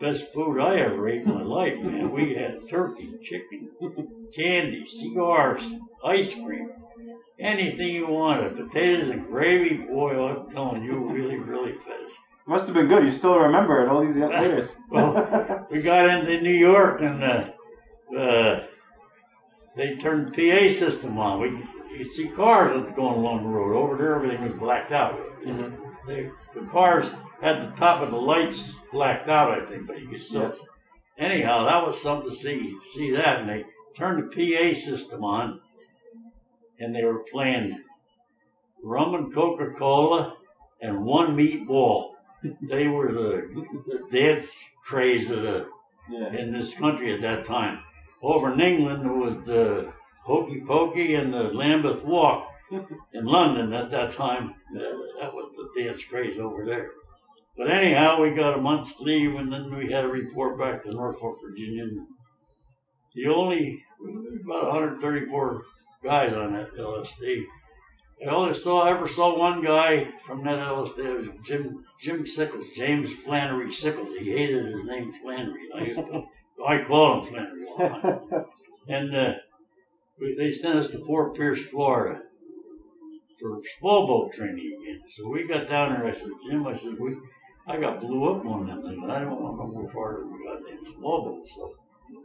Best 0.00 0.32
food 0.32 0.58
I 0.58 0.76
ever 0.78 1.08
ate 1.08 1.22
in 1.22 1.34
my 1.34 1.42
life, 1.42 1.78
man. 1.78 2.10
We 2.10 2.34
had 2.34 2.66
turkey, 2.68 3.12
chicken, 3.22 3.70
candy, 4.34 4.88
cigars, 4.88 5.68
ice 6.02 6.34
cream, 6.34 6.70
anything 7.38 7.88
you 7.88 8.06
wanted. 8.06 8.56
Potatoes 8.56 9.10
and 9.10 9.26
gravy, 9.26 9.76
boy, 9.76 10.26
I'm 10.26 10.50
telling 10.50 10.84
you, 10.84 11.10
really, 11.10 11.38
really 11.38 11.72
fed. 11.72 12.00
Must 12.46 12.64
have 12.64 12.74
been 12.74 12.88
good. 12.88 13.04
You 13.04 13.10
still 13.10 13.38
remember 13.38 13.82
it 13.82 13.88
all 13.88 14.04
these 14.04 14.16
years. 14.16 14.72
Well, 14.90 15.68
we 15.70 15.82
got 15.82 16.08
into 16.08 16.40
New 16.40 16.50
York 16.50 17.02
and 17.02 17.22
uh, 17.22 17.46
uh, 18.18 18.66
they 19.76 19.96
turned 19.96 20.34
the 20.34 20.50
PA 20.50 20.68
system 20.72 21.18
on. 21.18 21.40
We 21.40 21.48
you 21.92 22.04
could 22.04 22.12
see 22.12 22.28
cars 22.28 22.70
going 22.94 23.18
along 23.18 23.42
the 23.42 23.48
road. 23.48 23.76
Over 23.76 23.96
there, 23.96 24.14
everything 24.14 24.42
was 24.44 24.54
blacked 24.54 24.92
out. 24.92 25.18
Mhm. 25.42 25.76
They, 26.06 26.30
the 26.54 26.66
cars 26.66 27.10
had 27.40 27.62
the 27.62 27.76
top 27.76 28.02
of 28.02 28.10
the 28.10 28.16
lights 28.16 28.74
blacked 28.92 29.28
out, 29.28 29.50
I 29.50 29.64
think, 29.64 29.86
but 29.86 30.00
you 30.00 30.08
could 30.08 30.22
still. 30.22 30.42
Yes. 30.42 30.60
Anyhow, 31.18 31.64
that 31.64 31.86
was 31.86 32.00
something 32.00 32.30
to 32.30 32.36
see. 32.36 32.76
See 32.92 33.10
that, 33.12 33.40
and 33.40 33.48
they 33.48 33.64
turned 33.96 34.22
the 34.22 34.28
PA 34.34 34.74
system 34.74 35.24
on, 35.24 35.60
and 36.78 36.94
they 36.94 37.04
were 37.04 37.22
playing 37.30 37.82
rum 38.82 39.14
and 39.14 39.32
Coca 39.32 39.70
Cola 39.76 40.36
and 40.80 41.04
one 41.04 41.36
meatball. 41.36 42.14
they 42.62 42.88
were 42.88 43.12
the, 43.12 43.66
the 43.86 44.00
dance 44.10 44.52
craze 44.82 45.30
of 45.30 45.42
the 45.42 45.68
yeah. 46.10 46.32
in 46.32 46.52
this 46.52 46.74
country 46.74 47.14
at 47.14 47.20
that 47.20 47.44
time. 47.46 47.80
Over 48.22 48.52
in 48.52 48.60
England, 48.60 49.04
there 49.04 49.12
was 49.12 49.36
the 49.44 49.92
Hokey 50.24 50.62
Pokey 50.66 51.14
and 51.14 51.32
the 51.32 51.44
Lambeth 51.44 52.04
Walk 52.04 52.48
in 52.70 53.24
London 53.24 53.72
at 53.72 53.90
that 53.90 54.12
time. 54.12 54.54
That, 54.74 55.32
was 55.32 55.50
the 55.56 55.82
dance 55.82 56.04
craze 56.04 56.38
over 56.38 56.64
there. 56.64 56.90
But 57.56 57.70
anyhow, 57.70 58.20
we 58.20 58.30
got 58.30 58.58
a 58.58 58.60
month's 58.60 58.98
leave, 59.00 59.34
and 59.34 59.52
then 59.52 59.74
we 59.74 59.90
had 59.90 60.02
to 60.02 60.08
report 60.08 60.58
back 60.58 60.84
to 60.84 60.90
Norfolk, 60.90 61.38
Virginia. 61.42 61.86
The 63.14 63.26
only 63.26 63.82
about 64.44 64.72
134 64.72 65.62
guys 66.02 66.32
on 66.32 66.52
that 66.52 66.78
LST. 66.78 67.22
I 68.24 68.30
only 68.30 68.54
saw 68.54 68.86
ever 68.86 69.06
saw 69.08 69.38
one 69.38 69.62
guy 69.64 70.08
from 70.26 70.44
that 70.44 70.60
LST. 70.60 70.98
It 70.98 71.18
was 71.18 71.28
Jim 71.44 71.84
Jim 72.00 72.26
Sickles, 72.26 72.66
James 72.76 73.10
Flannery 73.24 73.72
Sickles. 73.72 74.10
He 74.18 74.30
hated 74.30 74.66
his 74.66 74.84
name 74.84 75.12
Flannery. 75.22 75.68
I, 76.66 76.84
called 76.84 77.26
him 77.26 77.34
Flannery. 77.34 78.44
And 78.88 79.14
uh, 79.14 79.34
we, 80.18 80.34
they 80.36 80.52
sent 80.52 80.76
us 80.76 80.88
to 80.88 81.04
Fort 81.04 81.36
Pierce, 81.36 81.62
Florida, 81.62 82.22
for 83.40 83.60
small 83.78 84.06
boat 84.06 84.32
training 84.32 84.78
again. 84.82 85.00
So 85.16 85.28
we 85.28 85.46
got 85.46 85.68
down 85.68 85.92
there. 85.92 86.06
I 86.06 86.12
said, 86.12 86.30
Jim, 86.44 86.66
I 86.66 86.72
said, 86.72 86.98
we, 86.98 87.16
I 87.66 87.78
got 87.78 88.00
blew 88.00 88.30
up 88.30 88.44
one 88.44 88.68
of 88.68 88.82
them. 88.82 89.10
I 89.10 89.20
don't 89.20 89.40
want 89.40 89.58
no 89.58 89.66
more 89.66 89.92
part 89.92 90.22
of 90.22 90.28
the 90.28 90.38
goddamn 90.44 90.86
small 90.94 91.24
boat. 91.24 91.46
So 91.46 91.74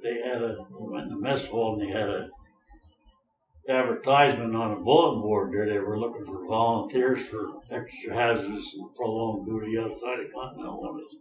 they 0.02 0.22
had 0.22 0.42
a 0.42 0.66
we 0.72 0.92
went 0.92 1.06
in 1.06 1.14
the 1.14 1.20
mess 1.20 1.48
hall 1.48 1.80
and 1.80 1.82
they 1.82 1.94
had 1.94 2.10
a 2.10 2.30
advertisement 3.68 4.56
on 4.56 4.72
a 4.72 4.76
bulletin 4.76 5.22
board 5.22 5.54
there. 5.54 5.66
They 5.68 5.80
were 5.80 6.00
looking 6.00 6.26
for 6.26 6.48
volunteers 6.48 7.26
for 7.28 7.62
extra 7.72 8.14
hazardous 8.14 8.74
and 8.76 8.96
prolonged 8.96 9.46
duty 9.46 9.78
outside 9.78 10.20
of 10.20 10.34
continental 10.34 10.82
limits. 10.82 11.16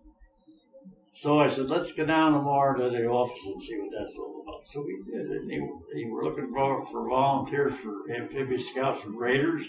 So 1.15 1.39
I 1.39 1.47
said, 1.47 1.71
let's 1.71 1.95
go 1.95 2.05
down 2.05 2.33
tomorrow 2.33 2.77
to 2.77 2.91
the 2.91 3.07
office 3.07 3.47
and 3.47 3.63
see 3.63 3.79
what 3.79 3.93
that's 3.97 4.19
all 4.19 4.43
about. 4.43 4.67
So 4.67 4.85
we 4.85 5.01
did, 5.07 5.31
and 5.31 5.49
they, 5.49 5.61
they 5.95 6.11
were 6.11 6.25
looking 6.25 6.53
for, 6.53 6.85
for 6.91 7.09
volunteers 7.09 7.77
for 7.77 8.11
amphibious 8.11 8.69
scouts 8.69 9.05
and 9.05 9.17
raiders 9.17 9.65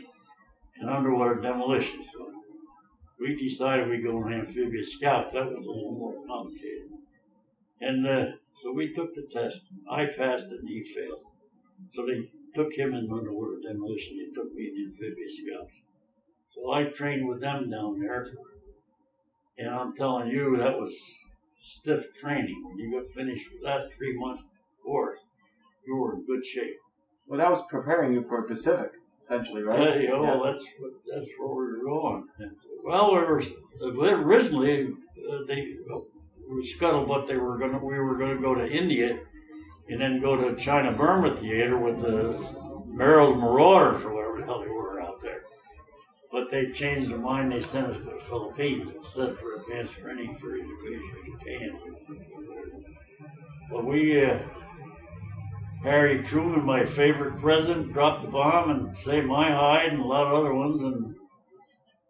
and 0.79 0.89
underwater 0.89 1.35
demolition. 1.35 2.03
So 2.03 2.31
we 3.19 3.35
decided 3.35 3.89
we'd 3.89 4.03
go 4.03 4.23
on 4.23 4.33
amphibious 4.33 4.93
scouts. 4.93 5.33
That 5.33 5.45
was 5.45 5.63
a 5.63 5.69
little 5.69 5.91
more 5.91 6.15
complicated. 6.25 6.89
And 7.79 8.07
uh, 8.07 8.25
so 8.63 8.73
we 8.73 8.91
took 8.91 9.13
the 9.13 9.27
test. 9.31 9.61
I 9.87 10.07
passed 10.07 10.45
and 10.45 10.67
he 10.67 10.83
failed. 10.95 11.21
So 11.93 12.07
they 12.07 12.27
took 12.55 12.73
him 12.73 12.95
in 12.95 13.11
underwater 13.11 13.59
demolition. 13.61 14.17
They 14.17 14.33
took 14.33 14.51
me 14.55 14.69
in 14.69 14.87
amphibious 14.87 15.37
scouts. 15.37 15.81
So 16.49 16.71
I 16.71 16.85
trained 16.85 17.27
with 17.27 17.41
them 17.41 17.69
down 17.69 17.99
there. 17.99 18.29
And 19.59 19.69
I'm 19.69 19.95
telling 19.95 20.29
you, 20.29 20.57
that 20.57 20.79
was 20.79 20.93
stiff 21.61 22.13
training. 22.19 22.61
When 22.65 22.77
you 22.77 22.99
got 22.99 23.11
finished 23.11 23.47
with 23.51 23.63
that 23.63 23.91
three 23.97 24.17
months 24.17 24.43
before, 24.77 25.17
you 25.85 25.95
were 25.95 26.15
in 26.15 26.25
good 26.25 26.45
shape. 26.45 26.77
Well, 27.27 27.39
that 27.39 27.49
was 27.49 27.63
preparing 27.69 28.13
you 28.13 28.23
for 28.23 28.43
Pacific, 28.43 28.91
essentially, 29.21 29.63
right? 29.63 29.93
Hey, 29.93 30.09
oh, 30.11 30.43
that's 30.43 30.65
what, 30.79 30.91
that's 31.11 31.27
where 31.39 31.49
we 31.49 31.77
were 31.77 31.83
going. 31.83 32.27
And, 32.39 32.51
well, 32.83 33.13
we 33.13 33.19
were 33.21 33.41
originally 34.21 34.93
uh, 35.29 35.39
they 35.47 35.75
were 36.47 36.61
scuttlebutt. 36.61 37.27
They 37.27 37.37
were 37.37 37.57
gonna 37.57 37.79
we 37.79 37.97
were 37.97 38.15
gonna 38.15 38.39
go 38.39 38.53
to 38.53 38.67
India 38.69 39.19
and 39.89 40.01
then 40.01 40.21
go 40.21 40.35
to 40.35 40.55
China 40.55 40.91
Burma 40.91 41.35
Theater 41.35 41.77
with 41.77 42.01
the 42.01 42.37
Merrill 42.87 43.35
Marauders 43.35 44.03
or 44.03 44.13
whatever 44.13 44.39
the 44.39 44.45
hell 44.45 44.61
they 44.61 44.69
were. 44.69 44.94
But 46.35 46.51
they 46.51 46.65
changed 46.65 47.09
their 47.09 47.17
mind. 47.17 47.53
They 47.53 47.61
sent 47.61 47.87
us 47.87 47.97
to 47.99 48.03
the 48.03 48.19
Philippines 48.27 48.91
instead 48.93 49.37
for 49.37 49.55
advanced 49.55 49.93
training 49.93 50.35
for 50.35 50.57
Japan. 50.57 51.79
But 53.71 53.85
we. 53.85 54.25
Uh, 54.25 54.39
Harry 55.81 56.21
Truman, 56.23 56.65
my 56.65 56.83
favorite 56.83 57.37
president, 57.37 57.93
dropped 57.93 58.23
the 58.23 58.27
bomb 58.27 58.69
and 58.69 58.97
saved 58.97 59.27
my 59.27 59.49
hide 59.49 59.93
and 59.93 60.01
a 60.01 60.05
lot 60.05 60.27
of 60.27 60.33
other 60.33 60.53
ones. 60.53 60.81
And 60.81 61.15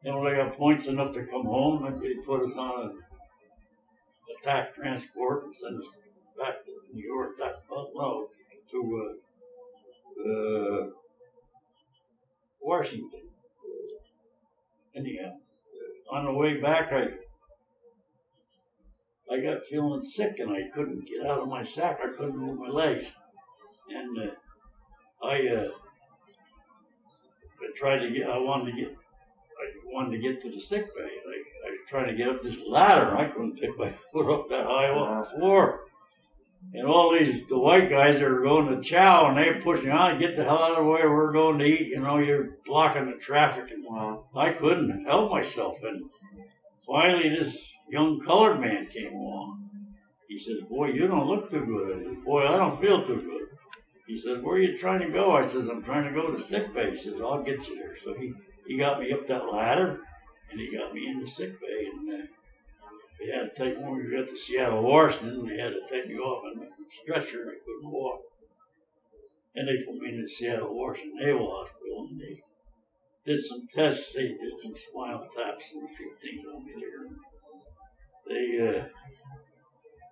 then 0.01 0.15
when 0.15 0.31
they 0.31 0.37
got 0.37 0.57
points 0.57 0.87
enough 0.87 1.13
to 1.13 1.23
come 1.25 1.45
home, 1.45 1.83
then 1.83 1.99
they 1.99 2.15
put 2.25 2.41
us 2.49 2.57
on 2.57 2.97
a 4.27 4.41
attack 4.41 4.73
transport 4.73 5.43
and 5.43 5.55
sent 5.55 5.75
us 5.75 5.97
back 6.39 6.65
to 6.65 6.71
New 6.95 7.03
York. 7.03 7.37
That, 7.37 7.61
oh, 7.69 7.91
no, 7.93 8.29
to 8.71 9.13
uh, 10.25 10.31
uh, 10.31 10.89
Washington. 12.59 13.21
Anyhow, 14.95 15.33
on 16.11 16.25
the 16.25 16.33
way 16.33 16.59
back, 16.59 16.91
I 16.91 17.09
I 19.31 19.39
got 19.39 19.65
feeling 19.65 20.01
sick 20.01 20.39
and 20.39 20.51
I 20.51 20.69
couldn't 20.73 21.07
get 21.07 21.25
out 21.25 21.41
of 21.41 21.49
my 21.49 21.63
sack. 21.63 21.99
I 22.01 22.15
couldn't 22.15 22.37
move 22.37 22.59
my 22.59 22.69
legs 22.69 23.11
and 23.89 24.17
uh, 24.19 24.31
I, 25.23 25.47
uh, 25.47 25.69
I 27.61 27.71
tried 27.75 27.99
to 27.99 28.11
get. 28.11 28.29
I 28.29 28.37
wanted 28.37 28.71
to 28.71 28.77
get. 28.77 28.89
I 28.89 29.93
wanted 29.93 30.11
to 30.11 30.17
get 30.17 30.41
to 30.41 30.51
the 30.51 30.59
sick 30.59 30.93
bay. 30.95 31.03
I, 31.03 31.67
I 31.67 31.71
was 31.71 31.79
trying 31.87 32.07
to 32.07 32.15
get 32.15 32.29
up 32.29 32.41
this 32.41 32.61
ladder. 32.67 33.15
I 33.15 33.27
couldn't 33.27 33.59
pick 33.59 33.77
my 33.77 33.93
foot 34.13 34.31
up 34.31 34.49
that 34.49 34.65
high 34.65 34.89
off 34.89 35.31
the 35.31 35.39
floor. 35.39 35.81
And 36.77 36.87
all 36.87 37.13
these 37.13 37.47
the 37.47 37.57
white 37.57 37.89
guys 37.89 38.19
that 38.19 38.29
were 38.29 38.41
going 38.41 38.67
to 38.67 38.81
chow, 38.81 39.27
and 39.27 39.37
they 39.37 39.49
were 39.49 39.61
pushing 39.61 39.91
on. 39.91 40.19
Get 40.19 40.35
the 40.35 40.43
hell 40.43 40.61
out 40.61 40.71
of 40.71 40.77
the 40.77 40.91
way. 40.91 41.01
We're 41.03 41.31
going 41.31 41.57
to 41.59 41.65
eat. 41.65 41.87
You 41.87 42.01
know, 42.01 42.17
you're 42.17 42.57
blocking 42.65 43.05
the 43.05 43.17
traffic. 43.17 43.71
And 43.71 43.85
Wow. 43.87 44.25
I 44.35 44.49
couldn't 44.51 45.05
help 45.05 45.31
myself. 45.31 45.77
And 45.83 46.09
finally, 46.85 47.29
this 47.29 47.71
young 47.89 48.19
colored 48.19 48.59
man 48.59 48.87
came 48.87 49.13
along. 49.13 49.69
He 50.27 50.37
says, 50.37 50.57
"Boy, 50.69 50.87
you 50.87 51.07
don't 51.07 51.27
look 51.27 51.49
too 51.49 51.65
good." 51.65 51.99
I 51.99 52.03
said, 52.03 52.23
"Boy, 52.25 52.45
I 52.45 52.57
don't 52.57 52.81
feel 52.81 53.05
too 53.05 53.21
good." 53.21 53.47
He 54.07 54.17
says, 54.17 54.39
"Where 54.41 54.55
are 54.55 54.59
you 54.59 54.77
trying 54.77 55.01
to 55.01 55.09
go?" 55.09 55.31
I 55.31 55.43
says, 55.43 55.67
"I'm 55.67 55.83
trying 55.83 56.05
to 56.05 56.19
go 56.19 56.29
to 56.31 56.39
sick 56.39 56.73
bay." 56.73 56.91
He 56.91 56.97
says, 56.97 57.21
"I'll 57.21 57.41
get 57.41 57.67
you 57.69 57.75
there." 57.77 57.95
So 57.95 58.13
he, 58.15 58.33
he 58.67 58.77
got 58.77 58.99
me 58.99 59.13
up 59.13 59.25
that 59.27 59.51
ladder, 59.51 60.01
and 60.51 60.59
he 60.59 60.75
got 60.75 60.93
me 60.93 61.07
into 61.07 61.27
sick 61.27 61.59
bay, 61.61 61.74
to 63.55 63.63
take 63.63 63.79
when 63.79 63.97
we 63.97 64.15
got 64.15 64.27
to 64.27 64.37
Seattle 64.37 64.83
Washington. 64.83 65.45
They 65.45 65.57
had 65.57 65.73
to 65.73 65.81
take 65.89 66.07
me 66.07 66.17
off 66.17 66.43
on 66.43 66.63
a 66.63 66.67
stretcher. 67.01 67.51
I 67.51 67.57
couldn't 67.65 67.91
walk, 67.91 68.21
and 69.55 69.67
they 69.67 69.83
put 69.85 70.01
me 70.01 70.09
in 70.09 70.21
the 70.21 70.29
Seattle 70.29 70.75
Washington 70.75 71.19
Naval 71.19 71.49
Hospital, 71.51 72.07
and 72.09 72.19
they 72.19 72.41
did 73.25 73.43
some 73.43 73.67
tests. 73.73 74.13
They 74.13 74.29
did 74.29 74.59
some 74.59 74.75
spinal 74.89 75.27
taps 75.35 75.73
and 75.73 75.89
a 75.89 75.93
few 75.95 76.11
things 76.21 76.45
on 76.53 76.65
me 76.65 76.73
there. 76.79 77.07
They 78.27 78.79
uh, 78.79 78.83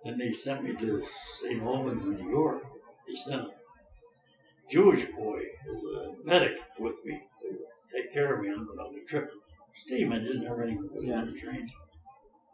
then 0.04 0.18
they 0.18 0.32
sent 0.32 0.64
me 0.64 0.74
to 0.74 1.02
St. 1.40 1.62
Albans 1.62 2.02
in 2.02 2.16
New 2.16 2.30
York. 2.30 2.62
They 3.08 3.14
sent 3.14 3.42
a 3.42 3.50
Jewish 4.70 5.06
boy 5.06 5.40
as 5.70 5.76
a 5.82 6.14
medic 6.24 6.58
with 6.78 6.96
me 7.04 7.22
to 7.40 7.58
take 7.92 8.12
care 8.12 8.34
of 8.34 8.42
me 8.42 8.50
on, 8.50 8.66
the 8.66 9.00
trip. 9.08 9.30
Steam 9.86 10.12
engine 10.12 10.38
and 10.38 10.46
everything 10.46 10.88
was 10.92 11.10
on 11.10 11.32
the 11.32 11.38
train. 11.38 11.70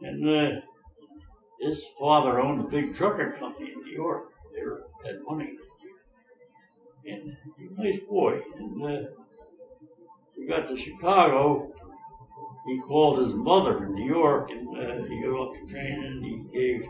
And 0.00 0.28
uh, 0.28 0.60
his 1.60 1.84
father 1.98 2.40
owned 2.40 2.60
a 2.60 2.68
big 2.68 2.94
trucker 2.94 3.32
company 3.32 3.72
in 3.72 3.80
New 3.80 3.92
York. 3.92 4.28
They 4.52 5.08
had 5.08 5.20
money. 5.28 5.56
And 7.06 7.36
he 7.58 7.68
was 7.68 7.78
a 7.78 7.82
nice 7.82 8.00
boy. 8.08 8.40
And 8.56 8.82
uh, 8.82 9.10
we 10.36 10.46
got 10.46 10.66
to 10.68 10.76
Chicago. 10.76 11.72
He 12.66 12.78
called 12.80 13.20
his 13.20 13.34
mother 13.34 13.84
in 13.84 13.94
New 13.94 14.06
York, 14.06 14.50
and 14.50 14.68
uh, 14.68 15.04
he 15.06 15.22
got 15.22 15.30
off 15.30 15.56
the 15.60 15.72
train 15.72 16.04
and 16.04 16.24
he 16.24 16.44
gave 16.52 16.88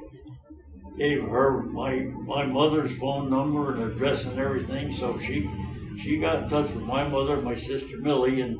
gave 0.98 1.22
her 1.22 1.62
my 1.62 2.00
my 2.00 2.44
mother's 2.44 2.94
phone 2.96 3.30
number 3.30 3.72
and 3.72 3.82
address 3.82 4.24
and 4.24 4.38
everything. 4.38 4.92
So 4.92 5.18
she 5.18 5.48
she 6.02 6.18
got 6.18 6.42
in 6.42 6.48
touch 6.48 6.72
with 6.72 6.84
my 6.84 7.06
mother, 7.06 7.40
my 7.40 7.56
sister 7.56 7.98
Millie, 7.98 8.40
and 8.40 8.58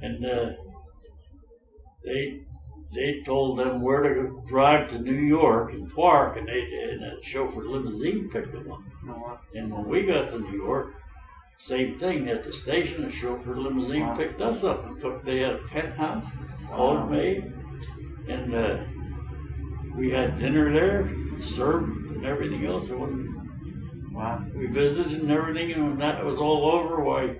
and 0.00 0.24
uh, 0.24 0.50
they 2.04 2.42
they 2.94 3.22
told 3.22 3.58
them 3.58 3.82
where 3.82 4.02
to 4.14 4.42
drive 4.48 4.88
to 4.90 4.98
New 4.98 5.12
York 5.12 5.72
and 5.72 5.92
park, 5.94 6.36
and 6.36 6.48
they 6.48 6.62
and 6.90 7.04
a 7.04 7.22
chauffeur 7.22 7.64
limousine 7.64 8.30
picked 8.30 8.52
them 8.52 8.70
up. 8.72 9.44
And 9.54 9.70
when 9.70 9.86
we 9.86 10.06
got 10.06 10.30
to 10.30 10.38
New 10.38 10.56
York, 10.56 10.94
same 11.58 11.98
thing 11.98 12.28
at 12.28 12.44
the 12.44 12.52
station. 12.52 13.04
A 13.04 13.10
chauffeur 13.10 13.56
limousine 13.56 14.16
picked 14.16 14.40
us 14.40 14.64
up 14.64 14.86
and 14.86 15.00
took. 15.00 15.24
They 15.24 15.40
had 15.40 15.54
a 15.54 15.58
penthouse, 15.68 16.26
all 16.72 17.04
made, 17.06 17.52
and 18.28 18.54
uh, 18.54 18.78
we 19.96 20.10
had 20.10 20.38
dinner 20.38 20.72
there, 20.72 21.10
served, 21.40 21.90
and 22.12 22.24
everything 22.24 22.64
else. 22.66 22.88
And 22.90 23.00
when 23.00 23.34
Wow. 24.12 24.44
we 24.56 24.66
visited 24.66 25.20
and 25.20 25.30
everything, 25.30 25.70
and 25.72 25.84
when 25.90 25.98
that 25.98 26.24
was 26.24 26.38
all 26.38 26.72
over, 26.72 27.00
why 27.00 27.38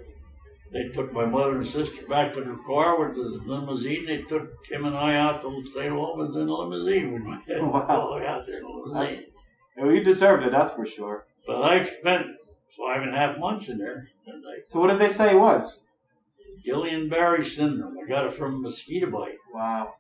they 0.73 0.89
took 0.89 1.13
my 1.13 1.25
mother 1.25 1.57
and 1.57 1.67
sister 1.67 2.07
back 2.07 2.33
to 2.35 2.43
their 2.43 2.57
car 2.67 2.99
with 3.01 3.17
the 3.17 3.23
limousine. 3.47 4.07
They 4.07 4.19
took 4.19 4.63
Kim 4.65 4.85
and 4.85 4.97
I 4.97 5.17
out 5.17 5.41
to 5.43 5.65
St. 5.65 5.93
Albans 5.93 6.35
in 6.37 6.47
the 6.47 6.53
limousine. 6.53 7.13
We 7.15 7.21
went 7.23 7.43
Wow. 7.49 7.87
all 7.89 8.09
the 8.11 8.17
way 8.21 8.27
out 8.27 8.47
there 8.47 8.59
in 8.59 8.63
the 8.63 8.69
limousine. 8.69 9.27
Well, 9.77 9.93
you 9.93 10.05
deserved 10.05 10.45
it, 10.45 10.53
that's 10.53 10.71
for 10.75 10.85
sure. 10.87 11.27
But 11.47 11.63
I 11.63 11.85
spent 11.85 12.27
five 12.77 13.03
and 13.03 13.15
a 13.15 13.19
half 13.19 13.39
months 13.39 13.69
in 13.69 13.79
there. 13.79 14.09
And 14.27 14.45
I, 14.47 14.61
So 14.67 14.81
what 14.81 14.91
did 14.91 14.99
they 14.99 15.09
say 15.11 15.31
it 15.33 15.39
was? 15.39 15.81
Guillain-Barré 16.67 17.47
syndrome. 17.47 17.97
I 17.99 18.07
got 18.07 18.27
it 18.27 18.35
from 18.35 18.57
a 18.57 18.59
mosquito 18.59 19.11
bite. 19.11 19.37
Wow. 19.55 19.95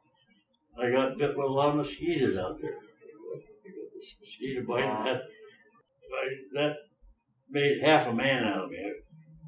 I 0.81 0.91
got 0.91 1.17
bit 1.19 1.37
with 1.37 1.47
a 1.47 1.51
lot 1.51 1.71
of 1.71 1.77
mosquitoes 1.77 2.37
out 2.37 2.61
there. 2.61 2.75
I 2.75 3.69
got 3.71 3.95
this 3.95 4.17
mosquito 4.21 4.63
bite 4.67 4.85
and 4.85 5.07
that, 5.07 5.23
I, 5.23 6.29
that 6.55 6.77
made 7.51 7.81
half 7.81 8.07
a 8.07 8.13
man 8.13 8.45
out 8.45 8.65
of 8.65 8.71
me 8.71 8.93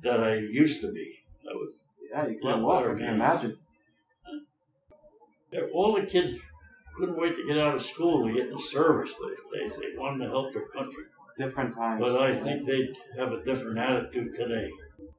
that 0.02 0.20
I 0.22 0.34
used 0.36 0.80
to 0.82 0.92
be. 0.92 1.18
I 1.48 1.54
was 1.54 1.70
Yeah, 2.10 2.26
you 2.26 2.38
couldn't 2.40 2.62
walk. 2.62 2.84
I 2.84 2.88
can 2.88 2.98
man. 2.98 3.14
imagine. 3.14 3.56
all 5.74 5.94
the 5.94 6.06
kids 6.06 6.34
couldn't 6.96 7.16
wait 7.18 7.36
to 7.36 7.46
get 7.46 7.58
out 7.58 7.74
of 7.74 7.82
school 7.82 8.26
to 8.26 8.34
get 8.34 8.48
in 8.48 8.54
the 8.54 8.62
service 8.62 9.12
those 9.20 9.38
days. 9.54 9.72
They 9.80 9.96
wanted 9.98 10.24
to 10.24 10.30
help 10.30 10.52
their 10.52 10.68
country. 10.68 11.04
Different 11.38 11.74
times. 11.74 12.00
But 12.00 12.20
I 12.20 12.38
think 12.42 12.66
they 12.66 12.88
have 13.18 13.32
a 13.32 13.42
different 13.44 13.78
attitude 13.78 14.34
today. 14.36 14.70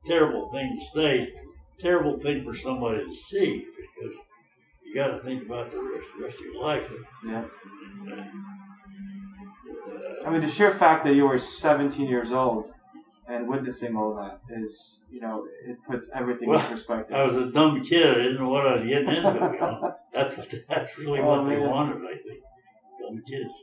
Terrible 0.06 0.52
thing 0.52 0.78
to 0.80 0.86
say, 0.86 1.34
terrible 1.80 2.20
thing 2.20 2.44
for 2.44 2.54
somebody 2.56 3.04
to 3.04 3.14
see 3.14 3.66
because 3.76 4.16
you 4.86 4.94
got 4.94 5.08
to 5.08 5.20
think 5.24 5.46
about 5.46 5.72
the 5.72 5.82
rest, 5.82 6.10
rest 6.22 6.36
of 6.38 6.46
your 6.46 6.62
life. 6.62 6.92
Yeah. 7.26 7.46
Uh, 8.12 8.24
I 10.28 10.30
mean, 10.30 10.42
the 10.42 10.50
sheer 10.52 10.74
fact 10.76 11.06
that 11.06 11.16
you 11.16 11.26
were 11.26 11.40
17 11.40 12.08
years 12.08 12.32
old 12.32 12.66
and 13.28 13.48
witnessing 13.48 13.96
all 13.96 14.16
that 14.16 14.40
is, 14.50 15.00
you 15.12 15.22
know, 15.22 15.46
it 15.66 15.78
puts 15.88 16.10
everything 16.14 16.50
Well, 16.50 16.60
in 16.60 16.74
perspective. 16.74 17.16
I 17.16 17.24
was 17.24 17.36
a 17.36 17.52
dumb 17.52 17.82
kid. 17.84 18.08
I 18.10 18.14
didn't 18.16 18.40
know 18.40 18.50
what 18.50 18.68
I 18.68 18.74
was 18.76 18.84
getting 18.84 19.10
into. 19.10 19.32
You 19.34 19.60
know? 19.60 19.96
That's 20.14 20.38
what, 20.38 20.50
that's 20.68 20.98
really 20.98 21.20
Oh, 21.20 21.26
what 21.42 21.48
they 21.50 21.58
wanted. 21.60 22.02
I 22.04 22.18
think 22.18 22.40
dumb 23.00 23.22
kids. 23.28 23.54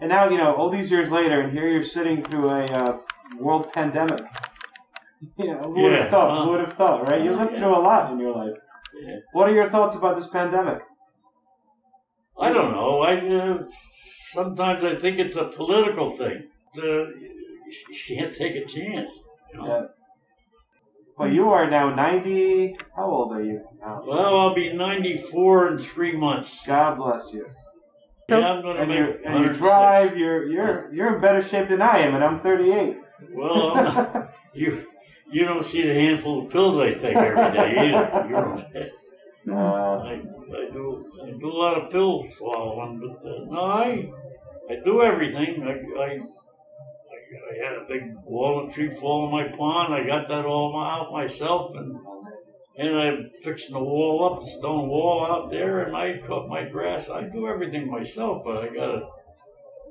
and 0.00 0.08
now, 0.10 0.28
you 0.30 0.38
know, 0.38 0.54
all 0.54 0.70
these 0.70 0.90
years 0.90 1.10
later, 1.10 1.40
and 1.40 1.52
here 1.52 1.68
you're 1.68 1.82
sitting 1.82 2.22
through 2.22 2.48
a 2.50 2.64
uh, 2.64 2.98
world 3.38 3.72
pandemic. 3.72 4.20
You 5.38 5.46
know, 5.46 5.62
who 5.62 5.82
would 5.82 5.92
have 5.92 6.10
thought? 6.10 6.28
well, 6.28 6.44
who 6.44 6.50
would 6.50 6.60
have 6.60 6.74
thought, 6.74 7.08
right? 7.08 7.22
You 7.24 7.32
uh, 7.32 7.38
lived 7.38 7.52
yeah. 7.52 7.58
through 7.60 7.74
a 7.74 7.80
lot 7.80 8.12
in 8.12 8.20
your 8.20 8.36
life. 8.36 8.56
Yeah. 9.02 9.16
What 9.32 9.48
are 9.48 9.54
your 9.54 9.70
thoughts 9.70 9.96
about 9.96 10.18
this 10.18 10.26
pandemic? 10.28 10.82
I 12.38 12.52
don't 12.52 12.72
know. 12.72 13.00
I 13.00 13.16
uh, 13.16 13.64
sometimes 14.32 14.84
I 14.84 14.94
think 14.94 15.18
it's 15.18 15.36
a 15.36 15.44
political 15.44 16.10
thing. 16.16 16.44
Uh, 16.76 17.06
you 17.90 17.96
can't 18.16 18.36
take 18.36 18.56
a 18.56 18.64
chance. 18.64 19.10
You 19.52 19.58
know? 19.60 19.66
Yeah. 19.66 19.86
Well, 21.18 21.32
you 21.32 21.48
are 21.50 21.68
now 21.70 21.94
90. 21.94 22.76
How 22.94 23.06
old 23.06 23.32
are 23.32 23.42
you 23.42 23.66
now? 23.80 24.02
Well, 24.06 24.38
I'll 24.38 24.54
be 24.54 24.72
94 24.72 25.68
in 25.72 25.78
three 25.78 26.14
months. 26.16 26.66
God 26.66 26.98
bless 26.98 27.32
you. 27.32 27.46
Yeah, 28.28 28.38
I'm 28.52 28.60
going 28.62 28.76
to 28.76 28.82
And 28.82 28.90
make 28.90 28.98
you, 28.98 29.24
and 29.24 29.34
you 29.38 29.50
106. 29.52 29.58
drive. 29.58 30.16
You're 30.18 30.46
you're 30.46 30.92
you're 30.92 31.14
in 31.14 31.20
better 31.20 31.40
shape 31.40 31.68
than 31.68 31.80
I 31.80 32.00
am, 32.00 32.14
and 32.16 32.24
I'm 32.24 32.40
38. 32.40 32.96
Well, 33.32 33.70
I'm 33.70 33.84
not, 33.84 34.34
you 34.52 34.84
you 35.30 35.44
don't 35.44 35.64
see 35.64 35.82
the 35.82 35.94
handful 35.94 36.44
of 36.44 36.50
pills 36.50 36.76
I 36.76 36.94
take 36.94 37.16
every 37.16 37.52
day 37.56 37.70
either. 37.94 38.26
You 38.28 38.34
don't. 38.34 39.56
uh, 39.56 39.98
I, 40.00 40.12
I 40.12 40.70
do 40.72 41.06
I 41.24 41.30
do 41.30 41.50
a 41.50 41.56
lot 41.56 41.78
of 41.80 41.90
pill 41.92 42.26
swallowing, 42.28 42.98
but 42.98 43.16
uh, 43.30 43.44
no, 43.48 43.64
I 43.64 44.10
I 44.68 44.76
do 44.84 45.02
everything. 45.02 45.62
I, 45.62 46.02
I 46.02 46.20
I 47.52 47.64
had 47.64 47.74
a 47.76 47.86
big 47.88 48.14
walnut 48.24 48.74
tree 48.74 48.90
fall 48.90 49.26
in 49.26 49.32
my 49.32 49.56
pond. 49.56 49.94
I 49.94 50.04
got 50.06 50.28
that 50.28 50.44
all 50.44 50.78
out 50.78 51.12
myself, 51.12 51.74
and 51.74 51.96
and 52.78 52.96
I'm 52.98 53.30
fixing 53.42 53.72
the 53.74 53.80
wall 53.82 54.24
up, 54.24 54.40
the 54.40 54.46
stone 54.46 54.88
wall 54.88 55.26
out 55.26 55.50
there, 55.50 55.80
and 55.80 55.96
I 55.96 56.18
cut 56.18 56.48
my 56.48 56.64
grass. 56.64 57.08
I 57.08 57.22
do 57.22 57.48
everything 57.48 57.90
myself, 57.90 58.42
but 58.44 58.58
I 58.58 58.66
gotta 58.68 59.08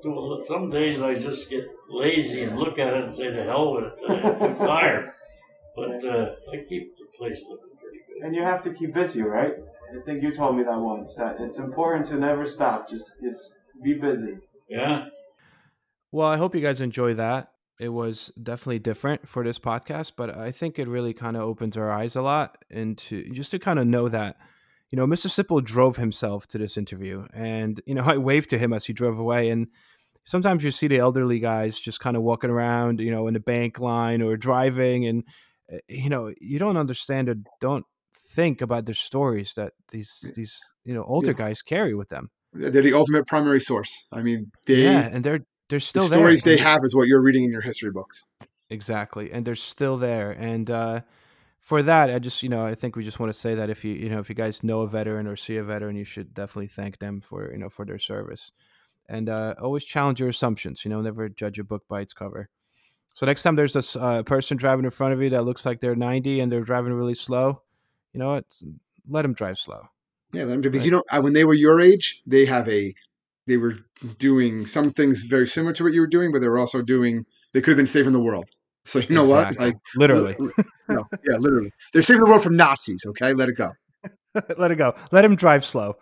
do 0.03 0.09
a 0.13 0.19
little. 0.19 0.45
Some 0.45 0.69
days 0.69 0.99
I 1.01 1.15
just 1.15 1.49
get 1.49 1.65
lazy 1.89 2.43
and 2.43 2.57
look 2.59 2.77
at 2.77 2.93
it 2.93 3.03
and 3.05 3.13
say, 3.13 3.29
"The 3.31 3.43
hell 3.43 3.73
with 3.73 3.85
it,". 3.85 4.41
I'm 4.41 4.57
tired. 4.57 5.11
But 5.75 6.05
uh, 6.05 6.35
I 6.53 6.57
keep 6.69 6.95
the 6.97 7.05
place 7.17 7.41
looking 7.49 7.75
pretty 7.81 7.99
good. 8.07 8.25
and 8.25 8.33
you 8.33 8.43
have 8.43 8.63
to 8.63 8.73
keep 8.73 8.93
busy, 8.93 9.21
right? 9.23 9.51
I 9.93 10.05
think 10.05 10.23
you 10.23 10.33
told 10.33 10.55
me 10.55 10.63
that 10.63 10.79
once. 10.79 11.13
That 11.15 11.41
it's 11.41 11.57
important 11.57 12.05
to 12.07 12.15
never 12.15 12.45
stop. 12.47 12.89
Just 12.89 13.09
just 13.21 13.53
be 13.83 13.93
busy. 13.95 14.37
Yeah. 14.69 15.07
Well, 16.15 16.29
I 16.29 16.37
hope 16.37 16.55
you 16.55 16.61
guys 16.61 16.79
enjoy 16.79 17.15
that. 17.15 17.49
It 17.77 17.89
was 17.89 18.31
definitely 18.41 18.79
different 18.79 19.27
for 19.27 19.43
this 19.43 19.59
podcast, 19.59 20.13
but 20.15 20.33
I 20.33 20.49
think 20.49 20.79
it 20.79 20.87
really 20.87 21.13
kind 21.13 21.35
of 21.35 21.43
opens 21.43 21.75
our 21.75 21.91
eyes 21.91 22.15
a 22.15 22.21
lot 22.21 22.63
into 22.69 23.29
just 23.33 23.51
to 23.51 23.59
kind 23.59 23.79
of 23.79 23.85
know 23.85 24.07
that, 24.07 24.37
you 24.89 24.95
know, 24.95 25.05
Mr. 25.05 25.27
Sipple 25.27 25.61
drove 25.61 25.97
himself 25.97 26.47
to 26.47 26.57
this 26.57 26.77
interview. 26.77 27.27
And, 27.33 27.81
you 27.85 27.93
know, 27.93 28.03
I 28.05 28.15
waved 28.15 28.49
to 28.51 28.57
him 28.57 28.71
as 28.71 28.85
he 28.85 28.93
drove 28.93 29.19
away. 29.19 29.49
And 29.49 29.67
sometimes 30.23 30.63
you 30.63 30.71
see 30.71 30.87
the 30.87 30.99
elderly 30.99 31.39
guys 31.39 31.81
just 31.81 31.99
kind 31.99 32.15
of 32.15 32.23
walking 32.23 32.49
around, 32.49 33.01
you 33.01 33.11
know, 33.11 33.27
in 33.27 33.33
the 33.33 33.41
bank 33.41 33.81
line 33.81 34.21
or 34.21 34.37
driving. 34.37 35.05
And, 35.05 35.25
uh, 35.69 35.79
you 35.89 36.07
know, 36.07 36.33
you 36.39 36.59
don't 36.59 36.77
understand 36.77 37.27
or 37.27 37.35
don't 37.59 37.83
think 38.33 38.61
about 38.61 38.85
the 38.85 38.93
stories 38.93 39.53
that 39.55 39.73
these, 39.91 40.31
these, 40.33 40.57
you 40.85 40.93
know, 40.93 41.03
older 41.03 41.31
Yeah. 41.31 41.33
guys 41.33 41.61
carry 41.61 41.93
with 41.93 42.07
them. 42.07 42.29
They're 42.53 42.69
the 42.69 42.93
ultimate 42.93 43.27
primary 43.27 43.59
source. 43.59 44.07
I 44.13 44.21
mean, 44.21 44.53
they 44.65 44.83
yeah. 44.83 45.09
And 45.11 45.21
they're, 45.21 45.41
they're 45.69 45.79
the 45.79 45.85
still 45.85 46.03
stories 46.03 46.43
there. 46.43 46.55
they 46.55 46.61
have 46.61 46.81
is 46.83 46.95
what 46.95 47.07
you're 47.07 47.21
reading 47.21 47.43
in 47.43 47.51
your 47.51 47.61
history 47.61 47.91
books. 47.91 48.27
Exactly, 48.69 49.31
and 49.31 49.45
they're 49.45 49.55
still 49.55 49.97
there. 49.97 50.31
And 50.31 50.69
uh, 50.69 51.01
for 51.59 51.83
that, 51.83 52.09
I 52.09 52.19
just 52.19 52.43
you 52.43 52.49
know 52.49 52.65
I 52.65 52.75
think 52.75 52.95
we 52.95 53.03
just 53.03 53.19
want 53.19 53.33
to 53.33 53.39
say 53.39 53.55
that 53.55 53.69
if 53.69 53.83
you 53.83 53.93
you 53.93 54.09
know 54.09 54.19
if 54.19 54.29
you 54.29 54.35
guys 54.35 54.63
know 54.63 54.81
a 54.81 54.87
veteran 54.87 55.27
or 55.27 55.35
see 55.35 55.57
a 55.57 55.63
veteran, 55.63 55.95
you 55.95 56.05
should 56.05 56.33
definitely 56.33 56.67
thank 56.67 56.99
them 56.99 57.21
for 57.21 57.51
you 57.51 57.57
know 57.57 57.69
for 57.69 57.85
their 57.85 57.99
service, 57.99 58.51
and 59.07 59.29
uh, 59.29 59.55
always 59.59 59.85
challenge 59.85 60.19
your 60.19 60.29
assumptions. 60.29 60.85
You 60.85 60.89
know, 60.89 61.01
never 61.01 61.29
judge 61.29 61.59
a 61.59 61.63
book 61.63 61.83
by 61.87 62.01
its 62.01 62.13
cover. 62.13 62.49
So 63.15 63.25
next 63.25 63.43
time 63.43 63.55
there's 63.55 63.75
a 63.77 63.99
uh, 63.99 64.23
person 64.23 64.57
driving 64.57 64.83
in 64.83 64.91
front 64.91 65.13
of 65.13 65.21
you 65.21 65.29
that 65.29 65.45
looks 65.45 65.65
like 65.65 65.79
they're 65.79 65.95
90 65.95 66.41
and 66.41 66.51
they're 66.51 66.61
driving 66.61 66.91
really 66.91 67.15
slow, 67.15 67.61
you 68.11 68.19
know 68.19 68.27
what? 68.27 68.45
Let 69.07 69.21
them 69.21 69.33
drive 69.33 69.57
slow. 69.57 69.87
Yeah, 70.33 70.43
let 70.43 70.49
them 70.49 70.61
because 70.61 70.83
you 70.83 70.91
know 70.91 71.03
when 71.21 71.31
they 71.31 71.45
were 71.45 71.53
your 71.53 71.79
age, 71.79 72.21
they 72.27 72.45
have 72.45 72.67
a 72.67 72.93
they 73.47 73.57
were 73.57 73.75
doing 74.17 74.65
some 74.65 74.91
things 74.91 75.23
very 75.23 75.47
similar 75.47 75.73
to 75.73 75.83
what 75.83 75.93
you 75.93 76.01
were 76.01 76.07
doing, 76.07 76.31
but 76.31 76.39
they 76.41 76.47
were 76.47 76.59
also 76.59 76.81
doing 76.81 77.25
they 77.53 77.61
could 77.61 77.71
have 77.71 77.77
been 77.77 77.87
saving 77.87 78.11
the 78.11 78.19
world. 78.19 78.49
So 78.85 78.99
you 78.99 79.15
know 79.15 79.23
Exactly. 79.23 79.57
what? 79.57 79.65
Like 79.65 79.81
Literally, 79.95 80.35
li- 80.37 80.51
no, 80.89 81.03
yeah, 81.27 81.37
literally, 81.37 81.71
they're 81.93 82.01
saving 82.01 82.23
the 82.23 82.29
world 82.29 82.43
from 82.43 82.55
Nazis. 82.55 83.03
Okay, 83.07 83.33
let 83.33 83.49
it 83.49 83.57
go. 83.57 83.71
let 84.57 84.71
it 84.71 84.75
go. 84.75 84.95
Let 85.11 85.25
him 85.25 85.35
drive 85.35 85.65
slow, 85.65 85.97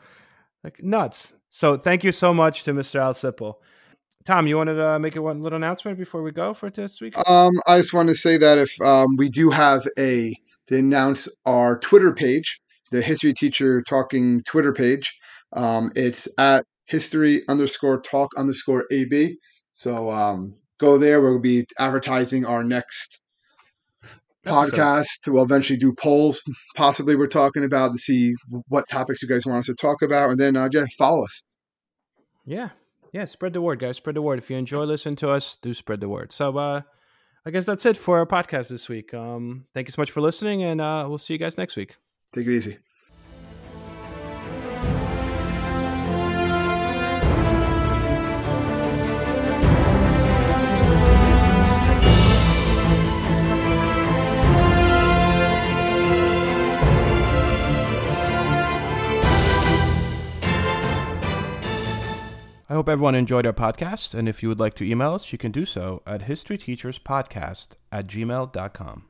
like 0.64 0.84
nuts. 0.84 1.34
So 1.50 1.78
thank 1.78 2.04
you 2.04 2.12
so 2.12 2.34
much 2.34 2.64
to 2.64 2.74
Mr. 2.74 3.00
Al 3.00 3.14
Sipple. 3.14 3.56
Tom, 4.26 4.48
you 4.48 4.56
wanted 4.58 4.76
to 4.76 5.00
make 5.00 5.16
a 5.16 5.22
one 5.22 5.42
little 5.42 5.58
announcement 5.58 5.98
before 5.98 6.24
we 6.24 6.32
go 6.32 6.54
for 6.54 6.70
this 6.70 7.02
week? 7.02 7.14
Um, 7.28 7.52
I 7.68 7.78
just 7.78 7.94
want 7.94 8.10
to 8.10 8.16
say 8.16 8.38
that 8.38 8.58
if 8.58 8.80
um, 8.82 9.18
we 9.18 9.30
do 9.30 9.50
have 9.50 9.86
a 10.00 10.34
to 10.68 10.78
announce 10.78 11.28
our 11.46 11.78
Twitter 11.80 12.14
page, 12.14 12.62
the 12.92 13.02
History 13.02 13.34
Teacher 13.34 13.82
Talking 13.82 14.42
Twitter 14.44 14.72
page. 14.72 15.20
Um, 15.52 15.92
it's 15.96 16.28
at 16.38 16.66
history 16.86 17.42
underscore 17.48 18.02
talk 18.02 18.32
underscore 18.38 18.86
ab. 18.92 19.38
So 19.74 20.10
um, 20.12 20.56
go 20.80 20.98
there. 20.98 21.22
We'll 21.22 21.40
be 21.40 21.66
advertising 21.80 22.46
our 22.46 22.64
next 22.64 23.20
podcast. 24.46 25.28
We'll 25.28 25.44
eventually 25.44 25.78
do 25.78 25.94
polls. 25.94 26.44
Possibly, 26.76 27.16
we're 27.16 27.28
talking 27.28 27.64
about 27.64 27.94
to 27.94 27.98
see 27.98 28.34
what 28.68 28.88
topics 28.90 29.22
you 29.22 29.28
guys 29.28 29.46
want 29.46 29.60
us 29.60 29.66
to 29.68 29.76
talk 29.76 30.02
about, 30.02 30.30
and 30.30 30.40
then 30.40 30.56
uh, 30.56 30.70
yeah, 30.72 30.86
follow 30.98 31.24
us. 31.24 31.44
Yeah. 32.46 32.70
Yeah, 33.14 33.26
spread 33.26 33.54
the 33.54 33.62
word, 33.62 33.80
guys. 33.80 33.98
Spread 33.98 34.16
the 34.16 34.24
word. 34.24 34.40
If 34.40 34.50
you 34.50 34.58
enjoy 34.58 34.86
listening 34.86 35.16
to 35.18 35.30
us, 35.30 35.58
do 35.62 35.74
spread 35.76 36.00
the 36.00 36.10
word. 36.10 36.32
So, 36.32 36.58
uh, 36.58 36.82
I 37.46 37.52
guess 37.52 37.66
that's 37.66 37.86
it 37.86 37.96
for 37.96 38.18
our 38.18 38.26
podcast 38.26 38.70
this 38.70 38.90
week. 38.90 39.14
Um, 39.14 39.66
thank 39.74 39.88
you 39.88 39.92
so 39.92 40.02
much 40.02 40.10
for 40.10 40.22
listening, 40.22 40.64
and 40.64 40.82
uh, 40.82 41.06
we'll 41.08 41.20
see 41.20 41.34
you 41.34 41.40
guys 41.40 41.58
next 41.58 41.76
week. 41.76 41.96
Take 42.34 42.48
it 42.48 42.54
easy. 42.54 42.80
Hope 62.84 62.90
everyone 62.90 63.16
enjoyed 63.16 63.46
our 63.46 63.54
podcast, 63.54 64.14
and 64.14 64.28
if 64.28 64.44
you 64.44 64.50
would 64.50 64.60
like 64.60 64.74
to 64.74 64.84
email 64.84 65.14
us, 65.14 65.32
you 65.32 65.38
can 65.38 65.54
do 65.54 65.64
so 65.64 66.02
at 66.06 66.24
historyteacherspodcast 66.24 67.70
at 67.94 68.08
gmail.com. 68.08 69.06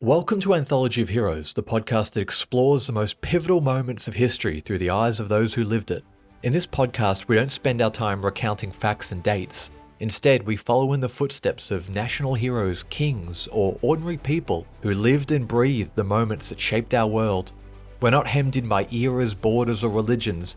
Welcome 0.00 0.40
to 0.40 0.54
Anthology 0.54 1.02
of 1.02 1.10
Heroes, 1.10 1.52
the 1.52 1.62
podcast 1.62 2.12
that 2.12 2.22
explores 2.22 2.86
the 2.86 2.94
most 2.94 3.20
pivotal 3.20 3.60
moments 3.60 4.08
of 4.08 4.14
history 4.14 4.60
through 4.60 4.78
the 4.78 4.88
eyes 4.88 5.20
of 5.20 5.28
those 5.28 5.52
who 5.52 5.62
lived 5.62 5.90
it. 5.90 6.06
In 6.42 6.54
this 6.54 6.66
podcast, 6.66 7.28
we 7.28 7.36
don't 7.36 7.50
spend 7.50 7.82
our 7.82 7.90
time 7.90 8.24
recounting 8.24 8.72
facts 8.72 9.12
and 9.12 9.22
dates. 9.22 9.72
Instead, 10.00 10.46
we 10.46 10.56
follow 10.56 10.94
in 10.94 11.00
the 11.00 11.08
footsteps 11.10 11.70
of 11.70 11.94
national 11.94 12.32
heroes, 12.32 12.82
kings, 12.84 13.46
or 13.48 13.78
ordinary 13.82 14.16
people 14.16 14.66
who 14.80 14.94
lived 14.94 15.32
and 15.32 15.46
breathed 15.46 15.94
the 15.96 16.02
moments 16.02 16.48
that 16.48 16.60
shaped 16.60 16.94
our 16.94 17.06
world. 17.06 17.52
We're 18.00 18.08
not 18.08 18.26
hemmed 18.26 18.56
in 18.56 18.68
by 18.68 18.88
eras, 18.90 19.34
borders, 19.34 19.84
or 19.84 19.90
religions. 19.90 20.56